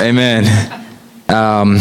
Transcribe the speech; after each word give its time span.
Amen. 0.00 0.86
Um, 1.28 1.78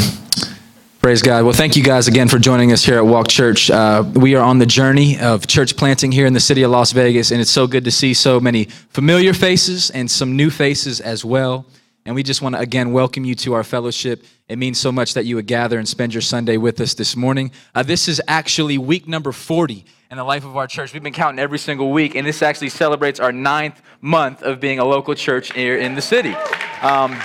praise 1.03 1.21
God. 1.21 1.43
Well, 1.43 1.53
thank 1.53 1.75
you 1.75 1.83
guys 1.83 2.07
again 2.07 2.27
for 2.27 2.39
joining 2.39 2.71
us 2.71 2.83
here 2.83 2.97
at 2.97 3.05
Walk 3.05 3.27
Church. 3.27 3.69
Uh, 3.69 4.03
we 4.15 4.33
are 4.33 4.41
on 4.41 4.57
the 4.57 4.65
journey 4.65 5.19
of 5.19 5.45
church 5.45 5.77
planting 5.77 6.11
here 6.11 6.25
in 6.25 6.33
the 6.33 6.39
city 6.39 6.63
of 6.63 6.71
Las 6.71 6.93
Vegas, 6.93 7.29
and 7.29 7.39
it's 7.39 7.51
so 7.51 7.67
good 7.67 7.83
to 7.83 7.91
see 7.91 8.15
so 8.15 8.39
many 8.39 8.65
familiar 8.89 9.35
faces 9.35 9.91
and 9.91 10.09
some 10.09 10.35
new 10.35 10.49
faces 10.49 10.99
as 10.99 11.23
well. 11.23 11.67
And 12.07 12.15
we 12.15 12.23
just 12.23 12.41
want 12.41 12.55
to 12.55 12.59
again 12.59 12.91
welcome 12.91 13.23
you 13.23 13.35
to 13.35 13.53
our 13.53 13.63
fellowship. 13.63 14.25
It 14.49 14.57
means 14.57 14.79
so 14.79 14.91
much 14.91 15.13
that 15.13 15.25
you 15.25 15.35
would 15.35 15.45
gather 15.45 15.77
and 15.77 15.87
spend 15.87 16.11
your 16.15 16.21
Sunday 16.21 16.57
with 16.57 16.81
us 16.81 16.95
this 16.95 17.15
morning. 17.15 17.51
Uh, 17.75 17.83
this 17.83 18.07
is 18.07 18.19
actually 18.27 18.79
week 18.79 19.07
number 19.07 19.31
40 19.31 19.85
in 20.09 20.17
the 20.17 20.23
life 20.23 20.43
of 20.43 20.57
our 20.57 20.65
church. 20.65 20.91
We've 20.91 21.03
been 21.03 21.13
counting 21.13 21.37
every 21.37 21.59
single 21.59 21.91
week, 21.91 22.15
and 22.15 22.25
this 22.25 22.41
actually 22.41 22.69
celebrates 22.69 23.19
our 23.19 23.31
ninth 23.31 23.79
month 24.01 24.41
of 24.41 24.59
being 24.59 24.79
a 24.79 24.85
local 24.85 25.13
church 25.13 25.53
here 25.53 25.77
in 25.77 25.93
the 25.93 26.01
city. 26.01 26.33
Um, 26.81 27.15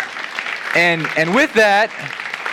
and, 0.75 1.07
and 1.17 1.35
with 1.35 1.53
that, 1.55 1.91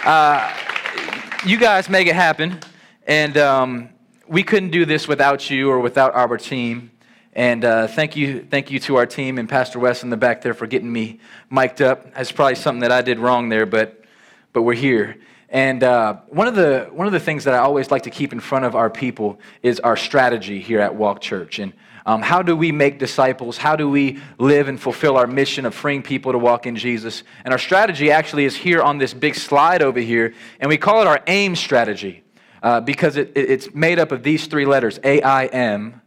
uh, 0.06 1.48
you 1.48 1.58
guys 1.58 1.90
make 1.90 2.08
it 2.08 2.16
happen. 2.16 2.60
And 3.08 3.38
um, 3.38 3.90
we 4.28 4.44
couldn't 4.44 4.72
do 4.72 4.86
this 4.86 5.08
without 5.08 5.50
you 5.50 5.70
or 5.70 5.80
without 5.80 6.14
our 6.14 6.38
team. 6.38 6.92
And 7.34 7.64
uh, 7.64 7.88
thank 7.88 8.16
you, 8.16 8.46
thank 8.50 8.72
you 8.72 8.80
to 8.82 8.98
our 8.98 9.06
team 9.06 9.38
and 9.38 9.48
Pastor 9.48 9.80
Wes 9.80 10.04
in 10.04 10.10
the 10.10 10.18
back 10.18 10.42
there 10.42 10.54
for 10.54 10.68
getting 10.68 10.92
me 10.92 11.20
mic'd 11.50 11.82
up. 11.82 12.14
That's 12.14 12.32
probably 12.32 12.56
something 12.56 12.82
that 12.82 12.92
I 12.92 13.02
did 13.02 13.20
wrong 13.20 13.50
there, 13.50 13.66
but 13.66 14.04
but 14.52 14.64
we're 14.64 14.74
here. 14.74 15.18
And 15.50 15.84
uh, 15.84 16.18
one 16.28 16.48
of 16.48 16.56
the 16.56 16.90
one 16.92 17.08
of 17.08 17.14
the 17.14 17.20
things 17.20 17.44
that 17.46 17.54
I 17.54 17.60
always 17.60 17.92
like 17.92 18.04
to 18.04 18.10
keep 18.10 18.34
in 18.34 18.40
front 18.40 18.66
of 18.66 18.76
our 18.76 18.90
people 18.90 19.40
is 19.64 19.80
our 19.80 19.96
strategy 19.96 20.60
here 20.60 20.80
at 20.80 20.94
Walk 20.96 21.22
Church. 21.22 21.60
And 21.60 21.74
um, 22.10 22.24
how 22.24 22.42
do 22.42 22.56
we 22.56 22.72
make 22.72 22.98
disciples? 22.98 23.56
How 23.56 23.76
do 23.76 23.88
we 23.88 24.20
live 24.40 24.68
and 24.68 24.82
fulfill 24.82 25.16
our 25.16 25.28
mission 25.28 25.64
of 25.68 25.76
freeing 25.76 26.02
people 26.02 26.32
to 26.32 26.40
walk 26.40 26.66
in 26.66 26.76
Jesus? 26.76 27.22
And 27.46 27.54
our 27.54 27.60
strategy 27.60 28.10
actually 28.10 28.46
is 28.46 28.56
here 28.56 28.82
on 28.82 28.98
this 28.98 29.14
big 29.14 29.36
slide 29.36 29.84
over 29.84 30.00
here, 30.00 30.34
and 30.60 30.70
we 30.70 30.78
call 30.78 31.02
it 31.02 31.08
our 31.08 31.22
AIM 31.28 31.56
strategy 31.56 32.24
uh, 32.64 32.82
because 32.82 33.16
it, 33.16 33.34
it, 33.36 33.52
it's 33.52 33.76
made 33.76 34.00
up 34.00 34.12
of 34.12 34.24
these 34.24 34.48
three 34.48 34.66
letters 34.66 35.00
A 35.04 35.22
I 35.22 35.46
M, 35.46 36.02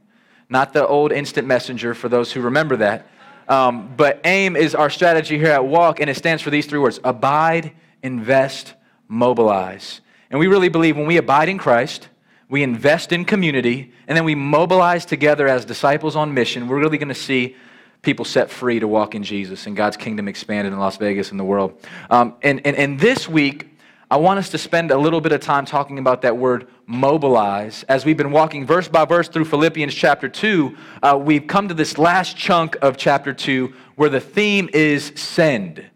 not 0.49 0.73
the 0.73 0.85
old 0.85 1.13
instant 1.13 1.47
messenger 1.47 1.95
for 1.95 2.09
those 2.09 2.33
who 2.33 2.41
remember 2.41 2.79
that. 2.79 3.07
Um, 3.49 3.95
but 3.97 4.21
AIM 4.25 4.57
is 4.57 4.75
our 4.75 4.91
strategy 4.91 5.39
here 5.39 5.53
at 5.53 5.65
Walk, 5.65 6.01
and 6.01 6.11
it 6.11 6.17
stands 6.17 6.43
for 6.43 6.51
these 6.51 6.67
three 6.67 6.81
words 6.81 6.99
abide, 7.05 7.71
invest, 8.03 8.75
mobilize. 9.07 10.01
And 10.33 10.41
we 10.41 10.49
really 10.49 10.69
believe 10.69 10.97
when 10.97 11.07
we 11.07 11.19
abide 11.19 11.49
in 11.49 11.59
Christ, 11.59 12.09
we 12.53 12.63
invest 12.63 13.13
in 13.13 13.25
community, 13.25 13.91
and 14.07 14.15
then 14.15 14.27
we 14.27 14.35
mobilize 14.35 15.07
together 15.07 15.49
as 15.49 15.65
disciples 15.65 16.15
on 16.17 16.35
mission, 16.35 16.69
we're 16.69 16.79
really 16.79 16.99
going 16.99 17.09
to 17.09 17.15
see 17.15 17.57
people 18.03 18.27
set 18.27 18.51
free 18.51 18.79
to 18.79 18.87
walk 18.87 19.15
in 19.15 19.23
Jesus 19.23 19.67
and 19.67 19.75
God's 19.75 19.97
kingdom 19.97 20.29
expanded 20.29 20.71
in 20.71 20.79
Las 20.79 20.99
Vegas 20.99 21.31
and 21.31 21.41
the 21.41 21.45
world. 21.45 21.81
Um, 22.11 22.35
and, 22.43 22.61
and, 22.67 22.77
and 22.77 23.01
this 23.01 23.27
week, 23.27 23.71
I 24.11 24.19
want 24.19 24.39
us 24.39 24.51
to 24.51 24.59
spend 24.59 24.91
a 24.91 24.99
little 24.99 25.23
bit 25.23 25.33
of 25.33 25.41
time 25.41 25.65
talking 25.65 25.99
about 25.99 26.21
that 26.23 26.37
word 26.37 26.69
mobilize. 26.85 27.85
As 27.85 28.05
we've 28.05 28.19
been 28.19 28.33
walking 28.33 28.67
verse 28.67 28.87
by 28.87 29.07
verse 29.07 29.29
through 29.29 29.47
Philippians 29.47 29.95
chapter 29.95 30.29
2, 30.29 30.77
uh, 31.03 31.19
we've 31.19 31.47
come 31.47 31.69
to 31.69 31.75
this 31.75 31.97
last 31.97 32.37
chunk 32.37 32.77
of 32.83 32.99
chapter 32.99 33.33
2 33.33 33.73
where 33.97 34.11
the 34.11 34.21
theme 34.21 34.69
is 34.75 35.11
send 35.17 35.87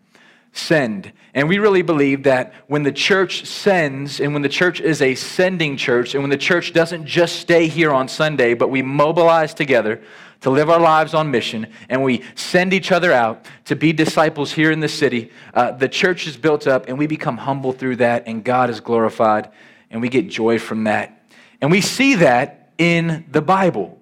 send. 0.57 1.13
And 1.35 1.49
we 1.49 1.59
really 1.59 1.83
believe 1.83 2.23
that 2.25 2.55
when 2.67 2.83
the 2.83 2.93
church 2.93 3.45
sends, 3.47 4.21
and 4.21 4.33
when 4.33 4.43
the 4.43 4.49
church 4.49 4.81
is 4.81 5.03
a 5.03 5.15
sending 5.15 5.77
church, 5.77 6.15
and 6.15 6.23
when 6.23 6.31
the 6.31 6.37
church 6.37 6.73
doesn't 6.73 7.07
just 7.07 7.37
stay 7.37 7.69
here 7.69 7.93
on 7.93 8.09
Sunday, 8.09 8.55
but 8.55 8.69
we 8.69 8.83
mobilize 8.83 9.53
together 9.53 10.01
to 10.41 10.51
live 10.51 10.71
our 10.71 10.81
lives 10.81 11.15
on 11.15 11.31
mission, 11.31 11.67
and 11.89 12.03
we 12.03 12.23
send 12.35 12.73
each 12.73 12.93
other 12.93 13.13
out 13.13 13.47
to 13.65 13.77
be 13.77 13.93
disciples 13.93 14.53
here 14.53 14.71
in 14.71 14.81
the 14.81 14.89
city, 14.89 15.31
uh, 15.55 15.73
the 15.73 15.89
church 15.89 16.27
is 16.27 16.37
built 16.37 16.67
up, 16.67 16.89
and 16.89 16.99
we 16.99 17.07
become 17.07 17.37
humble 17.37 17.73
through 17.73 17.97
that, 17.97 18.25
and 18.27 18.45
God 18.45 18.71
is 18.71 18.81
glorified, 18.81 19.51
and 19.91 20.01
we 20.01 20.09
get 20.09 20.29
joy 20.29 20.59
from 20.59 20.85
that. 20.85 21.23
And 21.61 21.71
we 21.71 21.81
see 21.81 22.17
that 22.17 22.71
in 22.79 23.25
the 23.31 23.43
Bible. 23.43 23.96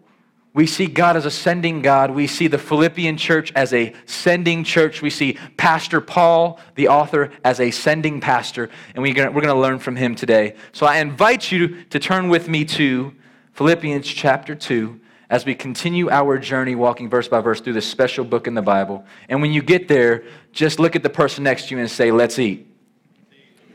We 0.54 0.69
see 0.69 0.87
God 0.87 1.16
as 1.16 1.26
a 1.26 1.32
sending 1.32 1.82
God. 1.82 2.12
We 2.12 2.28
see 2.28 2.47
the 2.47 2.59
Philippian 2.59 3.16
church 3.16 3.53
as 3.56 3.72
a 3.72 3.92
sending 4.06 4.62
church. 4.62 5.03
We 5.03 5.10
see 5.10 5.37
Pastor 5.56 6.00
Paul, 6.00 6.60
the 6.76 6.87
author, 6.88 7.32
as 7.42 7.59
a 7.59 7.72
sending 7.72 8.20
pastor. 8.20 8.70
And 8.94 9.03
we're 9.03 9.14
going 9.14 9.32
to 9.32 9.54
learn 9.54 9.81
from 9.81 9.97
him 9.97 10.14
today. 10.14 10.54
So 10.70 10.87
I 10.87 10.98
invite 10.98 11.50
you 11.50 11.82
to 11.87 11.98
turn 11.98 12.28
with 12.28 12.48
me 12.48 12.64
to 12.66 13.12
Philippians 13.54 14.06
chapter 14.06 14.54
2 14.54 15.00
as 15.28 15.44
we 15.44 15.56
continue 15.56 16.09
our 16.09 16.38
journey 16.38 16.76
walking 16.76 17.10
verse 17.10 17.26
by 17.26 17.41
verse 17.41 17.60
through 17.60 17.72
this 17.72 17.88
special 17.88 18.25
book 18.25 18.47
in 18.47 18.54
the 18.54 18.62
Bible. 18.62 19.04
And 19.28 19.43
when 19.43 19.53
you 19.53 19.60
get 19.60 19.88
there, 19.88 20.22
just 20.53 20.78
look 20.78 20.94
at 20.94 21.03
the 21.03 21.10
person 21.10 21.43
next 21.43 21.69
to 21.69 21.75
you 21.75 21.81
and 21.81 21.91
say, 21.91 22.12
Let's 22.12 22.38
eat. 22.38 22.69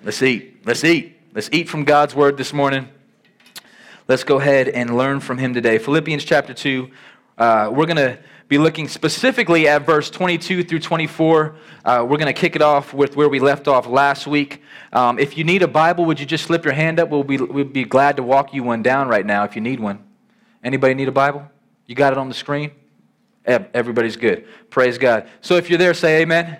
Let's 0.01 0.21
eat. 0.21 0.65
Let's 0.65 0.85
eat. 0.85 1.17
Let's 1.33 1.49
eat 1.51 1.67
from 1.67 1.83
God's 1.83 2.15
word 2.15 2.37
this 2.37 2.53
morning. 2.53 2.87
Let's 4.09 4.23
go 4.23 4.39
ahead 4.39 4.69
and 4.69 4.97
learn 4.97 5.19
from 5.19 5.37
him 5.37 5.53
today. 5.53 5.77
Philippians 5.77 6.23
chapter 6.23 6.51
2, 6.51 6.89
uh, 7.37 7.69
we're 7.71 7.85
going 7.85 7.97
to 7.97 8.17
be 8.47 8.57
looking 8.57 8.87
specifically 8.87 9.67
at 9.67 9.85
verse 9.85 10.09
22 10.09 10.63
through 10.63 10.79
24. 10.79 11.55
Uh, 11.85 12.07
we're 12.09 12.17
going 12.17 12.25
to 12.25 12.33
kick 12.33 12.55
it 12.55 12.63
off 12.63 12.91
with 12.91 13.15
where 13.15 13.29
we 13.29 13.39
left 13.39 13.67
off 13.67 13.85
last 13.85 14.25
week. 14.25 14.63
Um, 14.93 15.19
if 15.19 15.37
you 15.37 15.43
need 15.43 15.61
a 15.61 15.67
Bible, 15.67 16.05
would 16.05 16.19
you 16.19 16.25
just 16.25 16.45
slip 16.45 16.65
your 16.65 16.73
hand 16.73 16.99
up? 16.99 17.09
We'll 17.09 17.23
be, 17.23 17.37
we'll 17.37 17.65
be 17.65 17.83
glad 17.83 18.15
to 18.15 18.23
walk 18.23 18.51
you 18.51 18.63
one 18.63 18.81
down 18.81 19.09
right 19.09 19.23
now 19.23 19.43
if 19.43 19.53
you 19.53 19.61
need 19.61 19.79
one. 19.79 20.03
Anybody 20.63 20.95
need 20.95 21.07
a 21.07 21.11
Bible? 21.11 21.47
You 21.85 21.93
got 21.93 22.11
it 22.11 22.17
on 22.17 22.29
the 22.29 22.33
screen? 22.33 22.71
Everybody's 23.45 24.17
good. 24.17 24.47
Praise 24.71 24.97
God. 24.97 25.29
So 25.41 25.55
if 25.57 25.69
you're 25.69 25.77
there, 25.77 25.93
say 25.93 26.23
amen. 26.23 26.57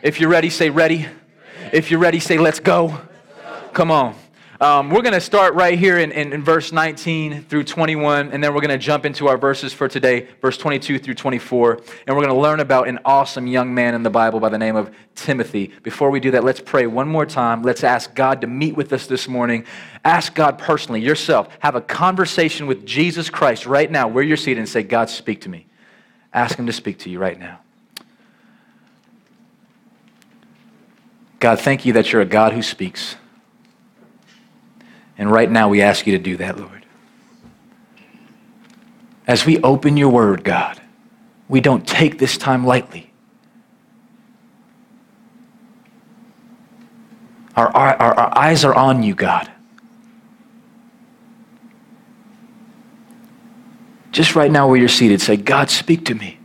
If 0.00 0.20
you're 0.20 0.30
ready, 0.30 0.48
say 0.48 0.70
ready. 0.70 1.08
If 1.72 1.90
you're 1.90 1.98
ready, 1.98 2.20
say 2.20 2.38
let's 2.38 2.60
go. 2.60 3.00
Come 3.72 3.90
on. 3.90 4.14
Um, 4.60 4.90
we're 4.90 5.02
going 5.02 5.14
to 5.14 5.20
start 5.20 5.54
right 5.54 5.78
here 5.78 5.98
in, 5.98 6.10
in, 6.10 6.32
in, 6.32 6.42
verse 6.42 6.72
19 6.72 7.44
through 7.44 7.62
21, 7.62 8.32
and 8.32 8.42
then 8.42 8.52
we're 8.52 8.60
going 8.60 8.76
to 8.76 8.76
jump 8.76 9.06
into 9.06 9.28
our 9.28 9.38
verses 9.38 9.72
for 9.72 9.86
today, 9.86 10.26
verse 10.40 10.58
22 10.58 10.98
through 10.98 11.14
24, 11.14 11.74
and 12.08 12.16
we're 12.16 12.24
going 12.24 12.34
to 12.34 12.40
learn 12.40 12.58
about 12.58 12.88
an 12.88 12.98
awesome 13.04 13.46
young 13.46 13.72
man 13.72 13.94
in 13.94 14.02
the 14.02 14.10
Bible 14.10 14.40
by 14.40 14.48
the 14.48 14.58
name 14.58 14.74
of 14.74 14.92
Timothy. 15.14 15.72
Before 15.84 16.10
we 16.10 16.18
do 16.18 16.32
that, 16.32 16.42
let's 16.42 16.60
pray 16.60 16.88
one 16.88 17.06
more 17.06 17.24
time. 17.24 17.62
Let's 17.62 17.84
ask 17.84 18.12
God 18.16 18.40
to 18.40 18.48
meet 18.48 18.76
with 18.76 18.92
us 18.92 19.06
this 19.06 19.28
morning. 19.28 19.64
Ask 20.04 20.34
God 20.34 20.58
personally, 20.58 21.02
yourself, 21.02 21.56
have 21.60 21.76
a 21.76 21.80
conversation 21.80 22.66
with 22.66 22.84
Jesus 22.84 23.30
Christ 23.30 23.64
right 23.64 23.88
now 23.88 24.08
where 24.08 24.24
you're 24.24 24.36
seated 24.36 24.58
and 24.58 24.68
say, 24.68 24.82
God, 24.82 25.08
speak 25.08 25.42
to 25.42 25.48
me. 25.48 25.66
Ask 26.34 26.58
Him 26.58 26.66
to 26.66 26.72
speak 26.72 26.98
to 27.00 27.10
you 27.10 27.20
right 27.20 27.38
now. 27.38 27.60
God, 31.38 31.60
thank 31.60 31.86
you 31.86 31.92
that 31.92 32.12
you're 32.12 32.22
a 32.22 32.26
God 32.26 32.54
who 32.54 32.62
speaks. 32.62 33.14
And 35.18 35.30
right 35.32 35.50
now, 35.50 35.68
we 35.68 35.82
ask 35.82 36.06
you 36.06 36.16
to 36.16 36.22
do 36.22 36.36
that, 36.36 36.58
Lord. 36.58 36.86
As 39.26 39.44
we 39.44 39.60
open 39.62 39.96
your 39.96 40.10
word, 40.10 40.44
God, 40.44 40.80
we 41.48 41.60
don't 41.60 41.86
take 41.86 42.18
this 42.18 42.38
time 42.38 42.64
lightly. 42.64 43.10
Our, 47.56 47.68
our, 47.76 47.96
our 47.96 48.38
eyes 48.38 48.64
are 48.64 48.74
on 48.74 49.02
you, 49.02 49.16
God. 49.16 49.50
Just 54.12 54.36
right 54.36 54.50
now, 54.50 54.68
where 54.68 54.78
you're 54.78 54.88
seated, 54.88 55.20
say, 55.20 55.36
God, 55.36 55.68
speak 55.68 56.04
to 56.06 56.14
me. 56.14 56.38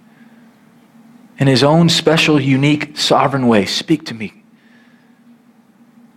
In 1.38 1.48
his 1.48 1.64
own 1.64 1.90
special, 1.90 2.40
unique, 2.42 2.98
sovereign 2.98 3.48
way, 3.48 3.66
speak 3.66 4.06
to 4.08 4.16
me. 4.16 4.44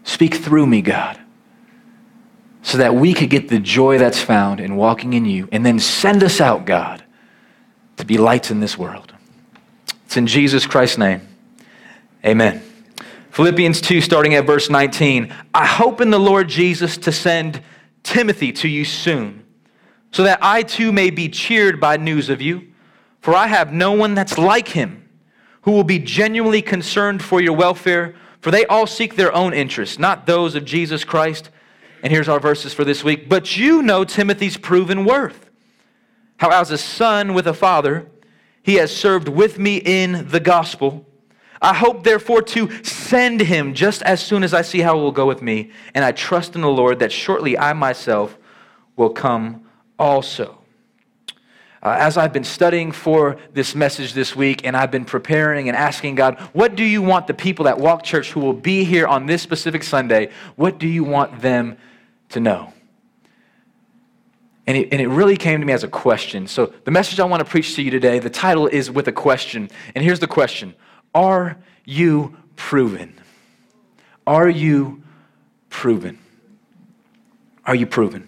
Speak 0.05 0.35
through 0.35 0.67
me, 0.67 0.81
God 0.81 1.21
so 2.67 2.79
that 2.79 2.97
we 2.97 3.15
could 3.15 3.31
get 3.31 3.49
the 3.49 3.61
joy 3.61 3.97
that's 3.97 4.21
found 4.21 4.59
in 4.59 4.75
walking 4.75 5.13
in 5.13 5.25
you. 5.25 5.49
And 5.53 5.65
then 5.65 5.79
send 5.79 6.25
us 6.25 6.41
out, 6.41 6.67
God, 6.67 7.01
to 7.97 8.05
be 8.05 8.19
lights 8.19 8.51
in 8.51 8.59
this 8.59 8.77
world. 8.77 9.15
It's 10.05 10.17
in 10.17 10.27
Jesus 10.27 10.67
Christ's 10.67 10.99
name. 10.99 11.21
Amen. 12.25 12.61
Philippians 13.31 13.81
2, 13.81 14.01
starting 14.01 14.35
at 14.35 14.47
verse 14.47 14.69
19. 14.69 15.33
I 15.55 15.65
hope 15.65 16.01
in 16.01 16.11
the 16.11 16.19
Lord 16.19 16.49
Jesus 16.49 16.97
to 16.99 17.13
send 17.13 17.63
Timothy 18.03 18.51
to 18.55 18.69
you 18.69 18.85
soon, 18.85 19.45
so 20.11 20.25
that 20.25 20.41
I 20.43 20.65
too 20.65 20.91
may 20.91 21.11
be 21.11 21.29
cheered 21.29 21.81
by 21.81 21.99
news 21.99 22.29
of 22.29 22.43
you. 22.43 22.67
For 23.21 23.33
I 23.33 23.47
have 23.47 23.73
no 23.73 23.93
one 23.93 24.15
that's 24.15 24.39
like 24.39 24.67
him, 24.67 25.09
who 25.63 25.71
will 25.71 25.85
be 25.85 26.01
genuinely 26.01 26.63
concerned 26.63 27.23
for 27.23 27.41
your 27.41 27.55
welfare, 27.55 28.17
for 28.41 28.51
they 28.51 28.67
all 28.67 28.89
seek 28.89 29.15
their 29.15 29.33
own 29.33 29.55
interests, 29.55 30.01
not 30.01 30.27
those 30.27 30.57
of 30.57 30.65
Jesus 30.65 31.05
Christ. 31.05 31.51
And 32.07 32.13
here's 32.13 32.29
our 32.29 32.39
verses 32.39 32.73
for 32.73 32.85
this 32.85 33.03
week. 33.03 33.29
But 33.29 33.57
you 33.57 33.83
know 33.83 34.05
Timothy's 34.05 34.57
proven 34.57 35.05
worth. 35.05 35.51
How, 36.37 36.51
as 36.51 36.71
a 36.71 36.79
son 36.79 37.35
with 37.35 37.49
a 37.49 37.53
father, 37.53 38.09
he 38.63 38.75
has 38.75 38.95
served 38.97 39.27
with 39.27 39.59
me 39.59 39.79
in 39.85 40.29
the 40.29 40.39
gospel. 40.39 41.05
I 41.61 41.75
hope, 41.75 42.05
therefore, 42.05 42.43
to 42.43 42.71
send 42.85 43.41
him 43.41 43.75
just 43.75 44.03
as 44.03 44.25
soon 44.25 44.45
as 44.45 44.55
I 44.55 44.63
see 44.63 44.83
how 44.83 44.97
it 44.97 45.03
will 45.03 45.11
go 45.11 45.27
with 45.27 45.43
me. 45.43 45.73
And 45.97 46.05
I 46.05 46.13
trust 46.13 46.55
in 46.55 46.61
the 46.61 46.71
Lord 46.71 47.01
that 47.01 47.11
shortly 47.11 47.59
I 47.59 47.73
myself 47.73 48.39
will 48.95 49.11
come 49.11 49.67
also. 49.99 50.63
uh, 51.83 51.97
as 51.99 52.17
I've 52.17 52.33
been 52.33 52.45
studying 52.45 52.91
for 52.91 53.37
this 53.53 53.75
message 53.75 54.13
this 54.13 54.35
week 54.35 54.65
and 54.67 54.77
I've 54.77 54.91
been 54.91 55.05
preparing 55.05 55.69
and 55.69 55.77
asking 55.77 56.17
God, 56.17 56.39
what 56.53 56.75
do 56.75 56.85
you 56.85 57.01
want 57.01 57.29
the 57.29 57.35
people 57.35 57.69
at 57.69 57.79
Walk 57.79 58.03
Church 58.03 58.33
who 58.33 58.41
will 58.41 58.53
be 58.53 58.85
here 58.85 59.07
on 59.07 59.27
this 59.27 59.43
specific 59.43 59.85
Sunday, 59.85 60.31
what 60.57 60.79
do 60.79 60.89
you 60.89 61.05
want 61.05 61.41
them 61.41 61.77
to 62.31 62.41
know? 62.41 62.73
And 64.67 64.77
it, 64.77 64.89
and 64.91 65.01
it 65.01 65.09
really 65.09 65.37
came 65.37 65.61
to 65.61 65.67
me 65.67 65.73
as 65.73 65.85
a 65.85 65.89
question. 65.89 66.49
So, 66.49 66.73
the 66.85 66.91
message 66.91 67.21
I 67.21 67.25
want 67.25 67.41
to 67.41 67.49
preach 67.49 67.77
to 67.77 67.83
you 67.83 67.91
today, 67.91 68.19
the 68.19 68.31
title 68.31 68.67
is 68.67 68.91
with 68.91 69.07
a 69.07 69.13
question. 69.13 69.71
And 69.95 70.05
here's 70.05 70.19
the 70.19 70.27
question 70.27 70.75
Are 71.15 71.57
you 71.85 72.37
proven? 72.57 73.15
Are 74.27 74.49
you 74.49 75.03
proven? 75.71 76.19
Are 77.65 77.75
you 77.77 77.87
proven? 77.87 78.27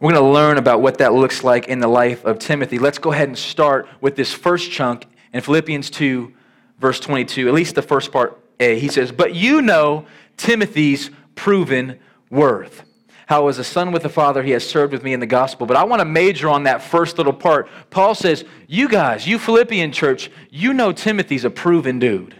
We're 0.00 0.12
going 0.12 0.22
to 0.22 0.30
learn 0.30 0.58
about 0.58 0.82
what 0.82 0.98
that 0.98 1.14
looks 1.14 1.42
like 1.42 1.68
in 1.68 1.78
the 1.78 1.88
life 1.88 2.24
of 2.24 2.38
Timothy. 2.38 2.78
Let's 2.78 2.98
go 2.98 3.12
ahead 3.12 3.28
and 3.28 3.38
start 3.38 3.88
with 4.00 4.16
this 4.16 4.32
first 4.32 4.70
chunk 4.70 5.06
in 5.32 5.40
Philippians 5.40 5.88
2, 5.90 6.32
verse 6.78 7.00
22, 7.00 7.48
at 7.48 7.54
least 7.54 7.74
the 7.74 7.82
first 7.82 8.12
part 8.12 8.38
A. 8.60 8.78
He 8.78 8.88
says, 8.88 9.12
But 9.12 9.34
you 9.34 9.62
know 9.62 10.04
Timothy's 10.36 11.10
proven 11.34 11.98
worth. 12.28 12.82
How, 13.26 13.48
as 13.48 13.58
a 13.58 13.64
son 13.64 13.90
with 13.90 14.02
the 14.02 14.08
father, 14.08 14.42
he 14.44 14.52
has 14.52 14.68
served 14.68 14.92
with 14.92 15.02
me 15.02 15.12
in 15.12 15.18
the 15.18 15.26
gospel. 15.26 15.66
But 15.66 15.76
I 15.76 15.84
want 15.84 16.00
to 16.00 16.04
major 16.04 16.48
on 16.48 16.62
that 16.62 16.80
first 16.80 17.18
little 17.18 17.32
part. 17.32 17.68
Paul 17.90 18.14
says, 18.14 18.44
You 18.68 18.88
guys, 18.88 19.26
you 19.26 19.38
Philippian 19.38 19.90
church, 19.90 20.30
you 20.48 20.72
know 20.72 20.92
Timothy's 20.92 21.44
a 21.44 21.50
proven 21.50 21.98
dude. 21.98 22.36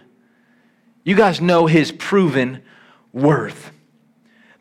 You 1.03 1.17
guys 1.17 1.41
know 1.41 1.67
his 1.67 1.91
proven 1.91 2.62
worth. 3.12 3.73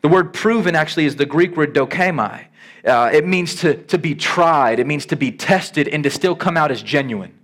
The 0.02 0.08
word 0.08 0.34
proven 0.34 0.74
actually 0.74 1.06
is 1.06 1.16
the 1.16 1.26
Greek 1.26 1.56
word 1.56 1.74
dokemai. 1.74 2.46
Uh, 2.84 3.10
it 3.12 3.26
means 3.26 3.56
to, 3.56 3.82
to 3.84 3.98
be 3.98 4.14
tried, 4.14 4.78
it 4.78 4.86
means 4.86 5.06
to 5.06 5.16
be 5.16 5.32
tested 5.32 5.88
and 5.88 6.04
to 6.04 6.10
still 6.10 6.36
come 6.36 6.56
out 6.56 6.70
as 6.70 6.82
genuine. 6.82 7.36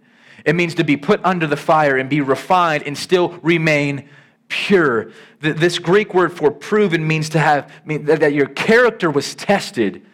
It 0.45 0.55
means 0.55 0.75
to 0.77 0.85
be 0.85 0.97
put 0.97 1.21
under 1.25 1.47
the 1.47 1.57
fire 1.57 1.97
and 1.97 2.11
be 2.11 2.21
refined 2.21 2.85
and 2.85 2.99
still 2.99 3.31
remain 3.43 4.09
pure. 4.53 5.11
This 5.41 5.79
Greek 5.79 6.13
word 6.13 6.31
for 6.31 6.51
proven 6.51 7.07
means 7.07 7.31
to 7.31 7.39
have 7.39 7.73
mean 7.87 8.05
that 8.05 8.35
your 8.35 8.49
character 8.49 9.11
was 9.11 9.35
tested 9.35 10.05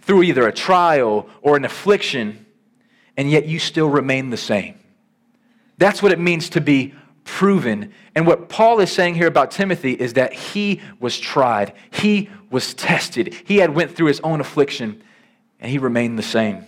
through 0.00 0.24
either 0.24 0.48
a 0.48 0.52
trial 0.52 1.28
or 1.42 1.56
an 1.56 1.64
affliction, 1.64 2.44
and 3.16 3.30
yet 3.30 3.46
you 3.46 3.60
still 3.60 3.88
remain 3.88 4.30
the 4.30 4.36
same. 4.36 4.74
That's 5.78 6.02
what 6.02 6.10
it 6.10 6.18
means 6.18 6.50
to 6.50 6.60
be 6.60 6.92
proven. 7.22 7.92
And 8.16 8.26
what 8.26 8.48
Paul 8.48 8.80
is 8.80 8.90
saying 8.90 9.14
here 9.14 9.28
about 9.28 9.52
Timothy 9.52 9.92
is 9.92 10.14
that 10.14 10.32
he 10.32 10.80
was 10.98 11.16
tried, 11.16 11.72
he 11.92 12.28
was 12.50 12.74
tested, 12.74 13.32
he 13.44 13.58
had 13.58 13.70
went 13.70 13.94
through 13.94 14.08
his 14.08 14.18
own 14.20 14.40
affliction, 14.40 15.04
and 15.60 15.70
he 15.70 15.78
remained 15.78 16.18
the 16.18 16.24
same. 16.24 16.66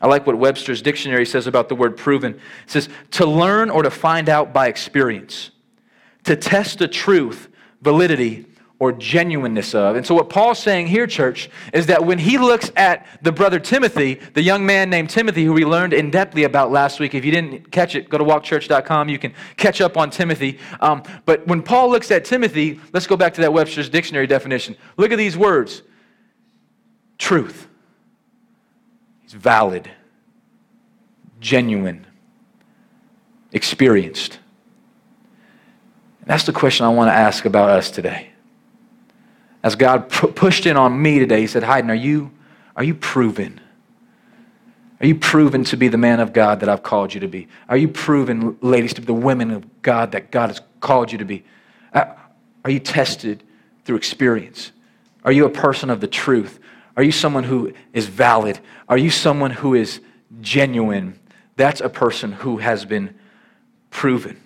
I 0.00 0.08
like 0.08 0.26
what 0.26 0.36
Webster's 0.36 0.82
dictionary 0.82 1.24
says 1.24 1.46
about 1.46 1.68
the 1.68 1.76
word 1.76 1.96
proven. 1.96 2.34
It 2.34 2.40
says 2.66 2.88
to 3.12 3.24
learn 3.24 3.70
or 3.70 3.84
to 3.84 3.90
find 3.90 4.28
out 4.28 4.52
by 4.52 4.66
experience, 4.66 5.51
to 6.24 6.36
test 6.36 6.78
the 6.78 6.88
truth, 6.88 7.48
validity, 7.80 8.46
or 8.82 8.90
genuineness 8.90 9.76
of. 9.76 9.94
And 9.94 10.04
so, 10.04 10.12
what 10.12 10.28
Paul's 10.28 10.58
saying 10.58 10.88
here, 10.88 11.06
church, 11.06 11.48
is 11.72 11.86
that 11.86 12.04
when 12.04 12.18
he 12.18 12.36
looks 12.36 12.72
at 12.74 13.06
the 13.22 13.30
brother 13.30 13.60
Timothy, 13.60 14.14
the 14.34 14.42
young 14.42 14.66
man 14.66 14.90
named 14.90 15.08
Timothy, 15.08 15.44
who 15.44 15.52
we 15.52 15.64
learned 15.64 15.92
in 15.92 16.10
depthly 16.10 16.44
about 16.44 16.72
last 16.72 16.98
week, 16.98 17.14
if 17.14 17.24
you 17.24 17.30
didn't 17.30 17.70
catch 17.70 17.94
it, 17.94 18.08
go 18.08 18.18
to 18.18 18.24
walkchurch.com. 18.24 19.08
You 19.08 19.20
can 19.20 19.34
catch 19.56 19.80
up 19.80 19.96
on 19.96 20.10
Timothy. 20.10 20.58
Um, 20.80 21.04
but 21.26 21.46
when 21.46 21.62
Paul 21.62 21.90
looks 21.90 22.10
at 22.10 22.24
Timothy, 22.24 22.80
let's 22.92 23.06
go 23.06 23.16
back 23.16 23.34
to 23.34 23.42
that 23.42 23.52
Webster's 23.52 23.88
dictionary 23.88 24.26
definition. 24.26 24.74
Look 24.96 25.12
at 25.12 25.16
these 25.16 25.36
words 25.36 25.82
truth, 27.18 27.68
he's 29.20 29.32
valid, 29.32 29.88
genuine, 31.38 32.04
experienced. 33.52 34.40
And 36.22 36.30
that's 36.30 36.44
the 36.44 36.52
question 36.52 36.86
I 36.86 36.88
want 36.88 37.08
to 37.08 37.14
ask 37.14 37.44
about 37.44 37.70
us 37.70 37.90
today 37.90 38.32
as 39.62 39.76
God 39.76 40.08
pushed 40.10 40.66
in 40.66 40.76
on 40.76 41.00
me 41.00 41.18
today, 41.18 41.40
He 41.40 41.46
said, 41.46 41.62
Hayden, 41.62 41.90
are 41.90 41.94
you, 41.94 42.32
are 42.76 42.84
you 42.84 42.94
proven? 42.94 43.60
Are 45.00 45.06
you 45.06 45.14
proven 45.14 45.64
to 45.64 45.76
be 45.76 45.88
the 45.88 45.98
man 45.98 46.20
of 46.20 46.32
God 46.32 46.60
that 46.60 46.68
I've 46.68 46.82
called 46.82 47.14
you 47.14 47.20
to 47.20 47.28
be? 47.28 47.48
Are 47.68 47.76
you 47.76 47.88
proven, 47.88 48.56
ladies, 48.60 48.94
to 48.94 49.00
be 49.00 49.06
the 49.06 49.14
women 49.14 49.50
of 49.50 49.82
God 49.82 50.12
that 50.12 50.30
God 50.30 50.48
has 50.48 50.60
called 50.80 51.12
you 51.12 51.18
to 51.18 51.24
be? 51.24 51.44
Uh, 51.92 52.04
are 52.64 52.70
you 52.70 52.78
tested 52.78 53.42
through 53.84 53.96
experience? 53.96 54.72
Are 55.24 55.32
you 55.32 55.44
a 55.44 55.50
person 55.50 55.90
of 55.90 56.00
the 56.00 56.06
truth? 56.08 56.58
Are 56.96 57.02
you 57.02 57.12
someone 57.12 57.44
who 57.44 57.72
is 57.92 58.06
valid? 58.06 58.60
Are 58.88 58.98
you 58.98 59.10
someone 59.10 59.50
who 59.50 59.74
is 59.74 60.00
genuine? 60.40 61.18
That's 61.56 61.80
a 61.80 61.88
person 61.88 62.32
who 62.32 62.58
has 62.58 62.84
been 62.84 63.14
proven. 63.90 64.40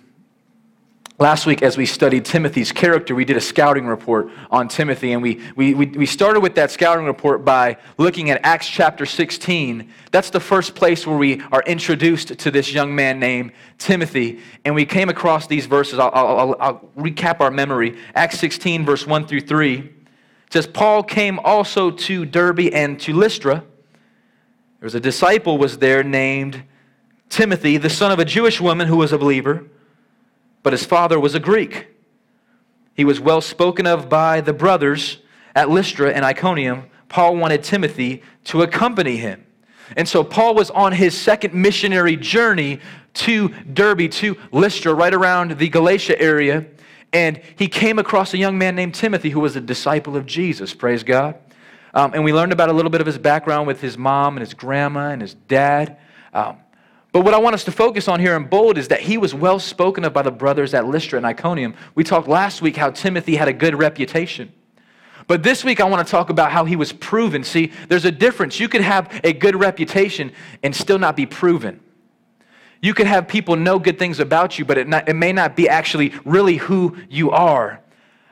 Last 1.19 1.47
week, 1.47 1.63
as 1.63 1.77
we 1.77 1.87
studied 1.87 2.25
Timothy's 2.25 2.71
character, 2.71 3.15
we 3.15 3.25
did 3.25 3.37
a 3.37 3.41
scouting 3.41 3.87
report 3.87 4.29
on 4.51 4.67
Timothy, 4.67 5.13
and 5.13 5.23
we, 5.23 5.41
we, 5.55 5.73
we, 5.73 6.05
started 6.05 6.41
with 6.41 6.53
that 6.55 6.69
scouting 6.69 7.07
report 7.07 7.43
by 7.43 7.77
looking 7.97 8.29
at 8.29 8.39
Acts 8.43 8.69
chapter 8.69 9.03
16. 9.03 9.91
That's 10.11 10.29
the 10.29 10.39
first 10.39 10.75
place 10.75 11.07
where 11.07 11.17
we 11.17 11.41
are 11.51 11.63
introduced 11.63 12.37
to 12.37 12.51
this 12.51 12.71
young 12.71 12.93
man 12.93 13.19
named 13.19 13.53
Timothy, 13.79 14.41
and 14.63 14.75
we 14.75 14.85
came 14.85 15.09
across 15.09 15.47
these 15.47 15.65
verses. 15.65 15.97
I'll, 15.97 16.11
I'll, 16.13 16.55
I'll 16.59 16.89
recap 16.95 17.41
our 17.41 17.49
memory. 17.49 17.97
Acts 18.13 18.37
16, 18.37 18.85
verse 18.85 19.07
1 19.07 19.25
through 19.25 19.41
3 19.41 19.79
it 19.79 20.53
says, 20.53 20.67
Paul 20.67 21.01
came 21.01 21.39
also 21.39 21.89
to 21.89 22.25
Derbe 22.25 22.69
and 22.71 22.99
to 23.01 23.13
Lystra. 23.13 23.55
There 23.55 24.85
was 24.85 24.95
a 24.95 24.99
disciple 24.99 25.57
was 25.57 25.79
there 25.79 26.03
named 26.03 26.63
Timothy, 27.27 27.77
the 27.77 27.89
son 27.89 28.11
of 28.11 28.19
a 28.19 28.25
Jewish 28.25 28.61
woman 28.61 28.87
who 28.87 28.97
was 28.97 29.11
a 29.11 29.17
believer 29.17 29.67
but 30.67 30.73
his 30.73 30.83
father 30.83 31.17
was 31.17 31.33
a 31.33 31.39
Greek. 31.39 31.87
He 32.93 33.05
was 33.05 33.21
well 33.21 33.39
spoken 33.39 33.87
of 33.87 34.09
by 34.09 34.41
the 34.41 34.51
brothers 34.51 35.19
at 35.55 35.69
Lystra 35.69 36.11
and 36.11 36.25
Iconium. 36.25 36.87
Paul 37.07 37.37
wanted 37.37 37.63
Timothy 37.63 38.21
to 38.43 38.63
accompany 38.63 39.15
him. 39.15 39.45
And 39.95 40.09
so 40.09 40.25
Paul 40.25 40.55
was 40.55 40.69
on 40.71 40.91
his 40.91 41.17
second 41.17 41.53
missionary 41.53 42.17
journey 42.17 42.81
to 43.13 43.47
Derbe, 43.47 44.11
to 44.11 44.35
Lystra, 44.51 44.93
right 44.93 45.13
around 45.13 45.57
the 45.57 45.69
Galatia 45.69 46.21
area. 46.21 46.65
And 47.13 47.39
he 47.55 47.69
came 47.69 47.97
across 47.97 48.33
a 48.33 48.37
young 48.37 48.57
man 48.57 48.75
named 48.75 48.93
Timothy 48.93 49.29
who 49.29 49.39
was 49.39 49.55
a 49.55 49.61
disciple 49.61 50.17
of 50.17 50.25
Jesus. 50.25 50.73
Praise 50.73 51.01
God. 51.01 51.35
Um, 51.93 52.13
and 52.13 52.25
we 52.25 52.33
learned 52.33 52.51
about 52.51 52.67
a 52.67 52.73
little 52.73 52.91
bit 52.91 52.99
of 52.99 53.07
his 53.07 53.17
background 53.17 53.67
with 53.67 53.79
his 53.79 53.97
mom 53.97 54.35
and 54.35 54.41
his 54.41 54.53
grandma 54.53 55.11
and 55.11 55.21
his 55.21 55.33
dad. 55.33 55.95
Um, 56.33 56.57
but 57.11 57.21
what 57.23 57.33
I 57.33 57.37
want 57.37 57.53
us 57.53 57.63
to 57.63 57.71
focus 57.71 58.07
on 58.07 58.19
here 58.19 58.35
in 58.35 58.45
bold 58.45 58.77
is 58.77 58.89
that 58.89 59.01
he 59.01 59.17
was 59.17 59.33
well 59.33 59.59
spoken 59.59 60.03
of 60.03 60.13
by 60.13 60.21
the 60.21 60.31
brothers 60.31 60.73
at 60.73 60.85
Lystra 60.85 61.17
and 61.17 61.25
Iconium. 61.25 61.73
We 61.95 62.03
talked 62.03 62.27
last 62.27 62.61
week 62.61 62.75
how 62.75 62.91
Timothy 62.91 63.35
had 63.35 63.47
a 63.47 63.53
good 63.53 63.75
reputation. 63.75 64.51
But 65.25 65.43
this 65.43 65.63
week 65.63 65.79
I 65.81 65.85
want 65.85 66.05
to 66.05 66.11
talk 66.11 66.29
about 66.29 66.51
how 66.51 66.65
he 66.65 66.75
was 66.75 66.93
proven. 66.93 67.43
See, 67.43 67.71
there's 67.87 68.05
a 68.05 68.11
difference. 68.11 68.59
You 68.59 68.69
could 68.69 68.81
have 68.81 69.19
a 69.23 69.33
good 69.33 69.55
reputation 69.55 70.31
and 70.63 70.75
still 70.75 70.99
not 70.99 71.15
be 71.15 71.25
proven. 71.25 71.79
You 72.81 72.93
could 72.93 73.07
have 73.07 73.27
people 73.27 73.55
know 73.55 73.79
good 73.79 73.97
things 73.97 74.19
about 74.19 74.59
you, 74.59 74.65
but 74.65 74.77
it, 74.77 74.87
not, 74.87 75.09
it 75.09 75.15
may 75.15 75.33
not 75.33 75.55
be 75.55 75.67
actually 75.67 76.13
really 76.23 76.57
who 76.57 76.97
you 77.09 77.31
are. 77.31 77.81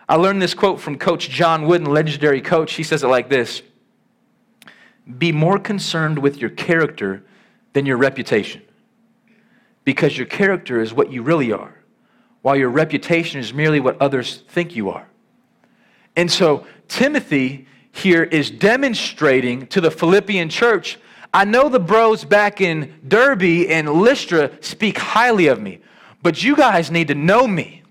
I 0.07 0.17
learned 0.17 0.41
this 0.41 0.53
quote 0.53 0.79
from 0.79 0.99
Coach 0.99 1.29
John 1.29 1.65
Wooden, 1.65 1.91
legendary 1.91 2.41
coach. 2.41 2.73
He 2.73 2.83
says 2.83 3.03
it 3.03 3.07
like 3.07 3.29
this 3.29 3.63
Be 5.17 5.31
more 5.31 5.57
concerned 5.57 6.19
with 6.19 6.37
your 6.37 6.51
character 6.51 7.23
than 7.73 7.87
your 7.87 7.97
reputation 7.97 8.61
because 9.85 10.17
your 10.17 10.27
character 10.27 10.81
is 10.81 10.93
what 10.93 11.11
you 11.11 11.23
really 11.23 11.51
are, 11.51 11.75
while 12.41 12.57
your 12.57 12.69
reputation 12.69 13.39
is 13.39 13.53
merely 13.53 13.79
what 13.79 13.99
others 14.01 14.43
think 14.49 14.75
you 14.75 14.89
are. 14.89 15.07
And 16.15 16.29
so, 16.29 16.67
Timothy 16.87 17.67
here 17.91 18.23
is 18.23 18.51
demonstrating 18.51 19.67
to 19.67 19.79
the 19.79 19.89
Philippian 19.89 20.49
church 20.49 20.99
I 21.35 21.43
know 21.43 21.67
the 21.67 21.81
bros 21.81 22.23
back 22.23 22.61
in 22.61 22.93
Derbe 23.05 23.67
and 23.67 23.91
Lystra 23.91 24.51
speak 24.61 24.97
highly 24.97 25.47
of 25.47 25.61
me, 25.61 25.81
but 26.23 26.41
you 26.41 26.55
guys 26.55 26.89
need 26.89 27.09
to 27.09 27.15
know 27.15 27.45
me. 27.45 27.83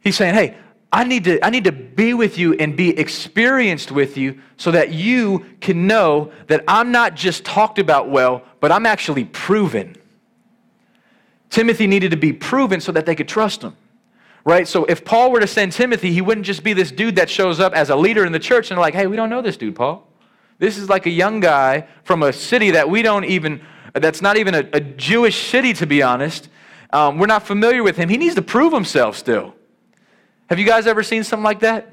He's 0.00 0.16
saying, 0.16 0.32
hey, 0.32 0.56
I 0.90 1.04
need, 1.04 1.24
to, 1.24 1.44
I 1.44 1.50
need 1.50 1.64
to 1.64 1.72
be 1.72 2.14
with 2.14 2.38
you 2.38 2.54
and 2.54 2.74
be 2.74 2.98
experienced 2.98 3.92
with 3.92 4.16
you 4.16 4.40
so 4.56 4.70
that 4.70 4.90
you 4.90 5.44
can 5.60 5.86
know 5.86 6.32
that 6.46 6.64
I'm 6.66 6.90
not 6.90 7.14
just 7.14 7.44
talked 7.44 7.78
about 7.78 8.08
well, 8.08 8.42
but 8.60 8.72
I'm 8.72 8.86
actually 8.86 9.26
proven. 9.26 9.94
Timothy 11.50 11.86
needed 11.86 12.10
to 12.10 12.16
be 12.16 12.32
proven 12.32 12.80
so 12.80 12.92
that 12.92 13.06
they 13.06 13.14
could 13.14 13.28
trust 13.28 13.62
him. 13.62 13.76
Right? 14.44 14.66
So 14.66 14.84
if 14.84 15.04
Paul 15.04 15.30
were 15.30 15.40
to 15.40 15.46
send 15.46 15.72
Timothy, 15.72 16.12
he 16.12 16.20
wouldn't 16.20 16.46
just 16.46 16.62
be 16.62 16.72
this 16.72 16.90
dude 16.90 17.16
that 17.16 17.28
shows 17.28 17.60
up 17.60 17.74
as 17.74 17.90
a 17.90 17.96
leader 17.96 18.24
in 18.24 18.32
the 18.32 18.38
church 18.38 18.70
and 18.70 18.80
like, 18.80 18.94
hey, 18.94 19.06
we 19.06 19.16
don't 19.16 19.28
know 19.28 19.42
this 19.42 19.56
dude, 19.56 19.74
Paul. 19.74 20.06
This 20.58 20.78
is 20.78 20.88
like 20.88 21.06
a 21.06 21.10
young 21.10 21.40
guy 21.40 21.86
from 22.04 22.22
a 22.22 22.32
city 22.32 22.70
that 22.72 22.88
we 22.88 23.02
don't 23.02 23.24
even, 23.24 23.60
that's 23.92 24.22
not 24.22 24.36
even 24.36 24.54
a, 24.54 24.68
a 24.72 24.80
Jewish 24.80 25.48
city, 25.48 25.72
to 25.74 25.86
be 25.86 26.02
honest. 26.02 26.48
Um, 26.92 27.18
we're 27.18 27.26
not 27.26 27.46
familiar 27.46 27.82
with 27.82 27.96
him. 27.96 28.08
He 28.08 28.16
needs 28.16 28.34
to 28.36 28.42
prove 28.42 28.72
himself 28.72 29.16
still. 29.16 29.54
Have 30.48 30.58
you 30.58 30.64
guys 30.64 30.86
ever 30.86 31.02
seen 31.02 31.24
something 31.24 31.44
like 31.44 31.60
that? 31.60 31.92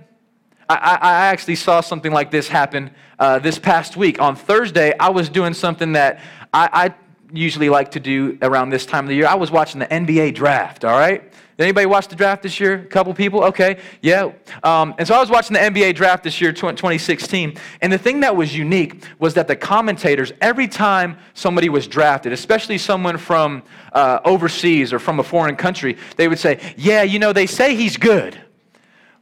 I, 0.67 0.97
I 1.01 1.11
actually 1.27 1.55
saw 1.55 1.81
something 1.81 2.11
like 2.11 2.31
this 2.31 2.47
happen 2.47 2.89
uh, 3.19 3.39
this 3.39 3.59
past 3.59 3.97
week. 3.97 4.19
On 4.19 4.35
Thursday, 4.35 4.97
I 4.97 5.09
was 5.09 5.29
doing 5.29 5.53
something 5.53 5.91
that 5.91 6.21
I, 6.53 6.69
I 6.71 6.95
usually 7.31 7.69
like 7.69 7.91
to 7.91 7.99
do 7.99 8.37
around 8.41 8.69
this 8.69 8.85
time 8.85 9.05
of 9.05 9.09
the 9.09 9.15
year. 9.15 9.27
I 9.27 9.35
was 9.35 9.51
watching 9.51 9.79
the 9.79 9.87
NBA 9.87 10.35
draft, 10.35 10.85
all 10.85 10.97
right? 10.97 11.31
Anybody 11.57 11.85
watch 11.85 12.09
the 12.09 12.17
draft 12.17 12.43
this 12.43 12.59
year? 12.59 12.73
A 12.73 12.85
couple 12.85 13.13
people? 13.13 13.41
Okay, 13.45 13.79
yeah. 14.01 14.33
Um, 14.63 14.93
and 14.97 15.07
so 15.07 15.15
I 15.15 15.19
was 15.19 15.29
watching 15.29 15.53
the 15.53 15.61
NBA 15.61 15.95
draft 15.95 16.23
this 16.23 16.41
year, 16.41 16.51
2016. 16.51 17.57
And 17.81 17.93
the 17.93 17.97
thing 17.97 18.19
that 18.19 18.35
was 18.35 18.55
unique 18.55 19.05
was 19.19 19.35
that 19.35 19.47
the 19.47 19.55
commentators, 19.55 20.33
every 20.41 20.67
time 20.67 21.17
somebody 21.33 21.69
was 21.69 21.87
drafted, 21.87 22.33
especially 22.33 22.77
someone 22.77 23.17
from 23.17 23.63
uh, 23.93 24.19
overseas 24.25 24.91
or 24.91 24.99
from 24.99 25.21
a 25.21 25.23
foreign 25.23 25.55
country, 25.55 25.97
they 26.17 26.27
would 26.27 26.39
say, 26.39 26.59
Yeah, 26.75 27.03
you 27.03 27.19
know, 27.19 27.31
they 27.31 27.47
say 27.47 27.73
he's 27.75 27.95
good, 27.95 28.37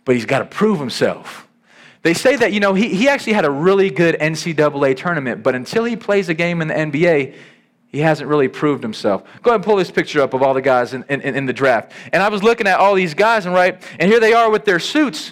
but 0.04 0.16
he's 0.16 0.26
got 0.26 0.40
to 0.40 0.46
prove 0.46 0.80
himself. 0.80 1.48
They 2.02 2.16
say 2.16 2.36
that, 2.36 2.52
you 2.52 2.60
know, 2.60 2.74
he, 2.74 2.90
he 2.90 3.08
actually 3.08 3.34
had 3.34 3.46
a 3.46 3.50
really 3.50 3.90
good 3.90 4.16
NCAA 4.16 4.98
tournament, 4.98 5.42
but 5.42 5.56
until 5.56 5.86
he 5.86 5.96
plays 5.96 6.28
a 6.28 6.34
game 6.34 6.62
in 6.62 6.68
the 6.68 6.74
NBA, 6.74 7.36
he 7.94 8.00
hasn't 8.00 8.28
really 8.28 8.48
proved 8.48 8.82
himself. 8.82 9.24
Go 9.44 9.52
ahead 9.52 9.60
and 9.60 9.64
pull 9.64 9.76
this 9.76 9.92
picture 9.92 10.20
up 10.20 10.34
of 10.34 10.42
all 10.42 10.56
the 10.56 10.64
guys 10.64 10.96
in, 10.96 11.06
in, 11.10 11.22
in 11.22 11.46
the 11.46 11.54
draft. 11.54 11.92
And 12.12 12.24
I 12.24 12.28
was 12.28 12.42
looking 12.42 12.66
at 12.66 12.80
all 12.80 12.96
these 12.96 13.14
guys, 13.14 13.46
and 13.46 13.54
right, 13.54 13.82
and 14.00 14.10
here 14.10 14.20
they 14.20 14.34
are 14.34 14.50
with 14.50 14.66
their 14.66 14.80
suits, 14.80 15.32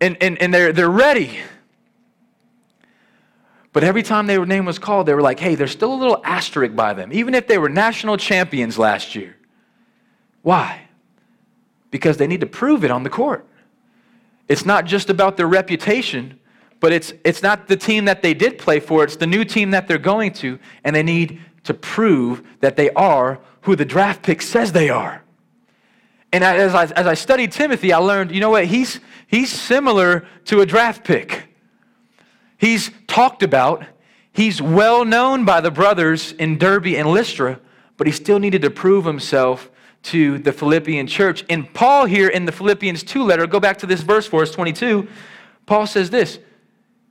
and, 0.00 0.16
and, 0.22 0.40
and 0.40 0.52
they're, 0.52 0.72
they're 0.72 0.88
ready. 0.88 1.38
But 3.74 3.84
every 3.84 4.02
time 4.02 4.26
their 4.26 4.46
name 4.46 4.64
was 4.64 4.78
called, 4.78 5.06
they 5.06 5.12
were 5.12 5.20
like, 5.20 5.38
hey, 5.38 5.54
there's 5.54 5.70
still 5.70 5.92
a 5.92 5.96
little 5.96 6.22
asterisk 6.24 6.74
by 6.74 6.94
them, 6.94 7.12
even 7.12 7.34
if 7.34 7.46
they 7.46 7.58
were 7.58 7.68
national 7.68 8.16
champions 8.16 8.78
last 8.78 9.14
year. 9.14 9.36
Why? 10.40 10.88
Because 11.90 12.16
they 12.16 12.26
need 12.26 12.40
to 12.40 12.46
prove 12.46 12.84
it 12.84 12.90
on 12.90 13.02
the 13.02 13.10
court. 13.10 13.46
It's 14.48 14.64
not 14.64 14.86
just 14.86 15.10
about 15.10 15.36
their 15.36 15.46
reputation, 15.46 16.40
but 16.80 16.90
it's, 16.90 17.12
it's 17.22 17.42
not 17.42 17.68
the 17.68 17.76
team 17.76 18.06
that 18.06 18.22
they 18.22 18.32
did 18.32 18.56
play 18.56 18.80
for, 18.80 19.04
it's 19.04 19.16
the 19.16 19.26
new 19.26 19.44
team 19.44 19.72
that 19.72 19.86
they're 19.86 19.98
going 19.98 20.32
to, 20.32 20.58
and 20.84 20.96
they 20.96 21.02
need 21.02 21.42
to 21.68 21.74
prove 21.74 22.42
that 22.60 22.76
they 22.76 22.88
are 22.92 23.38
who 23.60 23.76
the 23.76 23.84
draft 23.84 24.22
pick 24.22 24.40
says 24.40 24.72
they 24.72 24.88
are. 24.88 25.22
And 26.32 26.42
as 26.42 26.74
I, 26.74 26.84
as 26.84 27.06
I 27.06 27.12
studied 27.12 27.52
Timothy, 27.52 27.92
I 27.92 27.98
learned, 27.98 28.32
you 28.32 28.40
know 28.40 28.48
what, 28.48 28.64
he's, 28.64 29.00
he's 29.26 29.52
similar 29.52 30.26
to 30.46 30.62
a 30.62 30.66
draft 30.66 31.04
pick. 31.04 31.54
He's 32.56 32.90
talked 33.06 33.42
about, 33.42 33.84
he's 34.32 34.62
well 34.62 35.04
known 35.04 35.44
by 35.44 35.60
the 35.60 35.70
brothers 35.70 36.32
in 36.32 36.56
Derbe 36.56 36.86
and 36.86 37.08
Lystra, 37.08 37.60
but 37.98 38.06
he 38.06 38.12
still 38.14 38.38
needed 38.38 38.62
to 38.62 38.70
prove 38.70 39.04
himself 39.04 39.70
to 40.04 40.38
the 40.38 40.52
Philippian 40.52 41.06
church. 41.06 41.44
And 41.50 41.72
Paul, 41.74 42.06
here 42.06 42.28
in 42.28 42.46
the 42.46 42.52
Philippians 42.52 43.02
2 43.02 43.22
letter, 43.24 43.46
go 43.46 43.60
back 43.60 43.76
to 43.78 43.86
this 43.86 44.00
verse 44.00 44.26
for 44.26 44.40
us, 44.40 44.50
22. 44.52 45.06
Paul 45.66 45.86
says 45.86 46.08
this 46.08 46.38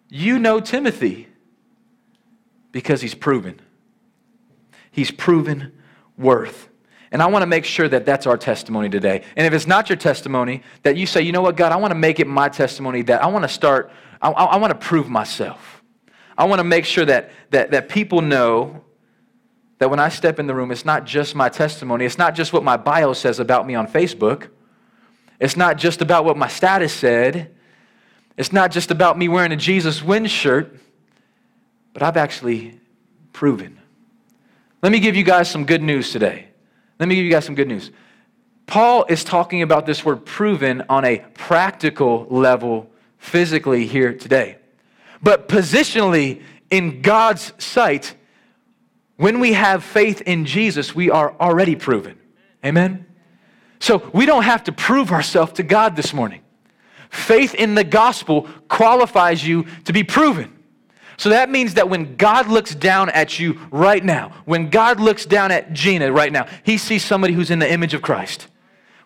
You 0.09 0.39
know 0.39 0.59
Timothy 0.59 1.27
because 2.71 3.01
he's 3.01 3.13
proven. 3.13 3.61
He's 4.97 5.11
proven 5.11 5.73
worth. 6.17 6.69
And 7.11 7.21
I 7.21 7.27
want 7.27 7.43
to 7.43 7.45
make 7.45 7.65
sure 7.65 7.87
that 7.87 8.03
that's 8.03 8.25
our 8.25 8.35
testimony 8.35 8.89
today. 8.89 9.21
And 9.35 9.45
if 9.45 9.53
it's 9.53 9.67
not 9.67 9.89
your 9.89 9.95
testimony, 9.95 10.63
that 10.81 10.97
you 10.97 11.05
say, 11.05 11.21
you 11.21 11.31
know 11.31 11.43
what, 11.43 11.55
God, 11.55 11.71
I 11.71 11.75
want 11.75 11.91
to 11.91 11.95
make 11.95 12.19
it 12.19 12.25
my 12.25 12.49
testimony 12.49 13.03
that 13.03 13.21
I 13.21 13.27
want 13.27 13.43
to 13.43 13.47
start, 13.47 13.91
I, 14.23 14.31
I, 14.31 14.57
want 14.57 14.71
to 14.71 14.79
prove 14.79 15.07
myself. 15.07 15.83
I 16.35 16.45
want 16.45 16.61
to 16.61 16.63
make 16.63 16.83
sure 16.83 17.05
that, 17.05 17.29
that, 17.51 17.69
that 17.69 17.89
people 17.89 18.23
know 18.23 18.83
that 19.77 19.91
when 19.91 19.99
I 19.99 20.09
step 20.09 20.39
in 20.39 20.47
the 20.47 20.55
room, 20.55 20.71
it's 20.71 20.83
not 20.83 21.05
just 21.05 21.35
my 21.35 21.47
testimony. 21.47 22.03
It's 22.03 22.17
not 22.17 22.33
just 22.33 22.51
what 22.51 22.63
my 22.63 22.75
bio 22.75 23.13
says 23.13 23.39
about 23.39 23.67
me 23.67 23.75
on 23.75 23.87
Facebook. 23.87 24.47
It's 25.39 25.55
not 25.55 25.77
just 25.77 26.01
about 26.01 26.25
what 26.25 26.37
my 26.37 26.47
status 26.47 26.91
said. 26.91 27.55
It's 28.35 28.51
not 28.51 28.71
just 28.71 28.89
about 28.89 29.15
me 29.15 29.27
wearing 29.27 29.51
a 29.51 29.57
Jesus 29.57 30.01
Win 30.01 30.25
shirt, 30.25 30.75
but 31.93 32.01
I've 32.01 32.17
actually 32.17 32.79
proven. 33.31 33.77
Let 34.87 34.93
me 34.93 34.99
give 35.01 35.17
you 35.17 35.23
guys 35.23 35.49
some 35.49 35.65
good 35.65 35.83
news 35.83 36.13
today. 36.13 36.47
Let 36.97 37.09
me 37.09 37.15
give 37.15 37.25
you 37.25 37.31
guys 37.31 37.43
some 37.43 37.55
good 37.55 37.67
news. 37.67 37.91
Paul 38.67 39.03
is 39.09 39.25
talking 39.25 39.61
about 39.61 39.85
this 39.85 40.05
word 40.05 40.25
proven 40.25 40.81
on 40.87 41.03
a 41.03 41.25
practical 41.33 42.25
level 42.29 42.89
physically 43.17 43.85
here 43.85 44.13
today. 44.13 44.59
But 45.21 45.49
positionally, 45.49 46.41
in 46.69 47.01
God's 47.01 47.51
sight, 47.57 48.15
when 49.17 49.41
we 49.41 49.51
have 49.51 49.83
faith 49.83 50.21
in 50.21 50.45
Jesus, 50.45 50.95
we 50.95 51.11
are 51.11 51.35
already 51.37 51.75
proven. 51.75 52.17
Amen? 52.63 53.07
So 53.79 54.09
we 54.13 54.25
don't 54.25 54.43
have 54.43 54.63
to 54.63 54.71
prove 54.71 55.11
ourselves 55.11 55.51
to 55.55 55.63
God 55.63 55.97
this 55.97 56.13
morning. 56.13 56.43
Faith 57.09 57.53
in 57.55 57.75
the 57.75 57.83
gospel 57.83 58.47
qualifies 58.69 59.45
you 59.45 59.65
to 59.83 59.91
be 59.91 60.05
proven. 60.05 60.56
So 61.17 61.29
that 61.29 61.49
means 61.49 61.73
that 61.73 61.89
when 61.89 62.15
God 62.15 62.47
looks 62.47 62.75
down 62.75 63.09
at 63.09 63.39
you 63.39 63.59
right 63.71 64.03
now, 64.03 64.33
when 64.45 64.69
God 64.69 64.99
looks 64.99 65.25
down 65.25 65.51
at 65.51 65.73
Gina 65.73 66.11
right 66.11 66.31
now, 66.31 66.47
he 66.63 66.77
sees 66.77 67.03
somebody 67.03 67.33
who's 67.33 67.49
in 67.49 67.57
the 67.59 67.71
image 67.71 67.95
of 67.95 68.03
Christ. 68.03 68.47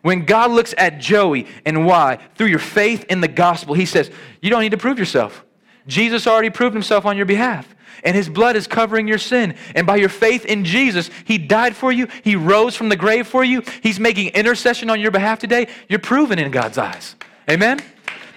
When 0.01 0.25
God 0.25 0.51
looks 0.51 0.73
at 0.77 0.99
Joey 0.99 1.47
and 1.65 1.85
why, 1.85 2.17
through 2.35 2.47
your 2.47 2.59
faith 2.59 3.05
in 3.09 3.21
the 3.21 3.27
gospel, 3.27 3.75
he 3.75 3.85
says, 3.85 4.11
You 4.41 4.49
don't 4.49 4.61
need 4.61 4.71
to 4.71 4.77
prove 4.77 4.99
yourself. 4.99 5.45
Jesus 5.87 6.27
already 6.27 6.49
proved 6.49 6.73
himself 6.73 7.05
on 7.05 7.17
your 7.17 7.25
behalf. 7.25 7.75
And 8.03 8.15
his 8.15 8.27
blood 8.27 8.55
is 8.55 8.67
covering 8.67 9.07
your 9.07 9.19
sin. 9.19 9.55
And 9.75 9.85
by 9.85 9.97
your 9.97 10.09
faith 10.09 10.45
in 10.45 10.65
Jesus, 10.65 11.09
he 11.25 11.37
died 11.37 11.75
for 11.75 11.91
you. 11.91 12.07
He 12.23 12.35
rose 12.35 12.75
from 12.75 12.89
the 12.89 12.95
grave 12.95 13.27
for 13.27 13.43
you. 13.43 13.63
He's 13.81 13.99
making 13.99 14.29
intercession 14.29 14.89
on 14.89 14.99
your 14.99 15.11
behalf 15.11 15.39
today. 15.39 15.67
You're 15.87 15.99
proven 15.99 16.39
in 16.39 16.51
God's 16.51 16.77
eyes. 16.77 17.15
Amen? 17.49 17.79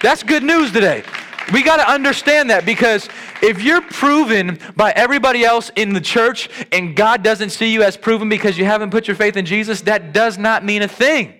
That's 0.01 0.21
good 0.21 0.43
news 0.43 0.71
today. 0.71 1.03
We 1.53 1.61
got 1.61 1.77
to 1.77 1.89
understand 1.89 2.49
that 2.49 2.65
because 2.65 3.07
if 3.41 3.61
you're 3.61 3.81
proven 3.81 4.59
by 4.75 4.91
everybody 4.91 5.43
else 5.43 5.71
in 5.75 5.93
the 5.93 6.01
church 6.01 6.49
and 6.71 6.95
God 6.95 7.23
doesn't 7.23 7.51
see 7.51 7.71
you 7.71 7.83
as 7.83 7.97
proven 7.97 8.29
because 8.29 8.57
you 8.57 8.65
haven't 8.65 8.89
put 8.89 9.07
your 9.07 9.15
faith 9.15 9.37
in 9.37 9.45
Jesus, 9.45 9.81
that 9.81 10.11
does 10.11 10.37
not 10.37 10.65
mean 10.65 10.81
a 10.81 10.87
thing. 10.87 11.33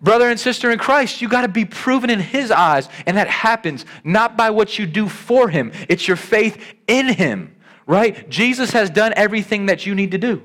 Brother 0.00 0.28
and 0.28 0.38
sister 0.38 0.70
in 0.70 0.78
Christ, 0.78 1.20
you 1.20 1.28
got 1.28 1.42
to 1.42 1.48
be 1.48 1.64
proven 1.64 2.10
in 2.10 2.20
His 2.20 2.50
eyes. 2.50 2.88
And 3.06 3.16
that 3.16 3.28
happens 3.28 3.84
not 4.04 4.36
by 4.36 4.50
what 4.50 4.78
you 4.78 4.86
do 4.86 5.08
for 5.08 5.48
Him, 5.48 5.72
it's 5.88 6.06
your 6.06 6.16
faith 6.16 6.62
in 6.86 7.08
Him, 7.08 7.56
right? 7.86 8.28
Jesus 8.28 8.70
has 8.72 8.90
done 8.90 9.12
everything 9.16 9.66
that 9.66 9.86
you 9.86 9.94
need 9.94 10.12
to 10.12 10.18
do. 10.18 10.42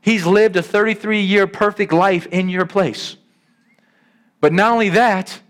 He's 0.00 0.26
lived 0.26 0.56
a 0.56 0.62
33 0.62 1.20
year 1.20 1.46
perfect 1.46 1.92
life 1.92 2.26
in 2.26 2.48
your 2.48 2.66
place. 2.66 3.16
But 4.40 4.52
not 4.52 4.72
only 4.72 4.90
that, 4.90 5.40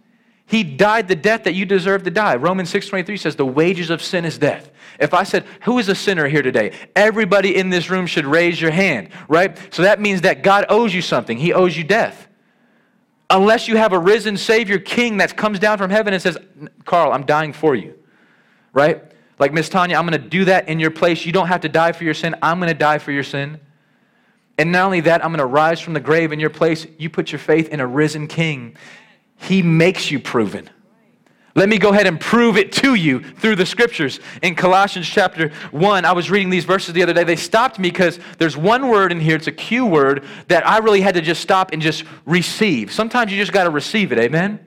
he 0.46 0.62
died 0.62 1.08
the 1.08 1.16
death 1.16 1.44
that 1.44 1.54
you 1.54 1.64
deserve 1.64 2.02
to 2.02 2.10
die. 2.10 2.36
Romans 2.36 2.70
6:23 2.70 3.16
says 3.16 3.36
the 3.36 3.46
wages 3.46 3.90
of 3.90 4.02
sin 4.02 4.24
is 4.24 4.36
death. 4.36 4.70
If 5.00 5.14
I 5.14 5.22
said, 5.22 5.44
"Who 5.62 5.78
is 5.78 5.88
a 5.88 5.94
sinner 5.94 6.28
here 6.28 6.42
today?" 6.42 6.72
Everybody 6.94 7.56
in 7.56 7.70
this 7.70 7.88
room 7.88 8.06
should 8.06 8.26
raise 8.26 8.60
your 8.60 8.70
hand, 8.70 9.08
right? 9.28 9.56
So 9.74 9.82
that 9.82 10.00
means 10.00 10.20
that 10.20 10.42
God 10.42 10.66
owes 10.68 10.94
you 10.94 11.02
something. 11.02 11.38
He 11.38 11.52
owes 11.52 11.76
you 11.76 11.84
death. 11.84 12.28
Unless 13.30 13.68
you 13.68 13.76
have 13.78 13.92
a 13.92 13.98
risen 13.98 14.36
savior 14.36 14.78
king 14.78 15.16
that 15.16 15.34
comes 15.36 15.58
down 15.58 15.78
from 15.78 15.90
heaven 15.90 16.12
and 16.12 16.22
says, 16.22 16.36
"Carl, 16.84 17.12
I'm 17.12 17.24
dying 17.24 17.52
for 17.52 17.74
you." 17.74 17.94
Right? 18.72 19.02
Like 19.38 19.52
Miss 19.52 19.68
Tanya, 19.68 19.96
I'm 19.96 20.06
going 20.06 20.20
to 20.20 20.28
do 20.28 20.44
that 20.44 20.68
in 20.68 20.78
your 20.78 20.90
place. 20.90 21.24
You 21.24 21.32
don't 21.32 21.48
have 21.48 21.62
to 21.62 21.68
die 21.68 21.92
for 21.92 22.04
your 22.04 22.14
sin. 22.14 22.36
I'm 22.42 22.60
going 22.60 22.70
to 22.70 22.78
die 22.78 22.98
for 22.98 23.12
your 23.12 23.24
sin. 23.24 23.58
And 24.58 24.70
not 24.70 24.84
only 24.84 25.00
that, 25.00 25.24
I'm 25.24 25.30
going 25.30 25.38
to 25.38 25.46
rise 25.46 25.80
from 25.80 25.94
the 25.94 26.00
grave 26.00 26.32
in 26.32 26.38
your 26.38 26.50
place. 26.50 26.86
You 26.98 27.10
put 27.10 27.32
your 27.32 27.40
faith 27.40 27.68
in 27.70 27.80
a 27.80 27.86
risen 27.86 28.28
king 28.28 28.76
he 29.36 29.62
makes 29.62 30.10
you 30.10 30.20
proven. 30.20 30.70
Let 31.56 31.68
me 31.68 31.78
go 31.78 31.90
ahead 31.90 32.08
and 32.08 32.20
prove 32.20 32.56
it 32.56 32.72
to 32.72 32.94
you 32.94 33.20
through 33.20 33.54
the 33.54 33.66
scriptures. 33.66 34.18
In 34.42 34.56
Colossians 34.56 35.08
chapter 35.08 35.50
1, 35.70 36.04
I 36.04 36.12
was 36.12 36.28
reading 36.28 36.50
these 36.50 36.64
verses 36.64 36.94
the 36.94 37.02
other 37.02 37.12
day. 37.12 37.22
They 37.22 37.36
stopped 37.36 37.78
me 37.78 37.90
because 37.90 38.18
there's 38.38 38.56
one 38.56 38.88
word 38.88 39.12
in 39.12 39.20
here, 39.20 39.36
it's 39.36 39.46
a 39.46 39.52
Q 39.52 39.86
word, 39.86 40.24
that 40.48 40.66
I 40.66 40.78
really 40.78 41.00
had 41.00 41.14
to 41.14 41.20
just 41.20 41.40
stop 41.40 41.72
and 41.72 41.80
just 41.80 42.04
receive. 42.26 42.92
Sometimes 42.92 43.30
you 43.30 43.38
just 43.38 43.52
got 43.52 43.64
to 43.64 43.70
receive 43.70 44.10
it, 44.10 44.18
amen? 44.18 44.66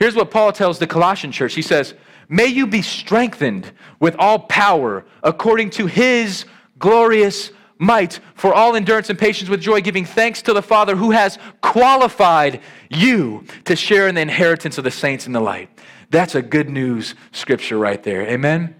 Here's 0.00 0.16
what 0.16 0.32
Paul 0.32 0.52
tells 0.52 0.80
the 0.80 0.88
Colossian 0.88 1.30
church 1.30 1.54
He 1.54 1.62
says, 1.62 1.94
May 2.28 2.46
you 2.46 2.66
be 2.66 2.82
strengthened 2.82 3.70
with 4.00 4.16
all 4.18 4.40
power 4.40 5.04
according 5.22 5.70
to 5.70 5.86
his 5.86 6.44
glorious 6.78 7.52
might 7.78 8.20
for 8.34 8.52
all 8.52 8.76
endurance 8.76 9.08
and 9.10 9.18
patience 9.18 9.48
with 9.48 9.60
joy, 9.60 9.80
giving 9.80 10.04
thanks 10.04 10.42
to 10.42 10.52
the 10.52 10.62
Father 10.62 10.96
who 10.96 11.12
has 11.12 11.38
qualified 11.60 12.60
you 12.90 13.44
to 13.64 13.76
share 13.76 14.08
in 14.08 14.14
the 14.14 14.20
inheritance 14.20 14.78
of 14.78 14.84
the 14.84 14.90
saints 14.90 15.26
in 15.26 15.32
the 15.32 15.40
light. 15.40 15.70
That's 16.10 16.34
a 16.34 16.42
good 16.42 16.68
news 16.68 17.14
scripture 17.32 17.78
right 17.78 18.02
there. 18.02 18.22
Amen? 18.22 18.74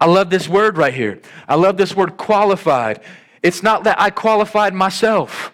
I 0.00 0.06
love 0.06 0.30
this 0.30 0.48
word 0.48 0.76
right 0.76 0.92
here. 0.92 1.20
I 1.48 1.54
love 1.54 1.76
this 1.76 1.94
word 1.94 2.16
qualified. 2.16 3.00
It's 3.42 3.62
not 3.62 3.84
that 3.84 4.00
I 4.00 4.10
qualified 4.10 4.74
myself. 4.74 5.52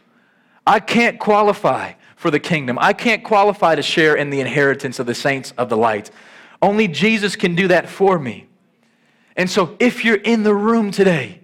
I 0.67 0.81
can't 0.81 1.19
qualify 1.19 1.93
for 2.17 2.31
the 2.31 2.41
kingdom. 2.41 2.79
I 2.81 2.93
can't 2.93 3.23
qualify 3.23 3.75
to 3.75 3.83
share 3.83 4.17
in 4.17 4.31
the 4.31 4.41
inheritance 4.41 4.99
of 4.99 5.07
the 5.07 5.15
saints 5.15 5.53
of 5.59 5.69
the 5.69 5.77
light. 5.77 6.11
Only 6.61 6.89
Jesus 6.89 7.37
can 7.37 7.55
do 7.55 7.69
that 7.69 7.89
for 7.89 8.19
me. 8.19 8.47
And 9.37 9.51
so 9.51 9.77
if 9.81 10.05
you're 10.05 10.17
in 10.17 10.43
the 10.43 10.55
room 10.55 10.91
today, 10.91 11.42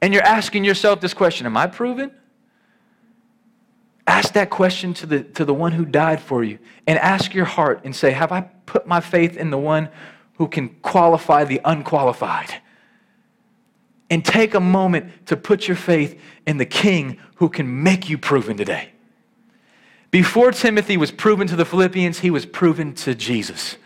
and 0.00 0.12
you're 0.12 0.22
asking 0.22 0.64
yourself 0.64 1.00
this 1.00 1.14
question 1.14 1.46
Am 1.46 1.56
I 1.56 1.66
proven? 1.66 2.10
Ask 4.06 4.34
that 4.34 4.50
question 4.50 4.94
to 4.94 5.06
the, 5.06 5.24
to 5.24 5.44
the 5.44 5.54
one 5.54 5.72
who 5.72 5.84
died 5.84 6.20
for 6.20 6.44
you 6.44 6.58
and 6.86 6.98
ask 6.98 7.34
your 7.34 7.44
heart 7.44 7.80
and 7.84 7.94
say, 7.94 8.12
Have 8.12 8.32
I 8.32 8.42
put 8.66 8.86
my 8.86 9.00
faith 9.00 9.36
in 9.36 9.50
the 9.50 9.58
one 9.58 9.88
who 10.34 10.48
can 10.48 10.68
qualify 10.82 11.44
the 11.44 11.60
unqualified? 11.64 12.62
And 14.08 14.24
take 14.24 14.54
a 14.54 14.60
moment 14.60 15.26
to 15.26 15.36
put 15.36 15.66
your 15.66 15.76
faith 15.76 16.20
in 16.46 16.58
the 16.58 16.66
king 16.66 17.18
who 17.36 17.48
can 17.48 17.82
make 17.82 18.08
you 18.08 18.16
proven 18.16 18.56
today. 18.56 18.90
Before 20.12 20.52
Timothy 20.52 20.96
was 20.96 21.10
proven 21.10 21.48
to 21.48 21.56
the 21.56 21.64
Philippians, 21.64 22.20
he 22.20 22.30
was 22.30 22.46
proven 22.46 22.94
to 22.94 23.14
Jesus 23.16 23.76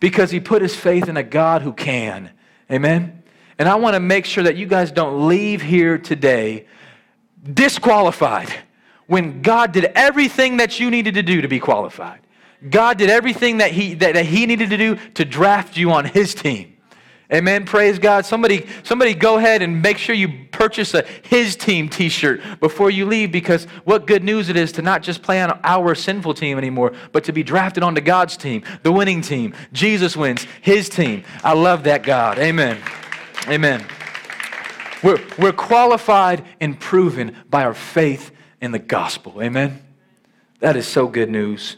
because 0.00 0.32
he 0.32 0.40
put 0.40 0.62
his 0.62 0.74
faith 0.74 1.08
in 1.08 1.16
a 1.16 1.22
God 1.22 1.62
who 1.62 1.72
can. 1.72 2.30
Amen? 2.70 3.19
And 3.60 3.68
I 3.68 3.74
want 3.74 3.92
to 3.92 4.00
make 4.00 4.24
sure 4.24 4.42
that 4.44 4.56
you 4.56 4.64
guys 4.64 4.90
don't 4.90 5.28
leave 5.28 5.60
here 5.60 5.98
today 5.98 6.66
disqualified 7.52 8.50
when 9.06 9.42
God 9.42 9.72
did 9.72 9.84
everything 9.94 10.56
that 10.56 10.80
you 10.80 10.90
needed 10.90 11.12
to 11.12 11.22
do 11.22 11.42
to 11.42 11.48
be 11.48 11.60
qualified. 11.60 12.20
God 12.70 12.96
did 12.96 13.10
everything 13.10 13.58
that 13.58 13.70
he, 13.70 13.92
that, 13.96 14.14
that 14.14 14.24
he 14.24 14.46
needed 14.46 14.70
to 14.70 14.78
do 14.78 14.96
to 15.12 15.26
draft 15.26 15.76
you 15.76 15.92
on 15.92 16.06
his 16.06 16.34
team. 16.34 16.74
Amen. 17.30 17.66
Praise 17.66 17.98
God. 17.98 18.24
Somebody, 18.24 18.66
somebody 18.82 19.12
go 19.12 19.36
ahead 19.36 19.60
and 19.60 19.82
make 19.82 19.98
sure 19.98 20.14
you 20.14 20.46
purchase 20.50 20.94
a 20.94 21.04
His 21.22 21.54
Team 21.54 21.88
t 21.88 22.08
shirt 22.08 22.40
before 22.60 22.90
you 22.90 23.04
leave 23.06 23.30
because 23.30 23.66
what 23.84 24.06
good 24.06 24.24
news 24.24 24.48
it 24.48 24.56
is 24.56 24.72
to 24.72 24.82
not 24.82 25.02
just 25.02 25.22
play 25.22 25.40
on 25.40 25.60
our 25.62 25.94
sinful 25.94 26.34
team 26.34 26.58
anymore, 26.58 26.92
but 27.12 27.22
to 27.24 27.32
be 27.32 27.44
drafted 27.44 27.84
onto 27.84 28.00
God's 28.00 28.36
team, 28.36 28.64
the 28.82 28.90
winning 28.90 29.20
team. 29.20 29.54
Jesus 29.72 30.16
wins, 30.16 30.44
His 30.60 30.88
team. 30.88 31.22
I 31.44 31.52
love 31.52 31.84
that 31.84 32.02
God. 32.02 32.38
Amen. 32.38 32.78
Amen. 33.48 33.86
We're, 35.02 35.20
we're 35.38 35.52
qualified 35.52 36.44
and 36.60 36.78
proven 36.78 37.36
by 37.48 37.64
our 37.64 37.74
faith 37.74 38.30
in 38.60 38.72
the 38.72 38.78
gospel. 38.78 39.42
Amen. 39.42 39.82
That 40.60 40.76
is 40.76 40.86
so 40.86 41.06
good 41.06 41.30
news. 41.30 41.76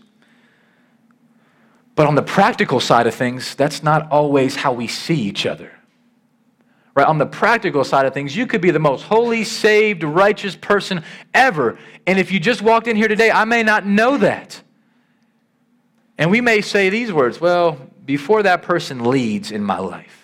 But 1.94 2.06
on 2.06 2.14
the 2.14 2.22
practical 2.22 2.80
side 2.80 3.06
of 3.06 3.14
things, 3.14 3.54
that's 3.54 3.82
not 3.82 4.10
always 4.10 4.56
how 4.56 4.72
we 4.72 4.88
see 4.88 5.20
each 5.20 5.46
other. 5.46 5.72
Right? 6.94 7.06
On 7.06 7.18
the 7.18 7.26
practical 7.26 7.84
side 7.84 8.06
of 8.06 8.12
things, 8.12 8.36
you 8.36 8.46
could 8.46 8.60
be 8.60 8.70
the 8.70 8.78
most 8.78 9.04
holy, 9.04 9.44
saved, 9.44 10.02
righteous 10.02 10.56
person 10.56 11.04
ever. 11.32 11.78
And 12.06 12.18
if 12.18 12.32
you 12.32 12.40
just 12.40 12.60
walked 12.60 12.86
in 12.86 12.96
here 12.96 13.08
today, 13.08 13.30
I 13.30 13.44
may 13.44 13.62
not 13.62 13.86
know 13.86 14.18
that. 14.18 14.60
And 16.18 16.30
we 16.30 16.40
may 16.40 16.60
say 16.60 16.90
these 16.90 17.12
words 17.12 17.40
well, 17.40 17.78
before 18.04 18.42
that 18.42 18.62
person 18.62 19.04
leads 19.04 19.52
in 19.52 19.62
my 19.62 19.78
life, 19.78 20.21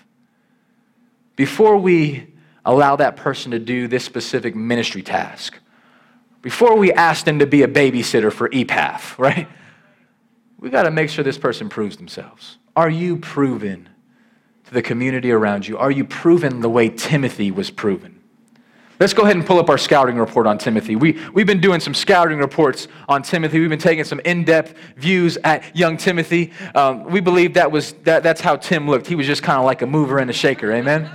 before 1.38 1.76
we 1.76 2.26
allow 2.64 2.96
that 2.96 3.14
person 3.14 3.52
to 3.52 3.60
do 3.60 3.86
this 3.86 4.04
specific 4.04 4.56
ministry 4.56 5.02
task, 5.02 5.56
before 6.42 6.76
we 6.76 6.92
ask 6.92 7.24
them 7.24 7.38
to 7.38 7.46
be 7.46 7.62
a 7.62 7.68
babysitter 7.68 8.32
for 8.32 8.48
EPATH, 8.48 9.16
right? 9.18 9.48
we 10.58 10.68
got 10.68 10.82
to 10.82 10.90
make 10.90 11.08
sure 11.08 11.22
this 11.22 11.38
person 11.38 11.68
proves 11.68 11.96
themselves. 11.96 12.58
Are 12.74 12.90
you 12.90 13.18
proven 13.18 13.88
to 14.64 14.74
the 14.74 14.82
community 14.82 15.30
around 15.30 15.68
you? 15.68 15.78
Are 15.78 15.92
you 15.92 16.04
proven 16.04 16.60
the 16.60 16.68
way 16.68 16.88
Timothy 16.88 17.52
was 17.52 17.70
proven? 17.70 18.20
Let's 18.98 19.14
go 19.14 19.22
ahead 19.22 19.36
and 19.36 19.46
pull 19.46 19.60
up 19.60 19.70
our 19.70 19.78
scouting 19.78 20.16
report 20.16 20.48
on 20.48 20.58
Timothy. 20.58 20.96
We, 20.96 21.20
we've 21.32 21.46
been 21.46 21.60
doing 21.60 21.78
some 21.78 21.94
scouting 21.94 22.38
reports 22.38 22.88
on 23.08 23.22
Timothy. 23.22 23.60
We've 23.60 23.68
been 23.68 23.78
taking 23.78 24.02
some 24.02 24.18
in 24.20 24.42
depth 24.42 24.74
views 24.96 25.38
at 25.44 25.76
young 25.76 25.96
Timothy. 25.96 26.52
Um, 26.74 27.04
we 27.04 27.20
believe 27.20 27.54
that 27.54 27.70
was, 27.70 27.92
that, 28.02 28.24
that's 28.24 28.40
how 28.40 28.56
Tim 28.56 28.90
looked. 28.90 29.06
He 29.06 29.14
was 29.14 29.28
just 29.28 29.44
kind 29.44 29.60
of 29.60 29.64
like 29.64 29.82
a 29.82 29.86
mover 29.86 30.18
and 30.18 30.28
a 30.28 30.32
shaker. 30.32 30.72
Amen? 30.72 31.08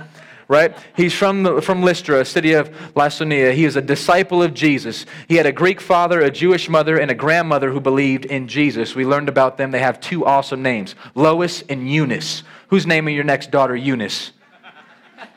Right? 0.48 0.76
He's 0.96 1.12
from, 1.12 1.60
from 1.60 1.82
Lystra, 1.82 2.20
a 2.20 2.24
city 2.24 2.52
of 2.52 2.70
Lycaonia. 2.94 3.54
He 3.54 3.64
is 3.64 3.76
a 3.76 3.82
disciple 3.82 4.42
of 4.42 4.54
Jesus. 4.54 5.06
He 5.28 5.36
had 5.36 5.46
a 5.46 5.52
Greek 5.52 5.80
father, 5.80 6.20
a 6.20 6.30
Jewish 6.30 6.68
mother, 6.68 6.98
and 6.98 7.10
a 7.10 7.14
grandmother 7.14 7.70
who 7.70 7.80
believed 7.80 8.24
in 8.26 8.48
Jesus. 8.48 8.94
We 8.94 9.04
learned 9.04 9.28
about 9.28 9.56
them. 9.56 9.70
They 9.70 9.80
have 9.80 10.00
two 10.00 10.24
awesome 10.26 10.62
names 10.62 10.94
Lois 11.14 11.62
and 11.68 11.90
Eunice. 11.90 12.42
Who's 12.68 12.86
naming 12.86 13.14
your 13.14 13.24
next 13.24 13.50
daughter 13.50 13.76
Eunice? 13.76 14.32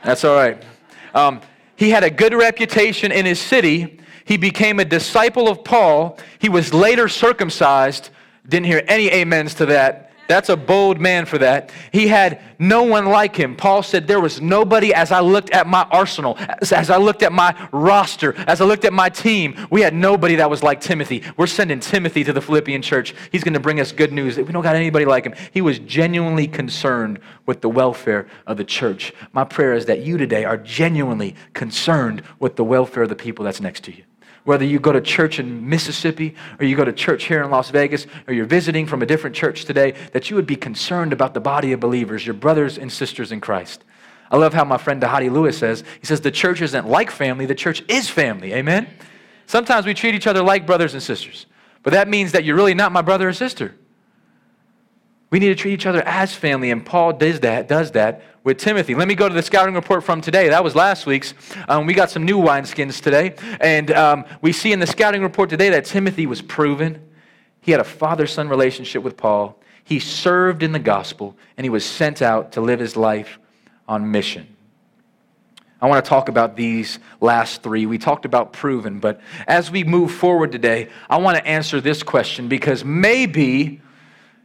That's 0.04 0.24
all 0.24 0.36
right. 0.36 0.64
Um, 1.14 1.42
he 1.76 1.90
had 1.90 2.04
a 2.04 2.10
good 2.10 2.34
reputation 2.34 3.12
in 3.12 3.26
his 3.26 3.40
city. 3.40 4.00
He 4.26 4.38
became 4.38 4.80
a 4.80 4.86
disciple 4.86 5.48
of 5.48 5.64
Paul. 5.64 6.20
He 6.40 6.50
was 6.50 6.74
later 6.74 7.08
circumcised. 7.08 8.10
Didn't 8.48 8.66
hear 8.66 8.84
any 8.88 9.12
amens 9.12 9.54
to 9.56 9.68
that. 9.68 10.07
That's 10.28 10.50
a 10.50 10.58
bold 10.58 11.00
man 11.00 11.26
for 11.26 11.38
that. 11.38 11.72
He 11.92 12.08
had 12.08 12.42
no 12.60 12.84
one 12.84 13.06
like 13.06 13.36
him. 13.36 13.56
Paul 13.56 13.84
said, 13.84 14.08
There 14.08 14.20
was 14.20 14.42
nobody 14.42 14.94
as 14.94 15.12
I 15.12 15.22
looked 15.22 15.52
at 15.52 15.68
my 15.68 15.84
arsenal, 15.92 16.38
as, 16.62 16.72
as, 16.72 16.90
I 16.90 16.98
looked 16.98 17.24
at 17.24 17.32
my 17.32 17.56
roster, 17.72 18.34
as 18.48 18.60
I 18.62 18.66
looked 18.66 18.86
at 18.86 18.94
my 18.94 19.10
team. 19.10 19.56
We 19.70 19.82
had 19.82 19.94
nobody 19.94 20.36
that 20.36 20.50
was 20.50 20.64
like 20.64 20.82
Timothy. 20.82 21.24
We're 21.38 21.48
sending 21.48 21.80
Timothy 21.80 22.24
to 22.26 22.34
the 22.34 22.42
Philippian 22.42 22.82
church. 22.82 23.16
He's 23.32 23.44
going 23.44 23.54
to 23.54 23.60
bring 23.60 23.80
us 23.80 23.92
good 23.92 24.12
news. 24.12 24.38
We 24.38 24.44
don't 24.44 24.64
got 24.64 24.76
anybody 24.76 25.06
like 25.06 25.26
him. 25.26 25.34
He 25.54 25.62
was 25.62 25.80
genuinely 25.80 26.48
concerned 26.48 27.20
with 27.46 27.62
the 27.62 27.70
welfare 27.70 28.28
of 28.46 28.58
the 28.58 28.66
church. 28.66 29.14
My 29.32 29.44
prayer 29.44 29.74
is 29.74 29.86
that 29.86 30.00
you 30.00 30.18
today 30.18 30.44
are 30.44 30.58
genuinely 30.58 31.36
concerned 31.54 32.24
with 32.40 32.56
the 32.56 32.64
welfare 32.64 33.04
of 33.04 33.10
the 33.10 33.16
people 33.16 33.46
that's 33.46 33.62
next 33.62 33.84
to 33.86 33.96
you 33.96 34.04
whether 34.48 34.64
you 34.64 34.80
go 34.80 34.94
to 34.94 35.02
church 35.02 35.40
in 35.40 35.68
Mississippi 35.68 36.34
or 36.58 36.66
you 36.66 36.78
go 36.78 36.86
to 36.86 36.94
church 36.94 37.26
here 37.26 37.44
in 37.44 37.52
Las 37.52 37.70
Vegas 37.70 38.08
or 38.30 38.34
you're 38.34 38.46
visiting 38.46 38.86
from 38.86 39.02
a 39.02 39.06
different 39.06 39.36
church 39.36 39.66
today, 39.66 39.94
that 40.14 40.30
you 40.30 40.38
would 40.38 40.48
be 40.48 40.56
concerned 40.56 41.12
about 41.12 41.34
the 41.34 41.42
body 41.42 41.74
of 41.74 41.82
believers, 41.82 42.26
your 42.26 42.34
brothers 42.34 42.78
and 42.78 42.90
sisters 42.90 43.34
in 43.34 43.42
Christ. 43.42 43.84
I 44.32 44.38
love 44.38 44.54
how 44.54 44.64
my 44.64 44.78
friend 44.78 45.02
Dhati 45.02 45.30
Lewis 45.30 45.58
says, 45.58 45.84
he 46.00 46.06
says, 46.06 46.22
the 46.22 46.32
church 46.32 46.62
isn't 46.62 46.88
like 46.88 47.12
family, 47.12 47.46
the 47.46 47.56
church 47.56 47.84
is 47.90 48.10
family. 48.10 48.54
Amen? 48.54 48.88
Sometimes 49.48 49.86
we 49.86 49.94
treat 49.94 50.16
each 50.16 50.28
other 50.28 50.42
like 50.42 50.66
brothers 50.66 50.94
and 50.94 51.04
sisters, 51.04 51.46
but 51.84 51.92
that 51.92 52.08
means 52.08 52.32
that 52.32 52.46
you're 52.46 52.56
really 52.56 52.74
not 52.74 52.94
my 52.94 53.02
brother 53.02 53.28
or 53.28 53.34
sister. 53.34 53.76
We 55.30 55.40
need 55.40 55.50
to 55.50 55.56
treat 55.56 55.74
each 55.74 55.86
other 55.86 56.02
as 56.04 56.34
family, 56.34 56.72
and 56.72 56.86
Paul 56.86 57.14
does 57.14 57.42
that, 57.42 57.68
does 57.68 57.92
that 57.92 58.22
with 58.46 58.58
Timothy. 58.58 58.96
Let 58.96 59.10
me 59.10 59.16
go 59.16 59.28
to 59.28 59.36
the 59.36 59.42
scouting 59.42 59.76
report 59.76 60.06
from 60.06 60.22
today. 60.22 60.48
That 60.48 60.64
was 60.64 60.74
last 60.74 61.06
week's. 61.06 61.34
Um, 61.68 61.86
we 61.86 61.94
got 61.94 62.10
some 62.10 62.24
new 62.24 62.38
wineskins 62.38 63.02
today, 63.02 63.36
and 63.60 63.92
um, 63.92 64.26
we 64.42 64.54
see 64.54 64.72
in 64.72 64.80
the 64.80 64.88
scouting 64.88 65.22
report 65.22 65.50
today 65.50 65.70
that 65.72 65.84
Timothy 65.84 66.26
was 66.26 66.42
proven. 66.42 67.04
He 67.60 67.72
had 67.72 67.82
a 67.82 67.86
father 67.86 68.26
son 68.26 68.48
relationship 68.48 69.04
with 69.04 69.18
Paul. 69.18 69.60
He 69.84 70.00
served 70.00 70.64
in 70.64 70.72
the 70.72 70.80
gospel, 70.80 71.36
and 71.58 71.66
he 71.66 71.70
was 71.70 71.84
sent 71.84 72.22
out 72.22 72.54
to 72.54 72.62
live 72.62 72.80
his 72.80 72.96
life 72.96 73.38
on 73.86 74.10
mission. 74.10 74.56
I 75.82 75.88
want 75.88 76.04
to 76.04 76.10
talk 76.10 76.30
about 76.30 76.56
these 76.56 77.00
last 77.20 77.62
three. 77.62 77.86
We 77.86 77.98
talked 77.98 78.24
about 78.24 78.54
proven, 78.54 79.00
but 79.00 79.20
as 79.46 79.70
we 79.70 79.84
move 79.84 80.12
forward 80.12 80.54
today, 80.54 80.88
I 81.10 81.18
want 81.18 81.38
to 81.38 81.46
answer 81.46 81.82
this 81.82 82.02
question 82.02 82.48
because 82.48 82.86
maybe 82.86 83.82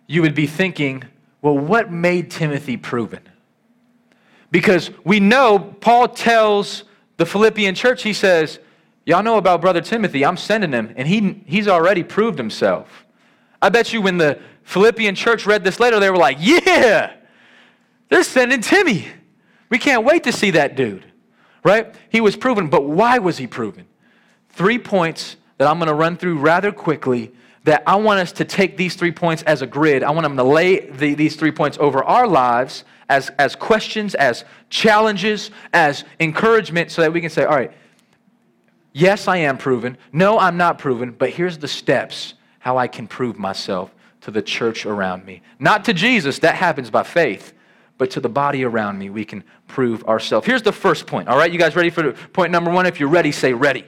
you 0.07 0.23
would 0.23 0.35
be 0.35 0.47
thinking, 0.47 1.05
well, 1.41 1.59
what 1.59 1.91
made 1.91 2.31
Timothy 2.31 2.77
proven? 2.77 3.21
Because 4.51 4.91
we 5.05 5.19
know 5.19 5.59
Paul 5.59 6.09
tells 6.09 6.85
the 7.17 7.27
Philippian 7.27 7.75
church, 7.75 8.03
he 8.03 8.13
says, 8.13 8.59
Y'all 9.05 9.23
know 9.23 9.37
about 9.37 9.61
Brother 9.61 9.81
Timothy. 9.81 10.25
I'm 10.25 10.37
sending 10.37 10.73
him, 10.73 10.93
and 10.97 11.09
he, 11.09 11.43
he's 11.45 11.67
already 11.67 12.05
proved 12.05 12.39
himself. 12.39 13.05
I 13.61 13.69
bet 13.69 13.93
you 13.93 14.01
when 14.01 14.17
the 14.17 14.39
Philippian 14.63 15.17
church 15.17 15.45
read 15.45 15.65
this 15.65 15.81
letter, 15.81 15.99
they 15.99 16.11
were 16.11 16.17
like, 16.17 16.37
Yeah, 16.39 17.13
they're 18.09 18.23
sending 18.23 18.61
Timmy. 18.61 19.09
We 19.71 19.79
can't 19.79 20.05
wait 20.05 20.25
to 20.25 20.33
see 20.33 20.51
that 20.53 20.77
dude, 20.77 21.05
right? 21.65 21.95
He 22.11 22.21
was 22.21 22.37
proven, 22.37 22.69
but 22.69 22.85
why 22.85 23.19
was 23.19 23.39
he 23.39 23.47
proven? 23.47 23.87
Three 24.51 24.79
points 24.79 25.37
that 25.57 25.67
I'm 25.67 25.79
going 25.79 25.89
to 25.89 25.95
run 25.95 26.17
through 26.17 26.39
rather 26.39 26.71
quickly 26.71 27.33
that 27.65 27.83
I 27.87 27.97
want 27.97 28.21
us 28.21 28.33
to 28.33 28.45
take 28.45 28.77
these 28.77 28.97
three 28.97 29.13
points 29.13 29.43
as 29.45 29.63
a 29.63 29.67
grid. 29.67 30.03
I 30.03 30.11
want 30.11 30.25
them 30.25 30.37
to 30.37 30.43
lay 30.43 30.81
the, 30.81 31.15
these 31.15 31.37
three 31.37 31.53
points 31.53 31.79
over 31.79 32.03
our 32.03 32.27
lives 32.27 32.85
as, 33.09 33.31
as 33.39 33.55
questions, 33.55 34.15
as 34.15 34.45
challenges, 34.69 35.51
as 35.73 36.05
encouragement, 36.19 36.91
so 36.91 37.03
that 37.03 37.13
we 37.13 37.21
can 37.21 37.31
say, 37.31 37.45
all 37.45 37.55
right, 37.55 37.73
yes, 38.93 39.29
I 39.29 39.39
am 39.39 39.59
proven. 39.59 39.97
No, 40.13 40.39
I'm 40.39 40.57
not 40.57 40.79
proven, 40.79 41.13
but 41.13 41.31
here's 41.31 41.59
the 41.59 41.69
steps 41.69 42.35
how 42.59 42.79
I 42.79 42.89
can 42.89 43.07
prove 43.07 43.39
myself 43.39 43.95
to 44.23 44.31
the 44.31 44.43
church 44.43 44.87
around 44.87 45.25
me. 45.25 45.43
Not 45.59 45.85
to 45.87 45.93
Jesus, 45.93 46.39
that 46.41 46.55
happens 46.55 46.91
by 46.91 47.03
faith, 47.03 47.53
but 47.99 48.11
to 48.13 48.21
the 48.21 48.29
body 48.29 48.65
around 48.65 48.99
me, 48.99 49.11
we 49.11 49.25
can 49.25 49.45
prove 49.69 50.05
ourselves. 50.05 50.47
Here's 50.47 50.63
the 50.63 50.73
first 50.73 51.07
point, 51.07 51.29
all 51.29 51.37
right? 51.37 51.53
You 51.53 51.59
guys 51.59 51.77
ready 51.77 51.91
for 51.91 52.13
point 52.33 52.51
number 52.51 52.71
one? 52.71 52.87
If 52.87 52.99
you're 52.99 53.09
ready, 53.09 53.31
say 53.31 53.53
ready 53.53 53.85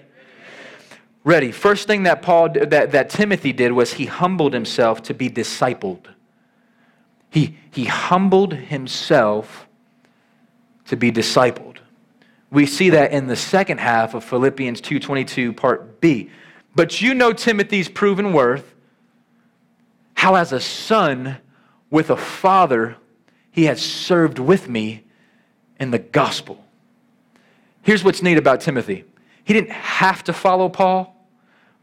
ready. 1.25 1.51
First 1.51 1.87
thing 1.87 2.05
that 2.05 2.23
Paul 2.23 2.51
that, 2.51 2.93
that 2.93 3.11
Timothy 3.11 3.53
did 3.53 3.73
was 3.73 3.95
he 3.95 4.07
humbled 4.07 4.53
himself 4.53 5.03
to 5.05 5.15
be 5.15 5.29
discipled. 5.29 6.07
He, 7.31 7.57
he 7.73 7.87
humbled 7.87 8.53
himself 8.55 9.67
to 10.87 10.97
be 10.97 11.11
discipled. 11.11 11.79
We 12.51 12.67
see 12.67 12.91
that 12.91 13.11
in 13.11 13.27
the 13.27 13.35
second 13.35 13.79
half 13.79 14.15
of 14.15 14.23
Philippians 14.23 14.81
2:22 14.81 15.57
part 15.57 16.01
B. 16.01 16.31
But 16.77 17.01
you 17.01 17.15
know 17.15 17.33
Timothy's 17.33 17.89
proven 17.89 18.33
worth, 18.33 18.75
how 20.15 20.35
as 20.35 20.53
a 20.53 20.61
son 20.61 21.39
with 21.91 22.11
a 22.11 22.17
father 22.17 22.97
he 23.51 23.65
has 23.65 23.81
served 23.81 24.39
with 24.39 24.69
me 24.69 25.05
in 25.79 25.91
the 25.91 25.99
gospel. 25.99 26.65
Here's 27.83 28.03
what's 28.03 28.23
neat 28.23 28.39
about 28.39 28.61
Timothy. 28.61 29.05
He 29.45 29.53
didn't 29.53 29.71
have 29.71 30.25
to 30.25 30.33
follow 30.33 30.69
Paul, 30.69 31.14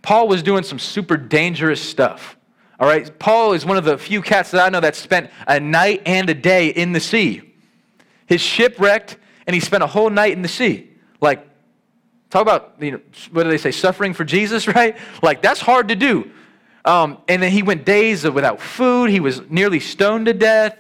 Paul 0.02 0.28
was 0.28 0.42
doing 0.44 0.64
some 0.64 0.80
super 0.80 1.18
dangerous 1.18 1.82
stuff. 1.82 2.38
All 2.80 2.88
right, 2.88 3.18
Paul 3.20 3.54
is 3.54 3.66
one 3.66 3.78
of 3.78 3.86
the 3.86 3.98
few 3.98 4.22
cats 4.22 4.52
that 4.52 4.66
I 4.66 4.70
know 4.70 4.80
that 4.80 4.96
spent 4.96 5.30
a 5.48 5.60
night 5.60 6.02
and 6.06 6.30
a 6.30 6.34
day 6.34 6.70
in 6.70 6.94
the 6.94 7.00
sea. 7.00 7.54
His 8.26 8.42
ship 8.42 8.80
wrecked, 8.80 9.18
and 9.46 9.54
he 9.54 9.60
spent 9.60 9.84
a 9.84 9.88
whole 9.88 10.10
night 10.10 10.32
in 10.32 10.42
the 10.42 10.48
sea. 10.48 10.90
Like, 11.20 11.48
talk 12.32 12.42
about, 12.42 12.76
you 12.80 12.92
know, 12.92 13.02
what 13.32 13.44
do 13.44 13.50
they 13.50 13.60
say, 13.60 13.72
suffering 13.72 14.14
for 14.14 14.24
Jesus, 14.24 14.68
right? 14.76 14.98
Like, 15.22 15.42
that's 15.42 15.62
hard 15.62 15.90
to 15.90 15.96
do. 15.96 16.32
Um, 16.84 17.20
and 17.28 17.44
then 17.44 17.52
he 17.52 17.62
went 17.62 17.86
days 17.86 18.24
without 18.24 18.60
food. 18.60 19.12
He 19.12 19.20
was 19.20 19.42
nearly 19.50 19.80
stoned 19.80 20.26
to 20.26 20.34
death. 20.34 20.78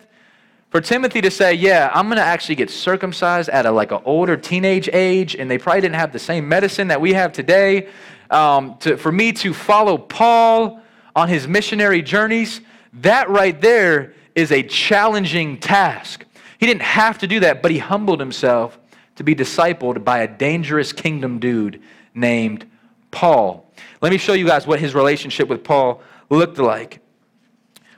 For 0.71 0.79
Timothy 0.79 1.19
to 1.21 1.29
say, 1.29 1.53
yeah, 1.53 1.91
I'm 1.93 2.07
going 2.07 2.17
to 2.17 2.23
actually 2.23 2.55
get 2.55 2.69
circumcised 2.69 3.49
at 3.49 3.65
a, 3.65 3.71
like 3.71 3.91
an 3.91 4.01
older 4.05 4.37
teenage 4.37 4.89
age, 4.93 5.35
and 5.35 5.51
they 5.51 5.57
probably 5.57 5.81
didn't 5.81 5.95
have 5.95 6.13
the 6.13 6.19
same 6.19 6.47
medicine 6.47 6.87
that 6.87 7.01
we 7.01 7.13
have 7.13 7.33
today. 7.33 7.89
Um, 8.31 8.77
to, 8.79 8.97
for 8.97 9.11
me 9.11 9.33
to 9.33 9.53
follow 9.53 9.97
Paul 9.97 10.81
on 11.15 11.27
his 11.27 11.47
missionary 11.47 12.01
journeys, 12.01 12.61
that 12.93 13.29
right 13.29 13.59
there 13.59 14.13
is 14.33 14.51
a 14.51 14.63
challenging 14.63 15.59
task. 15.59 16.25
He 16.57 16.65
didn't 16.65 16.83
have 16.83 17.17
to 17.19 17.27
do 17.27 17.41
that, 17.41 17.61
but 17.61 17.71
he 17.71 17.77
humbled 17.77 18.19
himself 18.19 18.79
to 19.17 19.23
be 19.23 19.35
discipled 19.35 20.03
by 20.03 20.19
a 20.19 20.27
dangerous 20.27 20.93
kingdom 20.93 21.39
dude 21.39 21.81
named 22.13 22.65
Paul. 23.11 23.69
Let 24.01 24.11
me 24.11 24.17
show 24.17 24.33
you 24.33 24.47
guys 24.47 24.65
what 24.65 24.79
his 24.79 24.95
relationship 24.95 25.47
with 25.47 25.63
Paul 25.63 26.01
looked 26.29 26.57
like. 26.57 27.01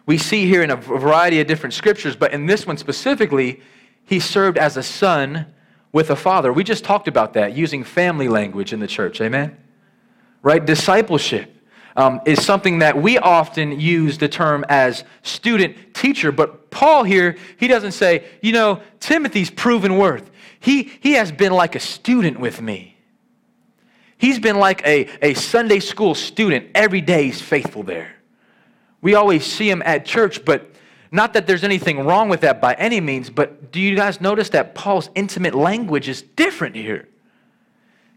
We 0.06 0.18
see 0.18 0.48
here 0.48 0.64
in 0.64 0.72
a 0.72 0.76
variety 0.76 1.40
of 1.40 1.48
different 1.48 1.74
scriptures, 1.74 2.16
but 2.16 2.34
in 2.34 2.46
this 2.46 2.68
one 2.68 2.78
specifically, 2.78 3.62
he 4.06 4.20
served 4.20 4.58
as 4.58 4.76
a 4.76 4.84
son 4.84 5.46
with 5.92 6.10
a 6.10 6.16
father. 6.16 6.52
We 6.52 6.64
just 6.64 6.84
talked 6.84 7.08
about 7.08 7.34
that 7.34 7.56
using 7.56 7.84
family 7.84 8.28
language 8.28 8.74
in 8.74 8.80
the 8.80 8.88
church. 8.88 9.22
Amen? 9.22 9.58
Right? 10.44 10.64
Discipleship 10.64 11.50
um, 11.96 12.22
is 12.26 12.44
something 12.46 12.80
that 12.80 13.02
we 13.02 13.18
often 13.18 13.80
use 13.80 14.18
the 14.18 14.28
term 14.28 14.66
as 14.70 15.04
student 15.22 15.94
teacher. 15.94 16.32
But 16.32 16.70
Paul 16.70 17.04
here, 17.04 17.38
he 17.58 17.68
doesn't 17.68 17.94
say, 17.94 18.26
you 18.42 18.52
know, 18.52 18.82
Timothy's 19.00 19.50
proven 19.50 19.98
worth. 19.98 20.30
He, 20.60 20.84
he 21.02 21.14
has 21.14 21.32
been 21.32 21.54
like 21.54 21.76
a 21.76 21.80
student 21.80 22.40
with 22.40 22.62
me. 22.62 22.98
He's 24.18 24.40
been 24.40 24.58
like 24.58 24.86
a, 24.86 25.08
a 25.22 25.34
Sunday 25.34 25.80
school 25.80 26.16
student. 26.16 26.68
Every 26.74 27.02
day 27.02 27.26
he's 27.26 27.42
faithful 27.42 27.84
there. 27.84 28.16
We 29.02 29.16
always 29.16 29.46
see 29.46 29.70
him 29.70 29.82
at 29.86 30.06
church, 30.06 30.46
but 30.46 30.72
not 31.12 31.34
that 31.34 31.46
there's 31.46 31.66
anything 31.66 32.06
wrong 32.06 32.30
with 32.30 32.42
that 32.42 32.62
by 32.62 32.74
any 32.76 33.02
means, 33.02 33.30
but 33.30 33.72
do 33.72 33.82
you 33.82 33.96
guys 33.96 34.22
notice 34.22 34.50
that 34.50 34.74
Paul's 34.74 35.10
intimate 35.14 35.54
language 35.54 36.08
is 36.08 36.22
different 36.22 36.76
here? 36.76 37.10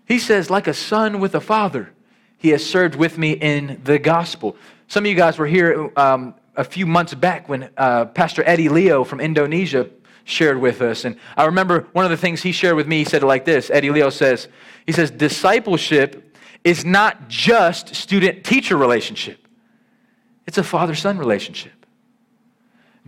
He 0.06 0.20
says, 0.20 0.48
like 0.48 0.68
a 0.68 0.74
son 0.74 1.18
with 1.18 1.34
a 1.34 1.40
father 1.40 1.92
he 2.46 2.52
has 2.52 2.64
served 2.64 2.94
with 2.94 3.18
me 3.18 3.32
in 3.32 3.80
the 3.82 3.98
gospel. 3.98 4.54
Some 4.86 5.04
of 5.04 5.10
you 5.10 5.16
guys 5.16 5.36
were 5.36 5.48
here 5.48 5.90
um, 5.96 6.32
a 6.54 6.62
few 6.62 6.86
months 6.86 7.12
back 7.12 7.48
when 7.48 7.70
uh, 7.76 8.04
Pastor 8.04 8.44
Eddie 8.46 8.68
Leo 8.68 9.02
from 9.02 9.18
Indonesia 9.18 9.90
shared 10.22 10.60
with 10.60 10.80
us. 10.80 11.04
And 11.04 11.16
I 11.36 11.46
remember 11.46 11.88
one 11.92 12.04
of 12.04 12.12
the 12.12 12.16
things 12.16 12.40
he 12.40 12.52
shared 12.52 12.76
with 12.76 12.86
me, 12.86 12.98
he 12.98 13.04
said 13.04 13.24
it 13.24 13.26
like 13.26 13.44
this 13.44 13.68
Eddie 13.68 13.90
Leo 13.90 14.10
says, 14.10 14.46
he 14.86 14.92
says, 14.92 15.10
discipleship 15.10 16.36
is 16.62 16.84
not 16.84 17.26
just 17.26 17.96
student 17.96 18.44
teacher 18.44 18.76
relationship, 18.76 19.48
it's 20.46 20.56
a 20.56 20.62
father 20.62 20.94
son 20.94 21.18
relationship. 21.18 21.84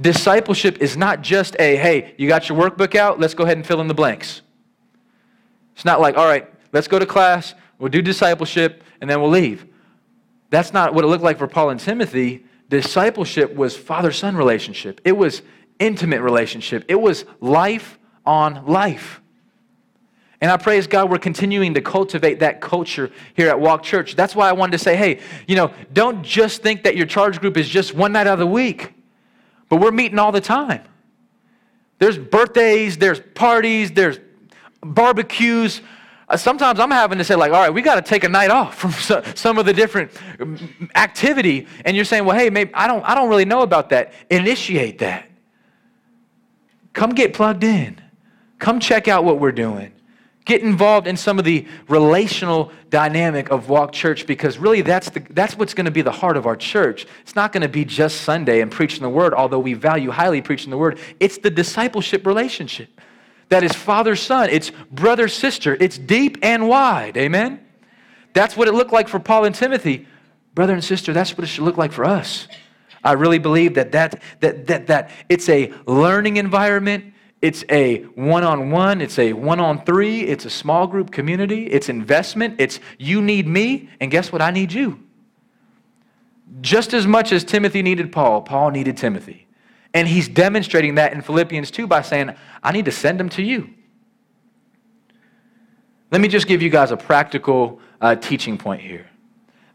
Discipleship 0.00 0.78
is 0.78 0.96
not 0.96 1.22
just 1.22 1.54
a, 1.60 1.76
hey, 1.76 2.12
you 2.18 2.26
got 2.26 2.48
your 2.48 2.58
workbook 2.58 2.96
out, 2.96 3.20
let's 3.20 3.34
go 3.34 3.44
ahead 3.44 3.56
and 3.56 3.64
fill 3.64 3.80
in 3.80 3.86
the 3.86 3.94
blanks. 3.94 4.42
It's 5.76 5.84
not 5.84 6.00
like, 6.00 6.16
all 6.16 6.26
right, 6.26 6.52
let's 6.72 6.88
go 6.88 6.98
to 6.98 7.06
class, 7.06 7.54
we'll 7.78 7.90
do 7.90 8.02
discipleship, 8.02 8.82
and 9.00 9.08
then 9.08 9.20
we'll 9.20 9.30
leave. 9.30 9.66
That's 10.50 10.72
not 10.72 10.94
what 10.94 11.04
it 11.04 11.08
looked 11.08 11.24
like 11.24 11.38
for 11.38 11.46
Paul 11.46 11.70
and 11.70 11.80
Timothy. 11.80 12.44
Discipleship 12.68 13.54
was 13.54 13.76
father 13.76 14.12
son 14.12 14.36
relationship, 14.36 15.00
it 15.04 15.16
was 15.16 15.42
intimate 15.78 16.20
relationship, 16.20 16.84
it 16.88 17.00
was 17.00 17.24
life 17.40 17.98
on 18.26 18.66
life. 18.66 19.20
And 20.40 20.52
I 20.52 20.56
praise 20.56 20.86
God 20.86 21.10
we're 21.10 21.18
continuing 21.18 21.74
to 21.74 21.80
cultivate 21.80 22.40
that 22.40 22.60
culture 22.60 23.10
here 23.34 23.48
at 23.48 23.58
Walk 23.58 23.82
Church. 23.82 24.14
That's 24.14 24.36
why 24.36 24.48
I 24.48 24.52
wanted 24.52 24.72
to 24.72 24.78
say, 24.78 24.94
hey, 24.94 25.20
you 25.48 25.56
know, 25.56 25.72
don't 25.92 26.22
just 26.22 26.62
think 26.62 26.84
that 26.84 26.96
your 26.96 27.06
charge 27.06 27.40
group 27.40 27.56
is 27.56 27.68
just 27.68 27.92
one 27.92 28.12
night 28.12 28.28
out 28.28 28.34
of 28.34 28.38
the 28.38 28.46
week, 28.46 28.94
but 29.68 29.80
we're 29.80 29.90
meeting 29.90 30.18
all 30.18 30.30
the 30.30 30.40
time. 30.40 30.82
There's 31.98 32.16
birthdays, 32.16 32.98
there's 32.98 33.20
parties, 33.34 33.90
there's 33.90 34.20
barbecues. 34.80 35.80
Uh, 36.30 36.36
sometimes 36.36 36.78
I'm 36.78 36.90
having 36.90 37.18
to 37.18 37.24
say, 37.24 37.34
like, 37.34 37.52
all 37.52 37.60
right, 37.60 37.72
we 37.72 37.80
got 37.80 37.94
to 37.94 38.02
take 38.02 38.22
a 38.22 38.28
night 38.28 38.50
off 38.50 38.76
from 38.76 38.92
some 39.34 39.58
of 39.58 39.64
the 39.64 39.72
different 39.72 40.10
um, 40.40 40.90
activity. 40.94 41.66
And 41.84 41.96
you're 41.96 42.04
saying, 42.04 42.24
well, 42.24 42.36
hey, 42.36 42.50
maybe 42.50 42.72
I 42.74 42.86
don't, 42.86 43.02
I 43.02 43.14
don't 43.14 43.30
really 43.30 43.46
know 43.46 43.62
about 43.62 43.90
that. 43.90 44.12
Initiate 44.30 44.98
that. 44.98 45.28
Come 46.92 47.14
get 47.14 47.32
plugged 47.32 47.64
in. 47.64 48.00
Come 48.58 48.80
check 48.80 49.08
out 49.08 49.24
what 49.24 49.40
we're 49.40 49.52
doing. 49.52 49.92
Get 50.44 50.62
involved 50.62 51.06
in 51.06 51.16
some 51.16 51.38
of 51.38 51.44
the 51.44 51.66
relational 51.88 52.72
dynamic 52.90 53.50
of 53.50 53.68
Walk 53.68 53.92
Church 53.92 54.26
because 54.26 54.58
really 54.58 54.80
that's, 54.82 55.10
the, 55.10 55.20
that's 55.30 55.56
what's 55.56 55.74
going 55.74 55.84
to 55.84 55.90
be 55.90 56.02
the 56.02 56.10
heart 56.10 56.36
of 56.36 56.46
our 56.46 56.56
church. 56.56 57.06
It's 57.22 57.36
not 57.36 57.52
going 57.52 57.62
to 57.62 57.68
be 57.68 57.84
just 57.84 58.22
Sunday 58.22 58.60
and 58.60 58.70
preaching 58.70 59.02
the 59.02 59.10
word, 59.10 59.34
although 59.34 59.58
we 59.58 59.74
value 59.74 60.10
highly 60.10 60.42
preaching 60.42 60.70
the 60.70 60.78
word. 60.78 60.98
It's 61.20 61.38
the 61.38 61.50
discipleship 61.50 62.26
relationship 62.26 63.00
that 63.48 63.64
is 63.64 63.72
father 63.72 64.16
son, 64.16 64.50
it's 64.50 64.70
brother 64.90 65.28
sister, 65.28 65.76
it's 65.80 65.98
deep 65.98 66.38
and 66.42 66.68
wide. 66.68 67.16
Amen? 67.16 67.60
That's 68.34 68.56
what 68.56 68.68
it 68.68 68.72
looked 68.74 68.92
like 68.92 69.08
for 69.08 69.18
Paul 69.18 69.44
and 69.44 69.54
Timothy. 69.54 70.06
Brother 70.54 70.74
and 70.74 70.84
sister, 70.84 71.12
that's 71.12 71.36
what 71.36 71.44
it 71.44 71.46
should 71.48 71.64
look 71.64 71.76
like 71.76 71.92
for 71.92 72.04
us. 72.04 72.48
I 73.02 73.12
really 73.12 73.38
believe 73.38 73.74
that, 73.74 73.92
that, 73.92 74.22
that, 74.40 74.66
that, 74.66 74.86
that 74.88 75.10
it's 75.28 75.48
a 75.48 75.72
learning 75.86 76.36
environment. 76.36 77.14
It's 77.40 77.64
a 77.68 78.02
one 78.14 78.42
on 78.42 78.70
one, 78.70 79.00
it's 79.00 79.18
a 79.18 79.32
one 79.32 79.60
on 79.60 79.84
three, 79.84 80.22
it's 80.22 80.44
a 80.44 80.50
small 80.50 80.88
group 80.88 81.12
community, 81.12 81.66
it's 81.66 81.88
investment, 81.88 82.56
it's 82.58 82.80
you 82.98 83.22
need 83.22 83.46
me, 83.46 83.88
and 84.00 84.10
guess 84.10 84.32
what? 84.32 84.42
I 84.42 84.50
need 84.50 84.72
you. 84.72 84.98
Just 86.60 86.94
as 86.94 87.06
much 87.06 87.32
as 87.32 87.44
Timothy 87.44 87.82
needed 87.82 88.10
Paul, 88.10 88.42
Paul 88.42 88.70
needed 88.70 88.96
Timothy. 88.96 89.47
And 89.94 90.06
he's 90.06 90.28
demonstrating 90.28 90.96
that 90.96 91.12
in 91.12 91.22
Philippians 91.22 91.70
2 91.70 91.86
by 91.86 92.02
saying, 92.02 92.34
I 92.62 92.72
need 92.72 92.84
to 92.84 92.92
send 92.92 93.18
them 93.18 93.28
to 93.30 93.42
you. 93.42 93.70
Let 96.10 96.20
me 96.20 96.28
just 96.28 96.46
give 96.46 96.62
you 96.62 96.70
guys 96.70 96.90
a 96.90 96.96
practical 96.96 97.80
uh, 98.00 98.16
teaching 98.16 98.58
point 98.58 98.80
here 98.82 99.08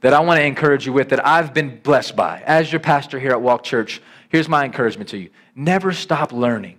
that 0.02 0.13
I 0.13 0.19
want 0.19 0.39
to 0.39 0.43
encourage 0.43 0.86
you 0.86 0.93
with 0.93 1.10
that 1.10 1.26
I've 1.26 1.54
been 1.54 1.80
blessed 1.80 2.15
by. 2.15 2.41
As 2.45 2.71
your 2.71 2.80
pastor 2.80 3.19
here 3.19 3.32
at 3.32 3.41
Walk 3.41 3.63
Church, 3.63 4.02
here's 4.30 4.49
my 4.49 4.65
encouragement 4.65 5.10
to 5.10 5.17
you 5.17 5.30
never 5.56 5.91
stop 5.91 6.32
learning. 6.32 6.78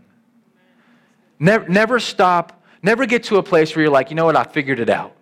Never, 1.39 1.69
never 1.69 1.99
stop, 1.99 2.63
never 2.83 3.07
get 3.07 3.25
to 3.25 3.37
a 3.37 3.43
place 3.43 3.75
where 3.75 3.85
you're 3.85 3.93
like, 3.93 4.11
you 4.11 4.17
know 4.17 4.25
what, 4.25 4.37
I 4.37 4.45
figured 4.45 4.79
it 4.79 4.89
out. 4.89 5.15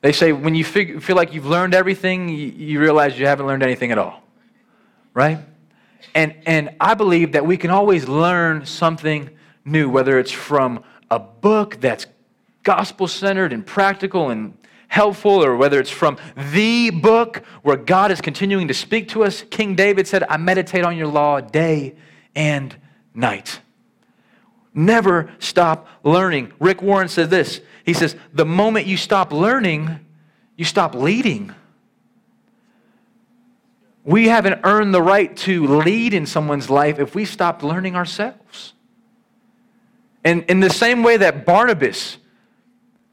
They 0.00 0.12
say 0.12 0.32
when 0.32 0.54
you 0.54 0.64
fig- 0.64 1.02
feel 1.02 1.16
like 1.16 1.34
you've 1.34 1.46
learned 1.46 1.74
everything, 1.74 2.28
you, 2.28 2.36
you 2.36 2.80
realize 2.80 3.18
you 3.18 3.26
haven't 3.26 3.46
learned 3.46 3.62
anything 3.62 3.90
at 3.90 3.98
all. 3.98 4.22
Right? 5.14 5.38
And, 6.14 6.34
and 6.46 6.70
I 6.80 6.94
believe 6.94 7.32
that 7.32 7.46
we 7.46 7.56
can 7.56 7.70
always 7.70 8.08
learn 8.08 8.66
something 8.66 9.30
new, 9.64 9.88
whether 9.90 10.18
it's 10.18 10.32
from 10.32 10.82
a 11.10 11.18
book 11.18 11.80
that's 11.80 12.06
gospel 12.62 13.08
centered 13.08 13.52
and 13.52 13.64
practical 13.64 14.30
and 14.30 14.56
helpful, 14.88 15.44
or 15.44 15.56
whether 15.56 15.78
it's 15.78 15.90
from 15.90 16.16
the 16.52 16.90
book 16.90 17.42
where 17.62 17.76
God 17.76 18.10
is 18.10 18.20
continuing 18.20 18.68
to 18.68 18.74
speak 18.74 19.08
to 19.08 19.22
us. 19.22 19.42
King 19.50 19.74
David 19.74 20.06
said, 20.06 20.24
I 20.28 20.38
meditate 20.38 20.84
on 20.84 20.96
your 20.96 21.08
law 21.08 21.40
day 21.40 21.94
and 22.34 22.74
night. 23.14 23.60
Never 24.74 25.30
stop 25.38 25.88
learning. 26.04 26.52
Rick 26.58 26.82
Warren 26.82 27.08
says 27.08 27.28
this 27.28 27.60
He 27.84 27.92
says, 27.92 28.16
The 28.32 28.46
moment 28.46 28.86
you 28.86 28.96
stop 28.96 29.32
learning, 29.32 30.00
you 30.56 30.64
stop 30.64 30.94
leading. 30.94 31.54
We 34.04 34.28
haven't 34.28 34.60
earned 34.64 34.94
the 34.94 35.02
right 35.02 35.36
to 35.38 35.66
lead 35.66 36.14
in 36.14 36.26
someone's 36.26 36.70
life 36.70 36.98
if 36.98 37.14
we 37.14 37.24
stopped 37.24 37.62
learning 37.62 37.94
ourselves. 37.94 38.72
And 40.24 40.44
in 40.44 40.60
the 40.60 40.70
same 40.70 41.02
way 41.02 41.16
that 41.18 41.44
Barnabas, 41.44 42.18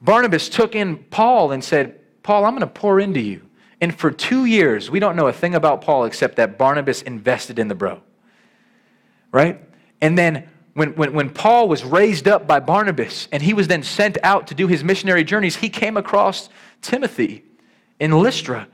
Barnabas 0.01 0.49
took 0.49 0.75
in 0.75 0.97
Paul 0.97 1.51
and 1.51 1.63
said, 1.63 1.99
Paul, 2.23 2.45
I'm 2.45 2.51
going 2.51 2.61
to 2.61 2.67
pour 2.67 2.99
into 2.99 3.19
you. 3.19 3.41
And 3.81 3.93
for 3.93 4.09
two 4.09 4.45
years, 4.45 4.89
we 4.89 4.99
don't 4.99 5.15
know 5.15 5.27
a 5.27 5.33
thing 5.33 5.53
about 5.53 5.81
Paul 5.81 6.05
except 6.05 6.37
that 6.37 6.57
Barnabas 6.57 7.01
invested 7.01 7.59
in 7.59 7.67
the 7.67 7.75
bro. 7.75 8.01
Right? 9.31 9.61
And 10.01 10.17
then 10.17 10.49
when, 10.73 10.95
when, 10.95 11.13
when 11.13 11.29
Paul 11.29 11.67
was 11.67 11.83
raised 11.83 12.27
up 12.27 12.47
by 12.47 12.59
Barnabas 12.59 13.27
and 13.31 13.41
he 13.41 13.53
was 13.53 13.67
then 13.67 13.83
sent 13.83 14.17
out 14.23 14.47
to 14.47 14.55
do 14.55 14.67
his 14.67 14.83
missionary 14.83 15.23
journeys, 15.23 15.57
he 15.57 15.69
came 15.69 15.97
across 15.97 16.49
Timothy 16.81 17.43
in 17.99 18.11
Lystra 18.11 18.67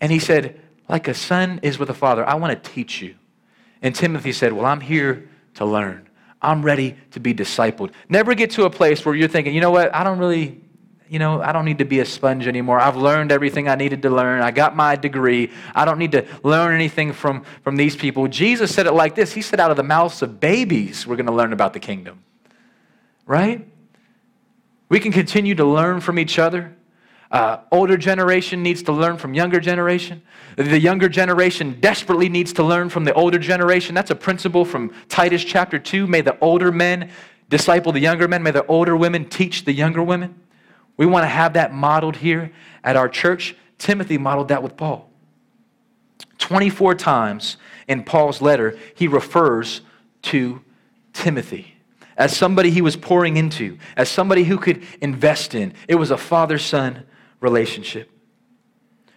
and 0.00 0.12
he 0.12 0.18
said, 0.18 0.60
like 0.90 1.06
a 1.06 1.14
son 1.14 1.60
is 1.62 1.78
with 1.78 1.88
a 1.88 1.94
father. 1.94 2.28
I 2.28 2.34
want 2.34 2.62
to 2.62 2.70
teach 2.70 3.00
you. 3.00 3.14
And 3.80 3.94
Timothy 3.94 4.32
said, 4.32 4.52
Well, 4.52 4.66
I'm 4.66 4.80
here 4.80 5.28
to 5.54 5.64
learn. 5.64 6.08
I'm 6.42 6.62
ready 6.62 6.96
to 7.12 7.20
be 7.20 7.32
discipled. 7.32 7.92
Never 8.08 8.34
get 8.34 8.50
to 8.52 8.64
a 8.64 8.70
place 8.70 9.04
where 9.04 9.14
you're 9.14 9.28
thinking, 9.28 9.54
you 9.54 9.60
know 9.60 9.70
what, 9.70 9.94
I 9.94 10.02
don't 10.02 10.18
really, 10.18 10.60
you 11.08 11.18
know, 11.18 11.42
I 11.42 11.52
don't 11.52 11.64
need 11.66 11.78
to 11.78 11.84
be 11.84 12.00
a 12.00 12.04
sponge 12.04 12.46
anymore. 12.46 12.80
I've 12.80 12.96
learned 12.96 13.30
everything 13.30 13.68
I 13.68 13.74
needed 13.74 14.02
to 14.02 14.10
learn. 14.10 14.40
I 14.40 14.50
got 14.50 14.74
my 14.74 14.96
degree. 14.96 15.52
I 15.74 15.84
don't 15.84 15.98
need 15.98 16.12
to 16.12 16.26
learn 16.42 16.74
anything 16.74 17.12
from, 17.12 17.44
from 17.62 17.76
these 17.76 17.94
people. 17.94 18.26
Jesus 18.26 18.74
said 18.74 18.86
it 18.86 18.92
like 18.92 19.14
this 19.14 19.32
He 19.32 19.42
said, 19.42 19.60
out 19.60 19.70
of 19.70 19.76
the 19.76 19.82
mouths 19.82 20.22
of 20.22 20.40
babies, 20.40 21.06
we're 21.06 21.16
going 21.16 21.26
to 21.26 21.32
learn 21.32 21.52
about 21.52 21.72
the 21.72 21.80
kingdom. 21.80 22.24
Right? 23.26 23.68
We 24.88 24.98
can 24.98 25.12
continue 25.12 25.54
to 25.54 25.64
learn 25.64 26.00
from 26.00 26.18
each 26.18 26.38
other. 26.38 26.74
Uh, 27.30 27.58
older 27.70 27.96
generation 27.96 28.62
needs 28.62 28.82
to 28.82 28.92
learn 28.92 29.16
from 29.16 29.34
younger 29.34 29.60
generation. 29.60 30.20
The 30.56 30.80
younger 30.80 31.08
generation 31.08 31.78
desperately 31.80 32.28
needs 32.28 32.52
to 32.54 32.64
learn 32.64 32.88
from 32.88 33.04
the 33.04 33.14
older 33.14 33.38
generation. 33.38 33.94
That's 33.94 34.10
a 34.10 34.16
principle 34.16 34.64
from 34.64 34.92
Titus 35.08 35.44
chapter 35.44 35.78
2. 35.78 36.08
May 36.08 36.22
the 36.22 36.36
older 36.40 36.72
men 36.72 37.10
disciple 37.48 37.92
the 37.92 38.00
younger 38.00 38.26
men. 38.26 38.42
May 38.42 38.50
the 38.50 38.66
older 38.66 38.96
women 38.96 39.28
teach 39.28 39.64
the 39.64 39.72
younger 39.72 40.02
women. 40.02 40.40
We 40.96 41.06
want 41.06 41.22
to 41.22 41.28
have 41.28 41.52
that 41.52 41.72
modeled 41.72 42.16
here 42.16 42.50
at 42.82 42.96
our 42.96 43.08
church. 43.08 43.54
Timothy 43.78 44.18
modeled 44.18 44.48
that 44.48 44.62
with 44.62 44.76
Paul. 44.76 45.08
24 46.38 46.96
times 46.96 47.58
in 47.86 48.02
Paul's 48.02 48.42
letter, 48.42 48.76
he 48.94 49.06
refers 49.06 49.82
to 50.22 50.62
Timothy 51.12 51.76
as 52.16 52.36
somebody 52.36 52.70
he 52.70 52.82
was 52.82 52.96
pouring 52.96 53.36
into, 53.36 53.78
as 53.96 54.08
somebody 54.08 54.44
who 54.44 54.58
could 54.58 54.82
invest 55.00 55.54
in. 55.54 55.72
It 55.88 55.94
was 55.94 56.10
a 56.10 56.18
father 56.18 56.58
son 56.58 57.06
relationship. 57.40 58.10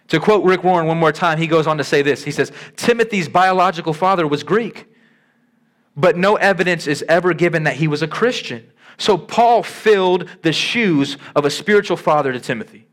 To 0.08 0.20
quote 0.20 0.44
Rick 0.44 0.64
Warren 0.64 0.86
one 0.86 0.98
more 0.98 1.12
time, 1.12 1.38
he 1.38 1.46
goes 1.46 1.66
on 1.66 1.78
to 1.78 1.84
say 1.84 2.02
this. 2.02 2.24
He 2.24 2.30
says, 2.30 2.52
Timothy's 2.76 3.28
biological 3.28 3.92
father 3.92 4.26
was 4.26 4.42
Greek, 4.42 4.86
but 5.96 6.16
no 6.16 6.36
evidence 6.36 6.86
is 6.86 7.04
ever 7.08 7.32
given 7.32 7.64
that 7.64 7.76
he 7.76 7.88
was 7.88 8.02
a 8.02 8.08
Christian. 8.08 8.70
So 8.98 9.16
Paul 9.16 9.62
filled 9.62 10.28
the 10.42 10.52
shoes 10.52 11.16
of 11.34 11.44
a 11.44 11.50
spiritual 11.50 11.96
father 11.96 12.32
to 12.32 12.40
Timothy. 12.40 12.86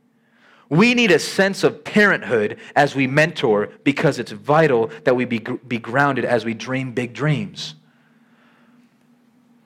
We 0.69 0.93
need 0.93 1.11
a 1.11 1.19
sense 1.19 1.65
of 1.65 1.83
parenthood 1.83 2.57
as 2.77 2.95
we 2.95 3.05
mentor 3.05 3.73
because 3.83 4.19
it's 4.19 4.31
vital 4.31 4.89
that 5.03 5.15
we 5.15 5.25
be, 5.25 5.39
be 5.39 5.77
grounded 5.77 6.23
as 6.23 6.45
we 6.45 6.53
dream 6.53 6.93
big 6.93 7.13
dreams. 7.13 7.75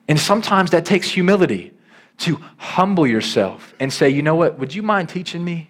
And 0.08 0.20
sometimes 0.20 0.72
that 0.72 0.84
takes 0.84 1.08
humility 1.08 1.75
to 2.18 2.40
humble 2.58 3.06
yourself 3.06 3.74
and 3.80 3.92
say, 3.92 4.10
you 4.10 4.22
know 4.22 4.36
what, 4.36 4.58
would 4.58 4.74
you 4.74 4.82
mind 4.82 5.10
teaching 5.10 5.44
me? 5.44 5.70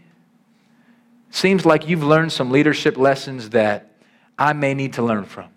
Seems 1.32 1.66
like 1.66 1.88
you've 1.88 2.04
learned 2.04 2.32
some 2.32 2.52
leadership 2.52 2.98
lessons 2.98 3.50
that 3.50 3.92
I 4.38 4.54
may 4.54 4.74
need 4.74 4.94
to 4.94 5.04
learn 5.04 5.26
from. 5.26 5.50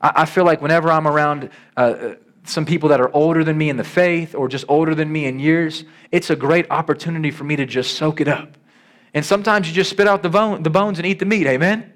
I, 0.00 0.26
feel 0.26 0.44
like 0.44 0.62
whenever 0.62 0.92
I'm 0.92 1.08
around 1.08 1.50
uh, 1.76 2.14
some 2.44 2.64
people 2.64 2.90
that 2.90 3.00
are 3.00 3.12
older 3.14 3.42
than 3.42 3.58
me 3.58 3.68
in 3.68 3.76
the 3.76 3.84
faith 3.84 4.34
or 4.34 4.48
just 4.48 4.64
older 4.68 4.94
than 4.94 5.10
me 5.10 5.26
in 5.26 5.40
years, 5.40 5.84
it's 6.12 6.30
a 6.30 6.36
great 6.36 6.70
opportunity 6.70 7.30
for 7.30 7.44
me 7.44 7.56
to 7.56 7.66
just 7.66 7.96
soak 7.96 8.20
it 8.20 8.28
up. 8.28 8.56
And 9.14 9.24
sometimes 9.24 9.68
you 9.68 9.74
just 9.74 9.90
spit 9.90 10.06
out 10.06 10.22
the, 10.22 10.28
bone, 10.28 10.62
the 10.62 10.70
bones 10.70 10.98
and 10.98 11.06
eat 11.06 11.18
the 11.18 11.24
meat, 11.24 11.46
amen? 11.46 11.92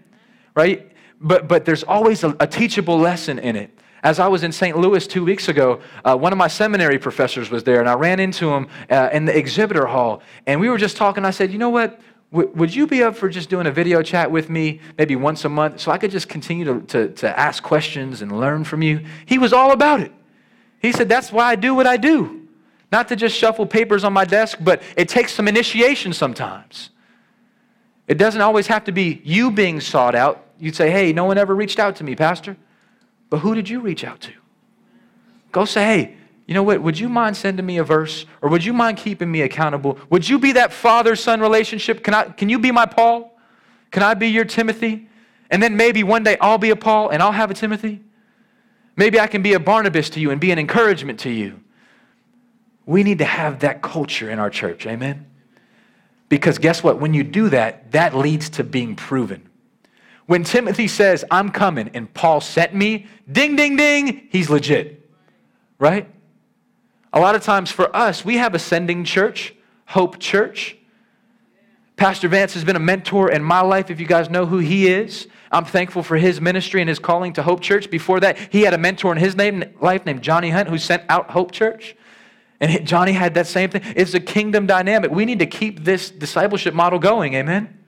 Right? 0.55 0.90
But, 1.20 1.46
but 1.46 1.64
there's 1.64 1.85
always 1.85 2.24
a, 2.24 2.37
a 2.40 2.46
teachable 2.46 2.98
lesson 2.98 3.38
in 3.38 3.55
it. 3.55 3.78
As 4.03 4.19
I 4.19 4.27
was 4.27 4.43
in 4.43 4.51
St. 4.51 4.77
Louis 4.77 5.07
two 5.07 5.25
weeks 5.25 5.49
ago, 5.49 5.81
uh, 6.05 6.17
one 6.17 6.33
of 6.33 6.38
my 6.38 6.49
seminary 6.49 6.99
professors 6.99 7.51
was 7.51 7.62
there, 7.62 7.79
and 7.79 7.88
I 7.88 7.95
ran 7.95 8.19
into 8.19 8.51
him 8.53 8.67
uh, 8.91 9.11
in 9.12 9.27
the 9.27 9.37
exhibitor 9.37 9.87
hall. 9.87 10.23
And 10.47 10.61
we 10.61 10.69
were 10.69 10.79
just 10.79 10.97
talking. 10.97 11.25
I 11.25 11.31
said, 11.31 11.53
You 11.53 11.59
know 11.59 11.71
what? 11.71 12.01
W- 12.33 12.51
would 12.57 12.75
you 12.75 12.87
be 12.87 13.03
up 13.05 13.15
for 13.15 13.29
just 13.29 13.49
doing 13.49 13.67
a 13.67 13.71
video 13.71 14.03
chat 14.03 14.31
with 14.31 14.51
me 14.51 14.81
maybe 14.99 15.15
once 15.15 15.45
a 15.45 15.49
month 15.49 15.81
so 15.81 15.93
I 15.93 15.99
could 15.99 16.11
just 16.11 16.29
continue 16.29 16.65
to, 16.65 16.81
to, 16.81 17.09
to 17.15 17.38
ask 17.38 17.62
questions 17.62 18.23
and 18.23 18.41
learn 18.41 18.65
from 18.65 18.83
you? 18.83 19.05
He 19.27 19.38
was 19.38 19.53
all 19.53 19.71
about 19.71 20.01
it. 20.01 20.12
He 20.81 20.91
said, 20.91 21.09
That's 21.09 21.31
why 21.31 21.45
I 21.45 21.55
do 21.55 21.75
what 21.75 21.87
I 21.87 21.97
do. 21.97 22.49
Not 22.91 23.07
to 23.09 23.17
just 23.17 23.37
shuffle 23.37 23.67
papers 23.67 24.03
on 24.03 24.12
my 24.12 24.25
desk, 24.25 24.59
but 24.61 24.83
it 24.97 25.09
takes 25.09 25.33
some 25.33 25.47
initiation 25.47 26.12
sometimes. 26.12 26.91
It 28.09 28.19
doesn't 28.19 28.41
always 28.41 28.67
have 28.67 28.83
to 28.85 28.93
be 28.93 29.23
you 29.25 29.53
being 29.53 29.81
sought 29.81 30.17
out. 30.17 30.45
You'd 30.59 30.75
say, 30.75 30.91
Hey, 30.91 31.12
no 31.12 31.25
one 31.25 31.38
ever 31.38 31.55
reached 31.55 31.79
out 31.79 31.95
to 31.97 32.05
me, 32.05 32.17
Pastor. 32.17 32.57
But 33.33 33.38
who 33.38 33.55
did 33.55 33.66
you 33.66 33.81
reach 33.81 34.05
out 34.05 34.21
to? 34.21 34.33
Go 35.53 35.64
say, 35.64 35.85
hey, 35.85 36.16
you 36.47 36.53
know 36.53 36.62
what? 36.62 36.83
Would 36.83 36.99
you 36.99 37.09
mind 37.09 37.35
sending 37.35 37.64
me 37.64 37.79
a 37.79 37.83
verse? 37.83 38.27
Or 38.42 38.51
would 38.51 38.62
you 38.62 38.75
mind 38.75 38.99
keeping 38.99 39.33
me 39.33 39.40
accountable? 39.40 39.99
Would 40.11 40.29
you 40.29 40.38
be 40.38 40.53
that 40.53 40.71
father 40.71 41.16
son 41.16 41.40
relationship? 41.40 42.05
Can, 42.05 42.12
I, 42.12 42.25
can 42.25 42.51
you 42.51 42.59
be 42.59 42.71
my 42.71 42.85
Paul? 42.85 43.35
Can 43.90 44.03
I 44.03 44.12
be 44.12 44.29
your 44.29 44.45
Timothy? 44.45 45.09
And 45.49 45.62
then 45.62 45.79
maybe 45.79 46.03
one 46.03 46.25
day 46.25 46.37
I'll 46.42 46.59
be 46.59 46.68
a 46.68 46.77
Paul 46.77 47.09
and 47.09 47.23
I'll 47.23 47.33
have 47.33 47.51
a 47.51 47.55
Timothy. 47.55 48.03
Maybe 48.97 49.18
I 49.18 49.27
can 49.27 49.40
be 49.40 49.55
a 49.55 49.61
Barnabas 49.61 50.11
to 50.11 50.21
you 50.21 50.31
and 50.31 50.38
be 50.38 50.51
an 50.51 50.59
encouragement 50.59 51.18
to 51.21 51.31
you. 51.31 51.59
We 52.85 53.03
need 53.03 53.16
to 53.21 53.25
have 53.25 53.61
that 53.61 53.81
culture 53.81 54.29
in 54.29 54.40
our 54.40 54.51
church. 54.51 54.87
Amen? 54.87 55.25
Because 56.29 56.59
guess 56.59 56.83
what? 56.83 57.01
When 57.01 57.14
you 57.14 57.25
do 57.25 57.49
that, 57.49 57.92
that 57.92 58.14
leads 58.14 58.51
to 58.51 58.62
being 58.62 58.95
proven. 58.95 59.49
When 60.33 60.45
Timothy 60.45 60.88
says, 60.88 61.27
I'm 61.31 61.51
coming, 61.51 61.90
and 61.92 62.11
Paul 62.14 62.40
sent 62.40 62.75
me, 62.75 63.07
ding, 63.31 63.55
ding, 63.55 63.77
ding, 63.77 64.29
he's 64.31 64.49
legit. 64.49 65.07
Right? 65.79 66.09
A 67.12 67.21
lot 67.21 67.35
of 67.35 67.42
times 67.42 67.71
for 67.71 67.95
us, 67.95 68.25
we 68.25 68.38
have 68.38 68.55
a 68.55 68.59
sending 68.59 69.05
church, 69.05 69.55
Hope 69.85 70.18
Church. 70.18 70.75
Pastor 71.97 72.29
Vance 72.29 72.55
has 72.55 72.64
been 72.64 72.77
a 72.77 72.81
mentor 72.81 73.31
in 73.31 73.45
my 73.45 73.61
life, 73.61 73.90
if 73.90 74.01
you 74.01 74.07
guys 74.07 74.31
know 74.31 74.47
who 74.47 74.57
he 74.57 74.88
is. 74.88 75.29
I'm 75.51 75.66
thankful 75.66 76.03
for 76.03 76.16
his 76.16 76.40
ministry 76.40 76.81
and 76.81 76.88
his 76.88 76.99
calling 76.99 77.35
to 77.35 77.42
Hope 77.42 77.61
Church. 77.61 77.90
Before 77.90 78.18
that, 78.21 78.38
he 78.51 78.62
had 78.62 78.73
a 78.73 78.79
mentor 78.79 79.12
in 79.12 79.18
his 79.18 79.37
name, 79.37 79.62
life 79.83 80.07
named 80.07 80.23
Johnny 80.23 80.49
Hunt, 80.49 80.66
who 80.66 80.79
sent 80.79 81.03
out 81.11 81.31
Hope 81.33 81.53
Church. 81.53 81.95
And 82.59 82.87
Johnny 82.87 83.12
had 83.12 83.35
that 83.35 83.49
same 83.49 83.68
thing. 83.68 83.83
It's 83.95 84.14
a 84.14 84.21
kingdom 84.21 84.66
dynamic. 84.66 85.11
We 85.11 85.27
need 85.27 85.40
to 85.40 85.47
keep 85.47 85.85
this 85.85 86.11
discipleship 86.11 86.73
model 86.73 86.99
going, 86.99 87.35
amen? 87.35 87.81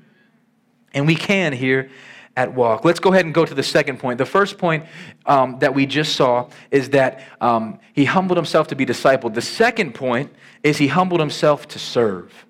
And 0.93 1.07
we 1.07 1.15
can 1.15 1.55
here 1.55 1.89
at 2.37 2.53
walk. 2.53 2.85
Let's 2.85 3.01
go 3.01 3.13
ahead 3.13 3.25
and 3.25 3.35
go 3.35 3.45
to 3.45 3.55
the 3.55 3.63
second 3.63 3.99
point. 3.99 4.19
The 4.19 4.27
first 4.27 4.59
point 4.59 4.85
um, 5.27 5.59
that 5.61 5.75
we 5.75 5.87
just 5.87 6.17
saw 6.17 6.49
is 6.71 6.91
that 6.91 7.23
um, 7.41 7.79
he 7.93 8.05
humbled 8.05 8.37
himself 8.37 8.69
to 8.69 8.77
be 8.77 8.85
discipled. 8.85 9.35
The 9.35 9.43
second 9.43 9.95
point 9.95 10.33
is 10.63 10.79
he 10.79 10.89
humbled 10.89 11.21
himself 11.21 11.69
to 11.69 11.79
serve. 11.79 12.47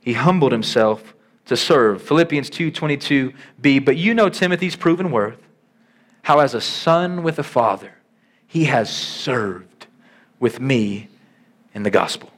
He 0.00 0.14
humbled 0.14 0.52
himself 0.52 1.14
to 1.46 1.56
serve. 1.56 2.02
Philippians 2.02 2.50
2:22b. 2.50 3.84
But 3.84 3.96
you 3.96 4.14
know 4.14 4.28
Timothy's 4.28 4.76
proven 4.76 5.10
worth, 5.10 5.38
how 6.22 6.40
as 6.40 6.54
a 6.54 6.60
son 6.60 7.22
with 7.22 7.38
a 7.38 7.42
father, 7.42 7.94
he 8.46 8.64
has 8.64 8.90
served 8.90 9.86
with 10.40 10.60
me 10.60 11.08
in 11.74 11.82
the 11.82 11.90
gospel. 11.90 12.30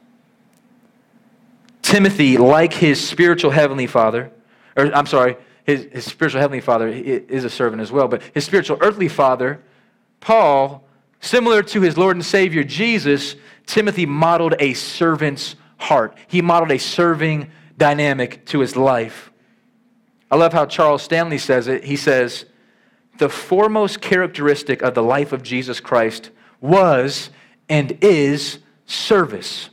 Timothy, 1.82 2.38
like 2.38 2.72
his 2.72 3.06
spiritual 3.06 3.50
heavenly 3.50 3.86
father, 3.86 4.30
or 4.76 4.94
I'm 4.94 5.06
sorry, 5.06 5.36
his, 5.64 5.88
his 5.90 6.04
spiritual 6.04 6.40
heavenly 6.40 6.60
father 6.60 6.88
is 6.88 7.44
a 7.44 7.50
servant 7.50 7.82
as 7.82 7.90
well, 7.90 8.06
but 8.06 8.22
his 8.34 8.44
spiritual 8.44 8.78
earthly 8.80 9.08
father, 9.08 9.62
Paul, 10.20 10.84
similar 11.20 11.62
to 11.62 11.80
his 11.80 11.96
Lord 11.96 12.16
and 12.16 12.24
Savior 12.24 12.62
Jesus, 12.62 13.34
Timothy 13.66 14.04
modeled 14.04 14.54
a 14.58 14.74
servant's 14.74 15.56
heart. 15.78 16.16
He 16.26 16.42
modeled 16.42 16.70
a 16.70 16.78
serving 16.78 17.50
dynamic 17.78 18.44
to 18.46 18.60
his 18.60 18.76
life. 18.76 19.30
I 20.30 20.36
love 20.36 20.52
how 20.52 20.66
Charles 20.66 21.02
Stanley 21.02 21.38
says 21.38 21.66
it. 21.66 21.84
He 21.84 21.96
says, 21.96 22.44
The 23.18 23.28
foremost 23.30 24.00
characteristic 24.00 24.82
of 24.82 24.94
the 24.94 25.02
life 25.02 25.32
of 25.32 25.42
Jesus 25.42 25.80
Christ 25.80 26.30
was 26.60 27.30
and 27.68 27.96
is 28.02 28.58
service. 28.84 29.70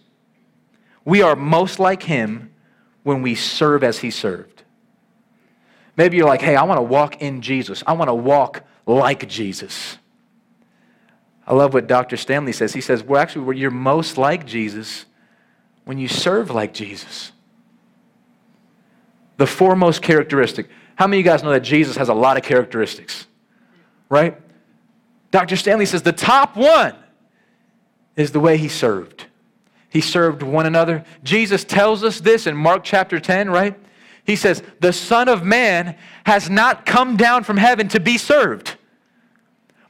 We 1.03 1.21
are 1.21 1.35
most 1.35 1.79
like 1.79 2.03
him 2.03 2.53
when 3.03 3.21
we 3.21 3.35
serve 3.35 3.83
as 3.83 3.99
he 3.99 4.11
served. 4.11 4.50
Maybe 6.01 6.17
you're 6.17 6.25
like, 6.25 6.41
hey, 6.41 6.55
I 6.55 6.63
want 6.63 6.79
to 6.79 6.81
walk 6.81 7.21
in 7.21 7.43
Jesus. 7.43 7.83
I 7.85 7.93
want 7.93 8.07
to 8.07 8.13
walk 8.15 8.63
like 8.87 9.29
Jesus. 9.29 9.99
I 11.45 11.53
love 11.53 11.75
what 11.75 11.85
Dr. 11.85 12.17
Stanley 12.17 12.53
says. 12.53 12.73
He 12.73 12.81
says, 12.81 13.03
well, 13.03 13.21
actually, 13.21 13.59
you're 13.59 13.69
most 13.69 14.17
like 14.17 14.47
Jesus 14.47 15.05
when 15.85 15.99
you 15.99 16.07
serve 16.07 16.49
like 16.49 16.73
Jesus. 16.73 17.31
The 19.37 19.45
foremost 19.45 20.01
characteristic. 20.01 20.69
How 20.95 21.05
many 21.05 21.19
of 21.19 21.25
you 21.27 21.31
guys 21.31 21.43
know 21.43 21.51
that 21.51 21.59
Jesus 21.59 21.97
has 21.97 22.09
a 22.09 22.15
lot 22.15 22.35
of 22.35 22.41
characteristics? 22.41 23.27
Right? 24.09 24.41
Dr. 25.29 25.55
Stanley 25.55 25.85
says 25.85 26.01
the 26.01 26.11
top 26.11 26.57
one 26.57 26.95
is 28.15 28.31
the 28.31 28.39
way 28.39 28.57
he 28.57 28.69
served. 28.69 29.27
He 29.87 30.01
served 30.01 30.41
one 30.41 30.65
another. 30.65 31.05
Jesus 31.23 31.63
tells 31.63 32.03
us 32.03 32.21
this 32.21 32.47
in 32.47 32.57
Mark 32.57 32.83
chapter 32.83 33.19
10, 33.19 33.51
right? 33.51 33.77
He 34.25 34.35
says, 34.35 34.63
The 34.79 34.93
Son 34.93 35.27
of 35.27 35.43
Man 35.43 35.95
has 36.25 36.49
not 36.49 36.85
come 36.85 37.17
down 37.17 37.43
from 37.43 37.57
heaven 37.57 37.87
to 37.89 37.99
be 37.99 38.17
served, 38.17 38.75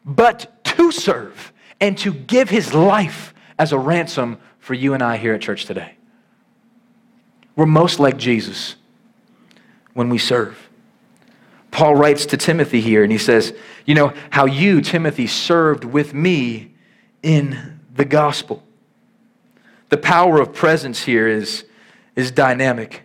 but 0.05 0.63
to 0.65 0.91
serve 0.91 1.51
and 1.79 1.97
to 1.99 2.13
give 2.13 2.49
his 2.49 2.73
life 2.73 3.33
as 3.59 3.71
a 3.71 3.79
ransom 3.79 4.37
for 4.59 4.73
you 4.73 4.93
and 4.93 5.03
I 5.03 5.17
here 5.17 5.33
at 5.33 5.41
church 5.41 5.65
today. 5.65 5.95
We're 7.55 7.65
most 7.65 7.99
like 7.99 8.17
Jesus 8.17 8.75
when 9.93 10.09
we 10.09 10.17
serve. 10.17 10.69
Paul 11.71 11.95
writes 11.95 12.25
to 12.27 12.37
Timothy 12.37 12.81
here 12.81 13.03
and 13.03 13.11
he 13.11 13.17
says, 13.17 13.53
You 13.85 13.95
know, 13.95 14.13
how 14.29 14.45
you, 14.45 14.81
Timothy, 14.81 15.27
served 15.27 15.83
with 15.83 16.13
me 16.13 16.73
in 17.23 17.79
the 17.93 18.05
gospel. 18.05 18.63
the 19.89 19.97
power 19.97 20.39
of 20.39 20.53
presence 20.53 21.03
here 21.03 21.27
is, 21.27 21.65
is 22.15 22.31
dynamic. 22.31 23.03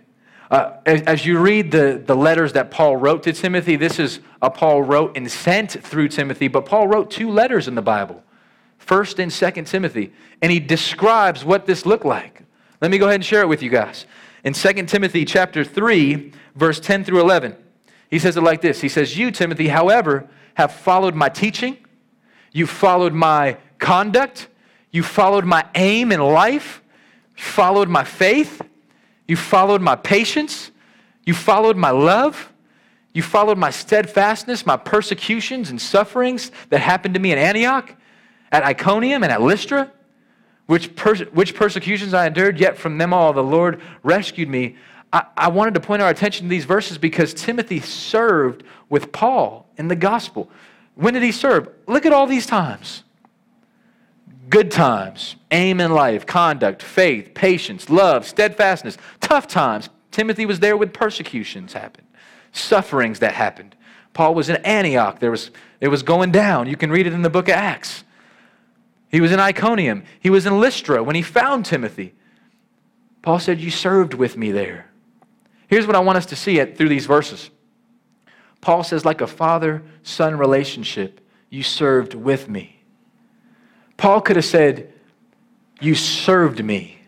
Uh, 0.51 0.77
as, 0.87 1.03
as, 1.03 1.27
you 1.27 1.39
read 1.39 1.73
the, 1.73 2.03
the 2.05 2.15
letters 2.15 2.53
that 2.53 2.71
Paul 2.71 2.97
wrote 2.97 3.25
to 3.25 3.33
Timothy, 3.33 3.75
this 3.75 3.99
is 3.99 4.21
a 4.41 4.49
Paul 4.49 4.83
wrote 4.83 5.17
and 5.17 5.31
sent 5.31 5.73
through 5.83 6.09
Timothy, 6.09 6.47
but 6.47 6.67
Paul 6.67 6.87
wrote 6.87 7.11
two 7.11 7.31
letters 7.31 7.67
in 7.67 7.75
the 7.75 7.83
Bible, 7.83 8.23
1st 8.87 9.19
and 9.19 9.33
2nd 9.33 9.67
Timothy, 9.67 10.13
and 10.41 10.53
he 10.53 10.61
describes 10.61 11.45
what 11.45 11.67
this 11.67 11.85
looked 11.85 12.05
like. 12.05 12.43
Let 12.81 12.93
me 12.93 12.99
go 12.99 13.07
ahead 13.07 13.17
and 13.17 13.25
share 13.25 13.43
it 13.43 13.49
with 13.49 13.61
you 13.61 13.71
guys. 13.71 14.07
In 14.45 14.53
2 14.53 14.85
Timothy 14.85 15.25
chapter 15.25 15.65
3, 15.65 16.33
verse 16.55 16.79
10 16.79 17.03
through 17.03 17.21
11, 17.21 17.57
he 18.09 18.21
says 18.21 18.37
it 18.37 18.43
like 18.43 18.61
this. 18.61 18.81
He 18.81 18.89
says, 18.89 19.19
You, 19.19 19.33
Timothy, 19.33 19.67
however, 19.67 20.29
have 20.55 20.73
followed 20.73 21.17
my 21.17 21.29
teaching, 21.29 21.77
you 22.53 22.69
followed 22.69 23.13
my 23.13 23.57
conduct, 23.79 24.47
you 24.93 25.03
followed 25.03 25.45
my 25.45 25.67
aim 25.75 26.13
in 26.13 26.21
life, 26.21 26.83
followed 27.35 27.89
my 27.89 28.05
faith, 28.05 28.63
you 29.29 29.37
followed 29.37 29.83
my 29.83 29.97
patience, 29.97 30.71
you 31.25 31.35
followed 31.35 31.77
my 31.77 31.91
love, 31.91 32.53
you 33.13 33.23
followed 33.23 33.59
my 33.59 33.71
steadfastness, 33.71 34.67
my 34.67 34.77
persecutions 34.77 35.71
and 35.71 35.81
sufferings 35.81 36.53
that 36.69 36.81
happened 36.81 37.15
to 37.15 37.21
me 37.21 37.33
in 37.33 37.39
Antioch, 37.39 37.95
at 38.53 38.63
Iconium, 38.63 39.23
and 39.23 39.33
at 39.33 39.43
Lystra, 39.43 39.91
which, 40.67 40.89
which 41.33 41.55
persecutions 41.55 42.15
I 42.15 42.27
endured, 42.27 42.61
yet 42.61 42.77
from 42.77 42.99
them 42.99 43.13
all 43.13 43.33
the 43.33 43.43
Lord 43.43 43.81
rescued 44.03 44.49
me. 44.49 44.77
I, 45.13 45.25
I 45.37 45.49
wanted 45.49 45.75
to 45.75 45.81
point 45.81 46.03
our 46.03 46.11
attention 46.11 46.47
to 46.47 46.51
these 46.51 46.65
verses 46.65 46.99
because 46.99 47.33
Timothy 47.33 47.81
served 47.81 48.65
with 48.89 49.13
Paul 49.13 49.69
in 49.77 49.89
the 49.89 49.97
gospel. 49.97 50.51
When 50.95 51.15
did 51.15 51.23
he 51.23 51.33
serve? 51.33 51.69
Look 51.87 52.07
at 52.07 52.13
all 52.13 52.27
these 52.27 52.47
times 52.47 53.03
good 54.49 54.71
times, 54.71 55.37
aim 55.51 55.81
in 55.81 55.93
life, 55.93 56.27
conduct, 56.27 56.83
faith, 56.83 57.35
patience, 57.35 57.91
love, 57.91 58.27
steadfastness, 58.27 58.97
tough 59.21 59.47
times. 59.47 59.89
Timothy 60.11 60.47
was 60.47 60.61
there 60.61 60.77
when 60.77 60.91
persecutions 60.91 61.73
happened, 61.73 62.07
sufferings 62.53 63.19
that 63.19 63.35
happened. 63.35 63.77
Paul 64.15 64.35
was 64.35 64.49
in 64.49 64.57
Antioch. 64.57 65.19
There 65.21 65.31
was, 65.31 65.51
it 65.81 65.89
was 65.89 66.03
going 66.03 66.33
down. 66.33 66.69
You 66.69 66.77
can 66.77 66.91
read 66.91 67.07
it 67.07 67.13
in 67.13 67.23
the 67.23 67.31
book 67.31 67.49
of 67.49 67.55
Acts. 67.55 68.03
He 69.11 69.21
was 69.21 69.31
in 69.31 69.41
Iconium. 69.41 70.05
He 70.21 70.31
was 70.31 70.47
in 70.47 70.59
Lystra 70.59 71.03
when 71.03 71.17
he 71.17 71.23
found 71.23 71.67
Timothy. 71.67 72.15
Paul 73.23 73.39
said, 73.39 73.61
You 73.61 73.71
served 73.71 74.15
with 74.15 74.37
me 74.37 74.53
there. 74.53 74.91
Here's 75.69 75.87
what 75.87 75.97
I 75.97 76.01
want 76.01 76.19
us 76.19 76.27
to 76.27 76.37
see 76.37 76.61
at, 76.61 76.79
through 76.79 76.89
these 76.89 77.07
verses. 77.07 77.51
Paul 78.61 78.83
says, 78.83 79.05
like 79.05 79.21
a 79.21 79.27
father 79.27 79.83
son 80.03 80.37
relationship, 80.37 81.21
you 81.51 81.63
served 81.63 82.15
with 82.15 82.49
me. 82.49 82.76
Paul 83.97 84.21
could 84.21 84.37
have 84.37 84.45
said, 84.45 84.93
You 85.81 85.95
served 85.95 86.65
me. 86.65 86.99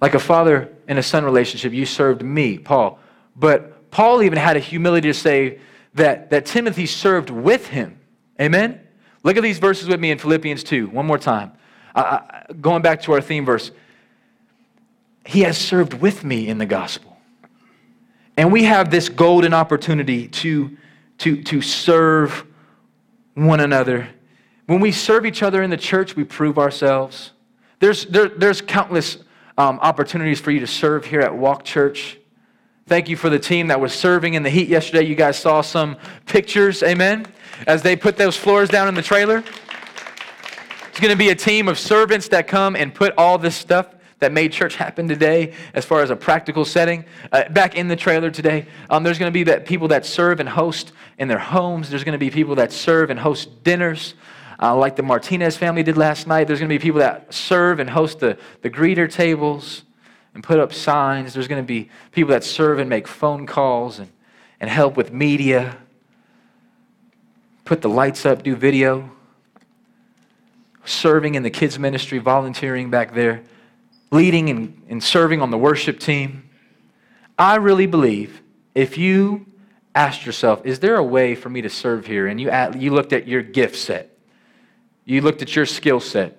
Like 0.00 0.14
a 0.14 0.18
father 0.18 0.74
and 0.88 0.98
a 0.98 1.02
son 1.02 1.24
relationship, 1.24 1.72
you 1.72 1.84
served 1.84 2.22
me, 2.22 2.58
Paul. 2.58 2.98
But 3.36 3.90
Paul 3.90 4.22
even 4.22 4.38
had 4.38 4.56
a 4.56 4.60
humility 4.60 5.08
to 5.08 5.14
say 5.14 5.60
that, 5.94 6.30
that 6.30 6.46
Timothy 6.46 6.86
served 6.86 7.30
with 7.30 7.68
him. 7.68 7.98
Amen? 8.40 8.80
Look 9.22 9.36
at 9.36 9.42
these 9.42 9.58
verses 9.58 9.88
with 9.88 10.00
me 10.00 10.10
in 10.10 10.18
Philippians 10.18 10.64
2, 10.64 10.88
one 10.88 11.06
more 11.06 11.18
time. 11.18 11.52
Uh, 11.94 12.20
going 12.60 12.82
back 12.82 13.02
to 13.02 13.12
our 13.12 13.20
theme 13.20 13.44
verse. 13.44 13.70
He 15.26 15.40
has 15.40 15.58
served 15.58 15.94
with 15.94 16.24
me 16.24 16.48
in 16.48 16.58
the 16.58 16.66
gospel. 16.66 17.18
And 18.36 18.50
we 18.50 18.64
have 18.64 18.90
this 18.90 19.08
golden 19.08 19.52
opportunity 19.52 20.28
to, 20.28 20.76
to, 21.18 21.42
to 21.42 21.60
serve 21.60 22.46
one 23.34 23.60
another. 23.60 24.08
When 24.70 24.78
we 24.78 24.92
serve 24.92 25.26
each 25.26 25.42
other 25.42 25.64
in 25.64 25.70
the 25.70 25.76
church, 25.76 26.14
we 26.14 26.22
prove 26.22 26.56
ourselves. 26.56 27.32
There's, 27.80 28.06
there, 28.06 28.28
there's 28.28 28.60
countless 28.60 29.18
um, 29.58 29.80
opportunities 29.82 30.38
for 30.38 30.52
you 30.52 30.60
to 30.60 30.66
serve 30.68 31.04
here 31.04 31.22
at 31.22 31.34
Walk 31.36 31.64
Church. 31.64 32.20
Thank 32.86 33.08
you 33.08 33.16
for 33.16 33.28
the 33.28 33.38
team 33.40 33.66
that 33.66 33.80
was 33.80 33.92
serving 33.92 34.34
in 34.34 34.44
the 34.44 34.48
heat 34.48 34.68
yesterday. 34.68 35.04
You 35.04 35.16
guys 35.16 35.36
saw 35.36 35.60
some 35.60 35.96
pictures, 36.26 36.84
amen, 36.84 37.26
as 37.66 37.82
they 37.82 37.96
put 37.96 38.16
those 38.16 38.36
floors 38.36 38.68
down 38.68 38.86
in 38.86 38.94
the 38.94 39.02
trailer. 39.02 39.42
It's 40.90 41.00
going 41.00 41.10
to 41.10 41.18
be 41.18 41.30
a 41.30 41.34
team 41.34 41.66
of 41.66 41.76
servants 41.76 42.28
that 42.28 42.46
come 42.46 42.76
and 42.76 42.94
put 42.94 43.12
all 43.18 43.38
this 43.38 43.56
stuff 43.56 43.92
that 44.20 44.30
made 44.30 44.52
church 44.52 44.76
happen 44.76 45.08
today 45.08 45.52
as 45.74 45.84
far 45.84 46.00
as 46.00 46.10
a 46.10 46.16
practical 46.16 46.64
setting. 46.64 47.04
Uh, 47.32 47.48
back 47.48 47.74
in 47.74 47.88
the 47.88 47.96
trailer 47.96 48.30
today, 48.30 48.68
um, 48.88 49.02
there's 49.02 49.18
going 49.18 49.32
to 49.32 49.36
be 49.36 49.42
that 49.42 49.66
people 49.66 49.88
that 49.88 50.06
serve 50.06 50.38
and 50.38 50.48
host 50.48 50.92
in 51.18 51.26
their 51.26 51.40
homes. 51.40 51.90
There's 51.90 52.04
going 52.04 52.12
to 52.12 52.18
be 52.18 52.30
people 52.30 52.54
that 52.54 52.70
serve 52.70 53.10
and 53.10 53.18
host 53.18 53.64
dinners. 53.64 54.14
Uh, 54.60 54.76
like 54.76 54.96
the 54.96 55.02
Martinez 55.02 55.56
family 55.56 55.82
did 55.82 55.96
last 55.96 56.26
night. 56.26 56.46
There's 56.46 56.58
going 56.58 56.68
to 56.68 56.74
be 56.74 56.78
people 56.78 57.00
that 57.00 57.32
serve 57.32 57.80
and 57.80 57.88
host 57.88 58.20
the, 58.20 58.36
the 58.62 58.70
greeter 58.70 59.10
tables 59.10 59.82
and 60.34 60.44
put 60.44 60.58
up 60.58 60.72
signs. 60.72 61.32
There's 61.32 61.48
going 61.48 61.62
to 61.62 61.66
be 61.66 61.88
people 62.12 62.32
that 62.32 62.44
serve 62.44 62.78
and 62.78 62.88
make 62.88 63.08
phone 63.08 63.46
calls 63.46 63.98
and, 63.98 64.10
and 64.60 64.68
help 64.68 64.96
with 64.96 65.12
media, 65.12 65.78
put 67.64 67.80
the 67.80 67.88
lights 67.88 68.26
up, 68.26 68.42
do 68.42 68.54
video, 68.54 69.10
serving 70.84 71.36
in 71.36 71.42
the 71.42 71.50
kids' 71.50 71.78
ministry, 71.78 72.18
volunteering 72.18 72.90
back 72.90 73.14
there 73.14 73.42
leading 74.10 74.50
and, 74.50 74.82
and 74.88 75.02
serving 75.02 75.40
on 75.40 75.50
the 75.50 75.58
worship 75.58 75.98
team. 75.98 76.48
I 77.38 77.56
really 77.56 77.86
believe 77.86 78.42
if 78.74 78.98
you 78.98 79.46
asked 79.94 80.26
yourself, 80.26 80.64
is 80.64 80.80
there 80.80 80.96
a 80.96 81.04
way 81.04 81.34
for 81.34 81.48
me 81.48 81.62
to 81.62 81.70
serve 81.70 82.06
here? 82.06 82.26
And 82.26 82.40
you, 82.40 82.50
you 82.78 82.92
looked 82.92 83.12
at 83.12 83.26
your 83.26 83.42
gift 83.42 83.76
set, 83.76 84.09
you 85.04 85.20
looked 85.20 85.42
at 85.42 85.54
your 85.56 85.66
skill 85.66 86.00
set, 86.00 86.36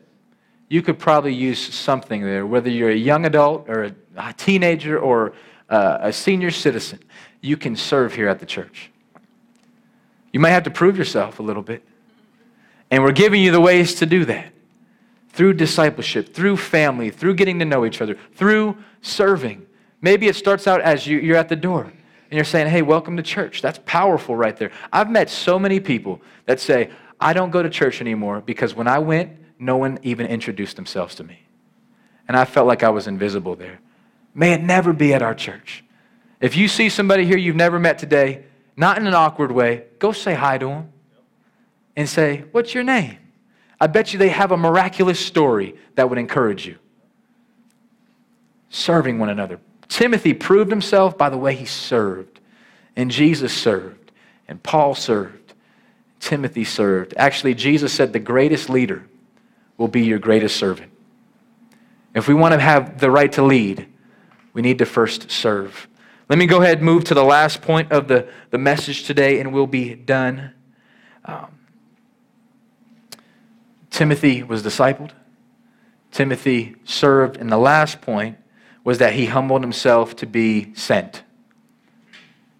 you 0.69 0.81
could 0.81 0.97
probably 0.97 1.33
use 1.33 1.59
something 1.73 2.21
there, 2.21 2.45
whether 2.45 2.69
you're 2.69 2.91
a 2.91 2.95
young 2.95 3.25
adult 3.25 3.67
or 3.67 3.93
a, 4.15 4.33
teenager 4.37 4.97
or 4.97 5.33
uh, 5.69 5.97
a 6.01 6.13
senior 6.13 6.51
citizen, 6.51 6.99
you 7.41 7.57
can 7.57 7.75
serve 7.75 8.15
here 8.15 8.29
at 8.29 8.39
the 8.39 8.45
church. 8.45 8.89
You 10.31 10.39
might 10.39 10.51
have 10.51 10.63
to 10.63 10.71
prove 10.71 10.97
yourself 10.97 11.39
a 11.39 11.43
little 11.43 11.63
bit. 11.63 11.83
And 12.89 13.03
we're 13.03 13.11
giving 13.11 13.41
you 13.41 13.51
the 13.51 13.59
ways 13.59 13.95
to 13.95 14.05
do 14.05 14.25
that 14.25 14.53
through 15.29 15.53
discipleship, 15.53 16.33
through 16.33 16.57
family, 16.57 17.09
through 17.09 17.35
getting 17.35 17.59
to 17.59 17.65
know 17.65 17.85
each 17.85 18.01
other, 18.01 18.17
through 18.35 18.77
serving. 19.01 19.65
Maybe 20.01 20.27
it 20.27 20.35
starts 20.35 20.67
out 20.67 20.81
as 20.81 21.07
you, 21.07 21.19
you're 21.19 21.37
at 21.37 21.49
the 21.49 21.55
door 21.55 21.83
and 21.83 22.37
you're 22.37 22.45
saying, 22.45 22.67
hey, 22.67 22.81
welcome 22.81 23.17
to 23.17 23.23
church. 23.23 23.61
That's 23.61 23.79
powerful 23.85 24.35
right 24.35 24.55
there. 24.55 24.71
I've 24.91 25.09
met 25.09 25.29
so 25.29 25.59
many 25.59 25.79
people 25.79 26.21
that 26.45 26.59
say, 26.59 26.91
I 27.21 27.33
don't 27.33 27.51
go 27.51 27.61
to 27.61 27.69
church 27.69 28.01
anymore 28.01 28.41
because 28.41 28.73
when 28.73 28.87
I 28.87 28.99
went, 28.99 29.37
no 29.59 29.77
one 29.77 29.99
even 30.01 30.25
introduced 30.25 30.75
themselves 30.75 31.15
to 31.15 31.23
me. 31.23 31.45
And 32.27 32.35
I 32.35 32.45
felt 32.45 32.67
like 32.67 32.81
I 32.81 32.89
was 32.89 33.07
invisible 33.07 33.55
there. 33.55 33.79
May 34.33 34.53
it 34.53 34.63
never 34.63 34.91
be 34.91 35.13
at 35.13 35.21
our 35.21 35.35
church. 35.35 35.83
If 36.39 36.57
you 36.57 36.67
see 36.67 36.89
somebody 36.89 37.25
here 37.25 37.37
you've 37.37 37.55
never 37.55 37.77
met 37.77 37.99
today, 37.99 38.45
not 38.75 38.97
in 38.97 39.05
an 39.05 39.13
awkward 39.13 39.51
way, 39.51 39.83
go 39.99 40.11
say 40.11 40.33
hi 40.33 40.57
to 40.57 40.65
them 40.67 40.91
and 41.95 42.09
say, 42.09 42.45
What's 42.51 42.73
your 42.73 42.83
name? 42.83 43.17
I 43.79 43.87
bet 43.87 44.13
you 44.13 44.19
they 44.19 44.29
have 44.29 44.51
a 44.51 44.57
miraculous 44.57 45.19
story 45.19 45.75
that 45.95 46.09
would 46.09 46.17
encourage 46.17 46.65
you. 46.65 46.77
Serving 48.69 49.19
one 49.19 49.29
another. 49.29 49.59
Timothy 49.87 50.33
proved 50.33 50.71
himself 50.71 51.17
by 51.17 51.29
the 51.29 51.37
way 51.37 51.53
he 51.53 51.65
served, 51.65 52.39
and 52.95 53.11
Jesus 53.11 53.53
served, 53.53 54.11
and 54.47 54.61
Paul 54.63 54.95
served, 54.95 55.40
Timothy 56.21 56.63
served. 56.63 57.13
Actually, 57.17 57.55
Jesus 57.55 57.91
said 57.91 58.13
the 58.13 58.19
greatest 58.19 58.69
leader 58.69 59.03
will 59.77 59.89
be 59.89 60.03
your 60.03 60.19
greatest 60.19 60.55
servant. 60.55 60.91
If 62.13 62.27
we 62.27 62.33
want 62.33 62.53
to 62.53 62.59
have 62.59 62.99
the 62.99 63.11
right 63.11 63.31
to 63.33 63.41
lead, 63.41 63.87
we 64.53 64.61
need 64.61 64.77
to 64.77 64.85
first 64.85 65.31
serve. 65.31 65.87
Let 66.29 66.37
me 66.37 66.45
go 66.45 66.61
ahead 66.61 66.77
and 66.77 66.85
move 66.85 67.03
to 67.05 67.13
the 67.13 67.23
last 67.23 67.61
point 67.61 67.91
of 67.91 68.07
the, 68.07 68.29
the 68.51 68.57
message 68.57 69.03
today, 69.03 69.39
and 69.39 69.51
we'll 69.51 69.67
be 69.67 69.95
done. 69.95 70.53
Um, 71.25 71.59
Timothy 73.89 74.43
was 74.43 74.63
discipled. 74.63 75.11
Timothy 76.11 76.75
served. 76.85 77.37
And 77.37 77.51
the 77.51 77.57
last 77.57 77.99
point 78.01 78.37
was 78.83 78.99
that 78.99 79.13
he 79.13 79.25
humbled 79.25 79.61
himself 79.61 80.15
to 80.17 80.25
be 80.25 80.73
sent. 80.75 81.23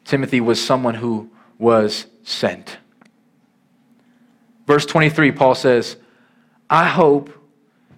Timothy 0.03 0.41
was 0.41 0.61
someone 0.61 0.95
who 0.95 1.29
was 1.57 2.07
sent. 2.23 2.77
Verse 4.71 4.85
23, 4.85 5.33
Paul 5.33 5.53
says, 5.53 5.97
I 6.69 6.87
hope, 6.87 7.29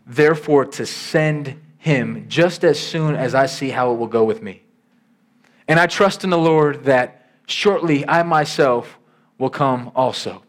therefore, 0.08 0.66
to 0.66 0.88
send 0.88 1.62
him 1.78 2.26
just 2.28 2.64
as 2.64 2.80
soon 2.80 3.16
as 3.16 3.36
I 3.36 3.46
see 3.46 3.70
how 3.70 3.92
it 3.92 4.00
will 4.00 4.08
go 4.08 4.24
with 4.24 4.42
me. 4.42 4.64
And 5.68 5.80
I 5.80 5.86
trust 5.86 6.24
in 6.24 6.32
the 6.32 6.38
Lord 6.40 6.86
that 6.86 7.30
shortly 7.46 8.08
I 8.08 8.24
myself 8.24 8.98
will 9.38 9.52
come 9.52 9.92
also. 9.96 10.42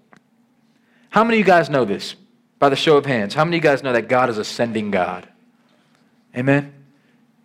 How 1.11 1.25
many 1.25 1.37
of 1.37 1.41
you 1.41 1.45
guys 1.45 1.69
know 1.69 1.85
this? 1.85 2.17
By 2.59 2.71
the 2.71 2.77
show 2.77 2.97
of 2.97 3.05
hands, 3.05 3.35
how 3.35 3.45
many 3.45 3.59
of 3.59 3.63
you 3.63 3.69
guys 3.69 3.83
know 3.83 3.93
that 3.93 4.09
God 4.09 4.31
is 4.31 4.39
a 4.39 4.45
sending 4.45 4.91
God? 4.91 5.29
Amen? 6.35 6.73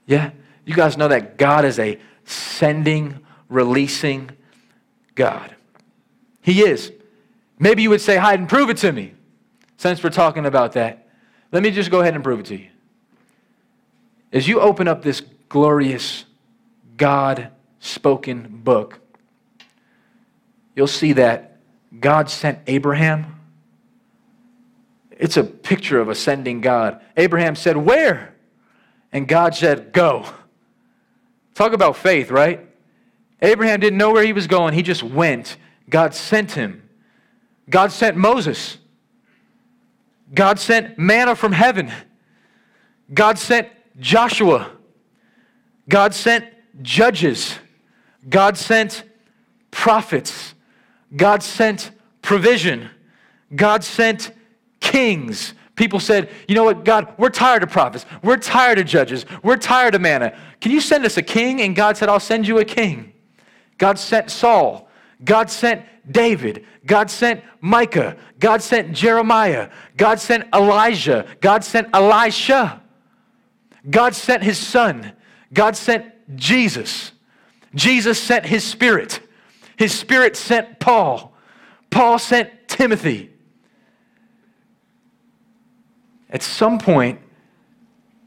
Yeah? 0.06 0.32
You 0.64 0.74
guys 0.74 0.96
know 0.96 1.10
that 1.10 1.38
God 1.38 1.66
is 1.66 1.80
a 1.80 2.00
sending, 2.24 3.20
releasing 3.50 4.32
God. 5.16 5.54
He 6.42 6.62
is. 6.62 6.94
Maybe 7.60 7.84
you 7.84 7.90
would 7.90 8.02
say, 8.02 8.16
hide 8.16 8.40
and 8.40 8.48
prove 8.48 8.70
it 8.70 8.78
to 8.78 8.92
me. 8.92 9.14
Since 9.78 10.02
we're 10.02 10.10
talking 10.10 10.46
about 10.46 10.74
that, 10.74 11.08
let 11.52 11.62
me 11.62 11.72
just 11.72 11.92
go 11.92 12.00
ahead 12.00 12.16
and 12.16 12.24
prove 12.24 12.40
it 12.40 12.46
to 12.48 12.58
you. 12.58 12.70
as 14.32 14.48
you 14.48 14.60
open 14.62 14.88
up 14.88 15.02
this 15.02 15.22
glorious 15.50 16.26
God 16.96 17.50
spoken 17.80 18.62
book, 18.64 19.00
you'll 20.76 20.88
see 20.88 21.14
that 21.14 21.58
God 22.00 22.30
sent 22.30 22.60
Abraham. 22.68 23.40
It's 25.12 25.38
a 25.38 25.44
picture 25.44 26.00
of 26.00 26.08
ascending 26.08 26.62
God. 26.62 27.02
Abraham 27.18 27.56
said, 27.56 27.76
Where? 27.76 28.36
And 29.12 29.28
God 29.28 29.56
said, 29.56 29.92
Go. 29.92 30.26
Talk 31.56 31.74
about 31.74 31.98
faith, 31.98 32.32
right? 32.32 32.66
Abraham 33.42 33.80
didn't 33.80 33.98
know 33.98 34.12
where 34.12 34.24
he 34.24 34.34
was 34.34 34.48
going, 34.48 34.74
he 34.74 34.82
just 34.82 35.04
went. 35.04 35.58
God 35.90 36.14
sent 36.14 36.52
him. 36.52 36.89
God 37.70 37.92
sent 37.92 38.18
Moses. 38.18 38.78
God 40.34 40.60
sent 40.60 40.98
manna 40.98 41.36
from 41.36 41.52
heaven. 41.52 41.92
God 43.14 43.38
sent 43.38 43.68
Joshua. 44.00 44.72
God 45.88 46.14
sent 46.14 46.46
judges. 46.82 47.58
God 48.28 48.58
sent 48.58 49.04
prophets. 49.72 50.54
God 51.16 51.42
sent 51.42 51.92
provision. 52.22 52.90
God 53.56 53.84
sent 53.84 54.32
kings. 54.80 55.54
People 55.76 56.00
said, 56.00 56.30
you 56.48 56.56
know 56.56 56.64
what, 56.64 56.84
God, 56.84 57.14
we're 57.18 57.30
tired 57.30 57.64
of 57.64 57.70
prophets. 57.70 58.06
We're 58.22 58.38
tired 58.38 58.80
of 58.80 58.86
judges. 58.86 59.26
We're 59.42 59.58
tired 59.58 59.96
of 59.96 60.02
manna. 60.02 60.38
Can 60.60 60.72
you 60.72 60.82
send 60.82 61.06
us 61.06 61.18
a 61.18 61.22
king? 61.22 61.62
And 61.62 61.76
God 61.76 61.98
said, 61.98 62.10
I'll 62.10 62.20
send 62.20 62.48
you 62.48 62.60
a 62.60 62.66
king. 62.66 63.14
God 63.78 63.98
sent 63.98 64.30
Saul. 64.30 64.89
God 65.24 65.50
sent 65.50 65.86
David. 66.10 66.66
God 66.86 67.10
sent 67.10 67.44
Micah. 67.62 68.16
God 68.40 68.62
sent 68.62 68.94
Jeremiah. 68.94 69.70
God 69.98 70.20
sent 70.20 70.48
Elijah. 70.54 71.26
God 71.42 71.64
sent 71.64 71.90
Elisha. 71.94 72.82
God 73.90 74.16
sent 74.16 74.44
his 74.44 74.58
son. 74.58 75.14
God 75.54 75.76
sent 75.76 76.06
Jesus. 76.36 77.12
Jesus 77.76 78.22
sent 78.22 78.46
his 78.46 78.64
spirit. 78.64 79.20
His 79.78 79.94
spirit 79.94 80.36
sent 80.36 80.80
Paul. 80.80 81.34
Paul 81.90 82.20
sent 82.20 82.50
Timothy. 82.68 83.32
At 86.30 86.44
some 86.44 86.78
point, 86.78 87.20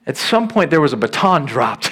at 0.06 0.16
some 0.16 0.48
point, 0.48 0.70
there 0.70 0.80
was 0.80 0.92
a 0.92 0.96
baton 0.96 1.44
dropped 1.44 1.91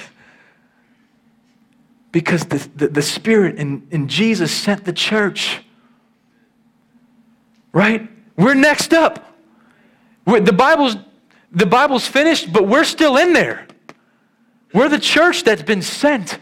because 2.11 2.45
the, 2.45 2.67
the, 2.75 2.87
the 2.87 3.01
Spirit 3.01 3.57
in, 3.57 3.87
in 3.91 4.07
Jesus 4.07 4.51
sent 4.51 4.83
the 4.83 4.93
church. 4.93 5.61
Right? 7.71 8.09
We're 8.35 8.53
next 8.53 8.93
up. 8.93 9.35
We're, 10.25 10.41
the, 10.41 10.53
Bible's, 10.53 10.97
the 11.51 11.65
Bible's 11.65 12.07
finished, 12.07 12.51
but 12.51 12.67
we're 12.67 12.83
still 12.83 13.17
in 13.17 13.33
there. 13.33 13.67
We're 14.73 14.89
the 14.89 14.99
church 14.99 15.43
that's 15.43 15.63
been 15.63 15.81
sent. 15.81 16.39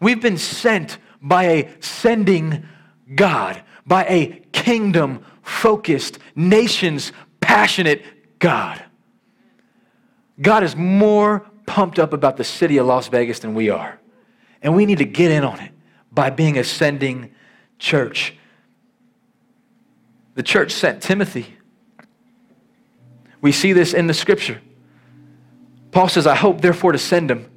We've 0.00 0.20
been 0.20 0.38
sent 0.38 0.98
by 1.22 1.44
a 1.44 1.74
sending 1.80 2.64
God, 3.14 3.62
by 3.86 4.04
a 4.04 4.42
kingdom 4.52 5.24
focused, 5.42 6.18
nations 6.34 7.12
passionate 7.40 8.02
God. 8.38 8.82
God 10.40 10.62
is 10.62 10.76
more 10.76 11.46
pumped 11.66 11.98
up 11.98 12.12
about 12.12 12.36
the 12.36 12.44
city 12.44 12.78
of 12.78 12.86
Las 12.86 13.08
Vegas 13.08 13.40
than 13.40 13.54
we 13.54 13.70
are. 13.70 14.00
And 14.62 14.74
we 14.74 14.86
need 14.86 14.98
to 14.98 15.04
get 15.04 15.30
in 15.30 15.44
on 15.44 15.60
it 15.60 15.72
by 16.10 16.30
being 16.30 16.58
a 16.58 16.64
sending 16.64 17.34
church. 17.78 18.34
The 20.34 20.42
church 20.42 20.72
sent 20.72 21.02
Timothy. 21.02 21.54
We 23.40 23.52
see 23.52 23.72
this 23.72 23.92
in 23.92 24.06
the 24.06 24.14
scripture. 24.14 24.60
Paul 25.90 26.08
says, 26.08 26.26
I 26.26 26.34
hope 26.34 26.60
therefore 26.60 26.92
to 26.92 26.98
send 26.98 27.30
him 27.30 27.50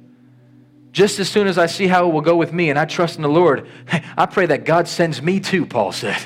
just 0.92 1.18
as 1.20 1.28
soon 1.28 1.46
as 1.46 1.56
I 1.56 1.66
see 1.66 1.86
how 1.86 2.08
it 2.08 2.12
will 2.12 2.20
go 2.20 2.36
with 2.36 2.52
me 2.52 2.70
and 2.70 2.78
I 2.78 2.84
trust 2.84 3.16
in 3.16 3.22
the 3.22 3.28
Lord. 3.28 3.68
I 4.16 4.26
pray 4.26 4.46
that 4.46 4.64
God 4.64 4.88
sends 4.88 5.22
me 5.22 5.40
too, 5.40 5.66
Paul 5.66 5.92
said. 5.92 6.18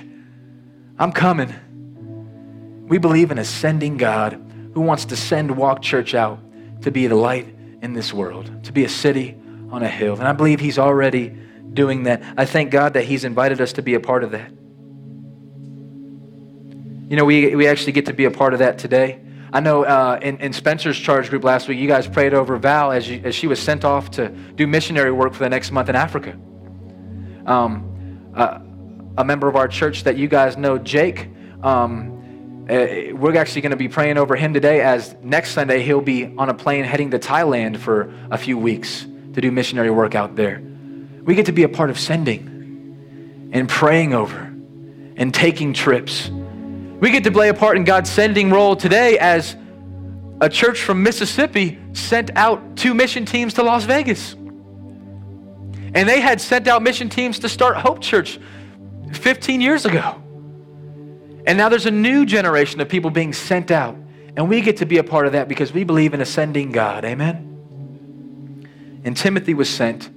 I'm 0.98 1.12
coming. 1.12 1.52
We 2.88 2.98
believe 2.98 3.30
in 3.30 3.38
a 3.38 3.44
sending 3.44 3.96
God 3.96 4.40
who 4.74 4.80
wants 4.80 5.06
to 5.06 5.16
send 5.16 5.56
Walk 5.56 5.82
Church 5.82 6.14
out 6.14 6.38
to 6.82 6.90
be 6.90 7.06
the 7.06 7.14
light 7.14 7.54
in 7.84 7.92
this 7.92 8.12
world, 8.14 8.64
to 8.64 8.72
be 8.72 8.84
a 8.84 8.88
city 8.88 9.36
on 9.70 9.82
a 9.82 9.88
hill. 9.88 10.14
And 10.14 10.26
I 10.26 10.32
believe 10.32 10.58
He's 10.58 10.78
already 10.78 11.36
doing 11.74 12.04
that. 12.04 12.22
I 12.36 12.46
thank 12.46 12.70
God 12.70 12.94
that 12.94 13.04
He's 13.04 13.24
invited 13.24 13.60
us 13.60 13.74
to 13.74 13.82
be 13.82 13.94
a 13.94 14.00
part 14.00 14.24
of 14.24 14.30
that. 14.30 14.50
You 17.10 17.16
know, 17.16 17.26
we, 17.26 17.54
we 17.54 17.66
actually 17.68 17.92
get 17.92 18.06
to 18.06 18.14
be 18.14 18.24
a 18.24 18.30
part 18.30 18.54
of 18.54 18.60
that 18.60 18.78
today. 18.78 19.20
I 19.52 19.60
know 19.60 19.84
uh, 19.84 20.18
in, 20.22 20.38
in 20.38 20.52
Spencer's 20.54 20.98
charge 20.98 21.28
group 21.28 21.44
last 21.44 21.68
week, 21.68 21.78
you 21.78 21.86
guys 21.86 22.08
prayed 22.08 22.32
over 22.32 22.56
Val 22.56 22.90
as, 22.90 23.08
you, 23.08 23.20
as 23.22 23.34
she 23.34 23.46
was 23.46 23.60
sent 23.60 23.84
off 23.84 24.10
to 24.12 24.28
do 24.30 24.66
missionary 24.66 25.12
work 25.12 25.34
for 25.34 25.44
the 25.44 25.50
next 25.50 25.70
month 25.70 25.90
in 25.90 25.94
Africa. 25.94 26.36
Um, 27.46 28.32
uh, 28.34 28.60
a 29.18 29.24
member 29.24 29.46
of 29.46 29.56
our 29.56 29.68
church 29.68 30.04
that 30.04 30.16
you 30.16 30.26
guys 30.26 30.56
know, 30.56 30.78
Jake, 30.78 31.28
um, 31.62 32.13
uh, 32.68 33.14
we're 33.14 33.36
actually 33.36 33.60
going 33.60 33.72
to 33.72 33.76
be 33.76 33.88
praying 33.88 34.16
over 34.16 34.36
him 34.36 34.54
today 34.54 34.80
as 34.80 35.14
next 35.22 35.50
Sunday 35.50 35.82
he'll 35.82 36.00
be 36.00 36.34
on 36.38 36.48
a 36.48 36.54
plane 36.54 36.84
heading 36.84 37.10
to 37.10 37.18
Thailand 37.18 37.76
for 37.76 38.10
a 38.30 38.38
few 38.38 38.56
weeks 38.56 39.06
to 39.34 39.40
do 39.42 39.50
missionary 39.50 39.90
work 39.90 40.14
out 40.14 40.34
there. 40.34 40.62
We 41.24 41.34
get 41.34 41.46
to 41.46 41.52
be 41.52 41.64
a 41.64 41.68
part 41.68 41.90
of 41.90 41.98
sending 41.98 43.50
and 43.52 43.68
praying 43.68 44.14
over 44.14 44.38
and 45.16 45.34
taking 45.34 45.74
trips. 45.74 46.30
We 46.30 47.10
get 47.10 47.24
to 47.24 47.30
play 47.30 47.50
a 47.50 47.54
part 47.54 47.76
in 47.76 47.84
God's 47.84 48.10
sending 48.10 48.50
role 48.50 48.76
today 48.76 49.18
as 49.18 49.56
a 50.40 50.48
church 50.48 50.80
from 50.80 51.02
Mississippi 51.02 51.78
sent 51.92 52.30
out 52.34 52.76
two 52.76 52.94
mission 52.94 53.26
teams 53.26 53.54
to 53.54 53.62
Las 53.62 53.84
Vegas. 53.84 54.32
And 54.32 56.08
they 56.08 56.20
had 56.20 56.40
sent 56.40 56.66
out 56.66 56.82
mission 56.82 57.10
teams 57.10 57.40
to 57.40 57.48
start 57.50 57.76
Hope 57.76 58.00
Church 58.00 58.40
15 59.12 59.60
years 59.60 59.84
ago. 59.84 60.23
And 61.46 61.58
now 61.58 61.68
there's 61.68 61.86
a 61.86 61.90
new 61.90 62.24
generation 62.24 62.80
of 62.80 62.88
people 62.88 63.10
being 63.10 63.32
sent 63.32 63.70
out. 63.70 63.96
And 64.36 64.48
we 64.48 64.60
get 64.60 64.78
to 64.78 64.86
be 64.86 64.98
a 64.98 65.04
part 65.04 65.26
of 65.26 65.32
that 65.32 65.48
because 65.48 65.72
we 65.72 65.84
believe 65.84 66.14
in 66.14 66.20
ascending 66.20 66.72
God. 66.72 67.04
Amen? 67.04 67.50
And 69.04 69.16
Timothy 69.16 69.54
was 69.54 69.68
sent. 69.68 70.10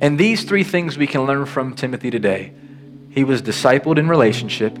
And 0.00 0.18
these 0.18 0.44
three 0.44 0.64
things 0.64 0.98
we 0.98 1.06
can 1.06 1.22
learn 1.22 1.46
from 1.46 1.74
Timothy 1.74 2.10
today 2.10 2.52
he 3.16 3.24
was 3.24 3.40
discipled 3.40 3.96
in 3.96 4.08
relationship, 4.08 4.76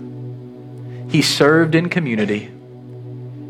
he 1.10 1.22
served 1.22 1.74
in 1.74 1.88
community, 1.88 2.50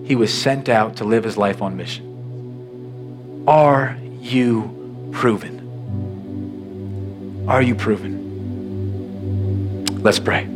he 0.04 0.14
was 0.14 0.32
sent 0.32 0.68
out 0.68 0.98
to 0.98 1.04
live 1.04 1.24
his 1.24 1.36
life 1.36 1.60
on 1.60 1.76
mission. 1.76 3.44
Are 3.48 3.98
you 4.20 5.10
proven? 5.10 5.56
Are 7.48 7.60
you 7.60 7.74
proven? 7.74 8.22
Let's 10.04 10.20
pray. 10.20 10.55